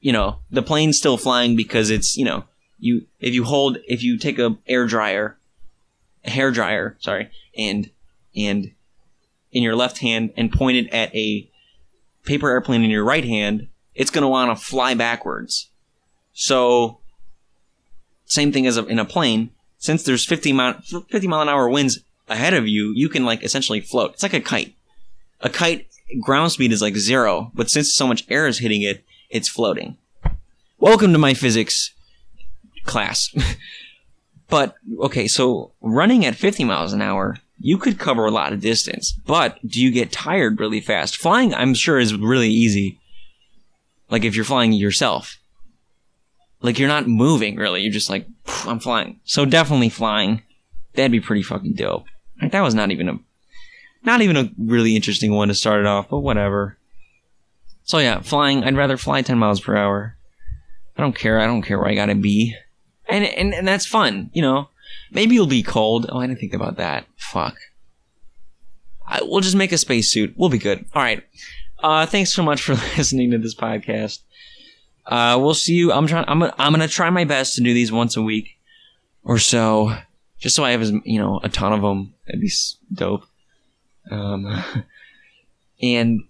you 0.00 0.12
know 0.12 0.40
the 0.50 0.62
plane's 0.62 0.98
still 0.98 1.16
flying 1.16 1.56
because 1.56 1.90
it's 1.90 2.16
you 2.16 2.24
know 2.24 2.44
you 2.78 3.06
if 3.20 3.34
you 3.34 3.44
hold 3.44 3.78
if 3.88 4.02
you 4.02 4.18
take 4.18 4.38
a 4.38 4.56
air 4.66 4.86
dryer 4.86 5.38
a 6.24 6.30
hair 6.30 6.50
dryer 6.50 6.96
sorry 7.00 7.30
and 7.56 7.90
and 8.34 8.72
in 9.52 9.62
your 9.62 9.74
left 9.76 9.98
hand 9.98 10.32
and 10.36 10.52
point 10.52 10.76
it 10.76 10.88
at 10.90 11.14
a 11.14 11.48
paper 12.24 12.50
airplane 12.50 12.82
in 12.82 12.90
your 12.90 13.04
right 13.04 13.24
hand 13.24 13.68
it's 13.96 14.10
going 14.10 14.22
to 14.22 14.28
want 14.28 14.56
to 14.56 14.64
fly 14.64 14.94
backwards. 14.94 15.70
So, 16.34 16.98
same 18.26 18.52
thing 18.52 18.66
as 18.66 18.76
a, 18.76 18.84
in 18.84 18.98
a 18.98 19.04
plane. 19.04 19.50
Since 19.78 20.04
there's 20.04 20.26
50 20.26 20.52
mile, 20.52 20.80
50 20.80 21.26
mile 21.26 21.42
an 21.42 21.48
hour 21.48 21.68
winds 21.68 22.00
ahead 22.28 22.54
of 22.54 22.68
you, 22.68 22.92
you 22.94 23.08
can 23.08 23.24
like 23.24 23.42
essentially 23.42 23.80
float. 23.80 24.12
It's 24.12 24.22
like 24.22 24.34
a 24.34 24.40
kite. 24.40 24.74
A 25.40 25.48
kite 25.48 25.86
ground 26.20 26.52
speed 26.52 26.72
is 26.72 26.82
like 26.82 26.96
zero, 26.96 27.50
but 27.54 27.70
since 27.70 27.92
so 27.92 28.06
much 28.06 28.24
air 28.28 28.46
is 28.46 28.58
hitting 28.58 28.82
it, 28.82 29.02
it's 29.30 29.48
floating. 29.48 29.96
Welcome 30.78 31.12
to 31.12 31.18
my 31.18 31.34
physics 31.34 31.92
class. 32.86 33.34
but 34.48 34.74
okay, 35.00 35.28
so 35.28 35.72
running 35.80 36.24
at 36.24 36.36
50 36.36 36.64
miles 36.64 36.92
an 36.92 37.02
hour, 37.02 37.38
you 37.58 37.78
could 37.78 37.98
cover 37.98 38.26
a 38.26 38.30
lot 38.30 38.52
of 38.52 38.60
distance, 38.60 39.12
but 39.26 39.58
do 39.66 39.82
you 39.82 39.90
get 39.90 40.12
tired 40.12 40.60
really 40.60 40.80
fast? 40.80 41.16
Flying, 41.16 41.54
I'm 41.54 41.74
sure, 41.74 41.98
is 41.98 42.14
really 42.14 42.50
easy 42.50 42.98
like 44.10 44.24
if 44.24 44.34
you're 44.36 44.44
flying 44.44 44.72
yourself. 44.72 45.38
Like 46.60 46.78
you're 46.78 46.88
not 46.88 47.06
moving 47.06 47.56
really. 47.56 47.82
You're 47.82 47.92
just 47.92 48.10
like, 48.10 48.26
I'm 48.64 48.80
flying. 48.80 49.20
So 49.24 49.44
definitely 49.44 49.88
flying. 49.88 50.42
That'd 50.94 51.12
be 51.12 51.20
pretty 51.20 51.42
fucking 51.42 51.74
dope. 51.74 52.06
Like 52.40 52.52
that 52.52 52.62
was 52.62 52.74
not 52.74 52.90
even 52.90 53.08
a, 53.08 53.18
not 54.04 54.22
even 54.22 54.36
a 54.36 54.50
really 54.58 54.96
interesting 54.96 55.32
one 55.32 55.48
to 55.48 55.54
start 55.54 55.80
it 55.80 55.86
off, 55.86 56.08
but 56.08 56.20
whatever. 56.20 56.76
So 57.84 57.98
yeah, 57.98 58.20
flying. 58.20 58.64
I'd 58.64 58.76
rather 58.76 58.96
fly 58.96 59.22
10 59.22 59.38
miles 59.38 59.60
per 59.60 59.76
hour. 59.76 60.16
I 60.96 61.02
don't 61.02 61.14
care. 61.14 61.40
I 61.40 61.46
don't 61.46 61.62
care 61.62 61.78
where 61.78 61.88
I 61.88 61.94
gotta 61.94 62.14
be. 62.14 62.54
And, 63.08 63.24
and, 63.24 63.54
and 63.54 63.68
that's 63.68 63.86
fun, 63.86 64.30
you 64.32 64.42
know. 64.42 64.68
Maybe 65.10 65.34
you'll 65.34 65.46
be 65.46 65.62
cold. 65.62 66.06
Oh, 66.08 66.18
I 66.18 66.26
didn't 66.26 66.40
think 66.40 66.54
about 66.54 66.76
that. 66.76 67.06
Fuck. 67.16 67.56
I, 69.06 69.20
we'll 69.22 69.40
just 69.40 69.56
make 69.56 69.72
a 69.72 69.78
spacesuit. 69.78 70.34
We'll 70.36 70.48
be 70.48 70.58
good. 70.58 70.84
All 70.94 71.02
right. 71.02 71.22
Uh, 71.82 72.06
thanks 72.06 72.32
so 72.32 72.42
much 72.42 72.62
for 72.62 72.72
listening 72.96 73.30
to 73.30 73.38
this 73.38 73.54
podcast. 73.54 74.20
Uh, 75.06 75.38
we'll 75.40 75.54
see 75.54 75.74
you. 75.74 75.92
I'm 75.92 76.06
trying. 76.06 76.24
I'm. 76.26 76.40
gonna, 76.40 76.54
I'm 76.58 76.72
gonna 76.72 76.88
try 76.88 77.10
my 77.10 77.24
best 77.24 77.54
to 77.54 77.62
do 77.62 77.72
these 77.72 77.92
once 77.92 78.16
a 78.16 78.22
week 78.22 78.58
or 79.22 79.38
so, 79.38 79.96
just 80.38 80.56
so 80.56 80.64
I 80.64 80.72
have 80.72 80.82
you 81.04 81.20
know 81.20 81.40
a 81.44 81.48
ton 81.48 81.72
of 81.72 81.82
them. 81.82 82.14
That'd 82.26 82.40
be 82.40 82.50
dope. 82.92 83.24
Um, 84.10 84.64
and 85.82 86.22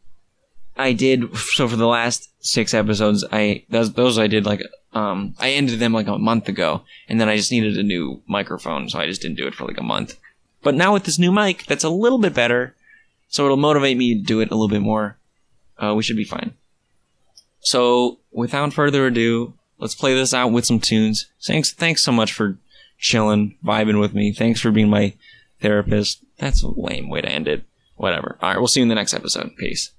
I 0.77 0.93
did 0.93 1.35
so 1.37 1.69
for 1.69 1.77
the 1.77 1.87
last 1.87 2.31
six 2.45 2.75
episodes. 2.75 3.25
I 3.33 3.65
those 3.71 3.95
those 3.95 4.19
I 4.19 4.27
did 4.27 4.45
like 4.45 4.61
um 4.97 5.35
I 5.39 5.51
ended 5.51 5.79
them 5.79 5.93
like 5.93 6.09
a 6.09 6.19
month 6.19 6.49
ago, 6.49 6.83
and 7.09 7.21
then 7.21 7.29
I 7.29 7.37
just 7.37 7.53
needed 7.53 7.77
a 7.77 7.83
new 7.83 8.23
microphone, 8.27 8.89
so 8.89 8.99
I 8.99 9.07
just 9.07 9.23
didn't 9.23 9.37
do 9.37 9.47
it 9.47 9.55
for 9.55 9.67
like 9.67 9.79
a 9.79 9.83
month. 9.83 10.19
But 10.63 10.75
now 10.75 10.93
with 10.93 11.05
this 11.05 11.19
new 11.19 11.33
mic, 11.33 11.67
that's 11.67 11.85
a 11.85 11.89
little 11.91 12.19
bit 12.19 12.35
better, 12.35 12.75
so 13.29 13.45
it'll 13.45 13.57
motivate 13.57 13.97
me 13.97 14.15
to 14.15 14.23
do 14.23 14.41
it 14.41 14.51
a 14.51 14.55
little 14.55 14.69
bit 14.69 14.83
more 14.83 15.17
uh, 15.79 15.95
we 15.95 16.03
should 16.03 16.17
be 16.17 16.25
fine. 16.25 16.55
So, 17.61 18.19
without 18.33 18.73
further 18.73 19.07
ado, 19.07 19.55
let's 19.79 19.95
play 19.95 20.15
this 20.15 20.33
out 20.33 20.53
with 20.53 20.67
some 20.67 20.81
tunes. 20.81 21.27
Thanks, 21.43 21.73
thanks 21.73 22.03
so 22.03 22.13
much 22.13 22.33
for 22.33 22.59
chilling, 22.99 23.57
vibing 23.65 24.01
with 24.01 24.15
me. 24.15 24.33
Thanks 24.33 24.61
for 24.61 24.71
being 24.71 24.89
my 24.89 25.15
therapist. 25.61 26.25
That's 26.39 26.63
a 26.63 26.69
lame 26.69 27.09
way 27.09 27.23
to 27.23 27.29
end 27.29 27.49
it. 27.49 27.65
Whatever. 27.97 28.39
All 28.41 28.51
right, 28.51 28.59
we'll 28.59 28.69
see 28.69 28.81
you 28.81 28.85
in 28.85 28.89
the 28.89 28.95
next 28.95 29.15
episode. 29.15 29.57
Peace. 29.57 29.91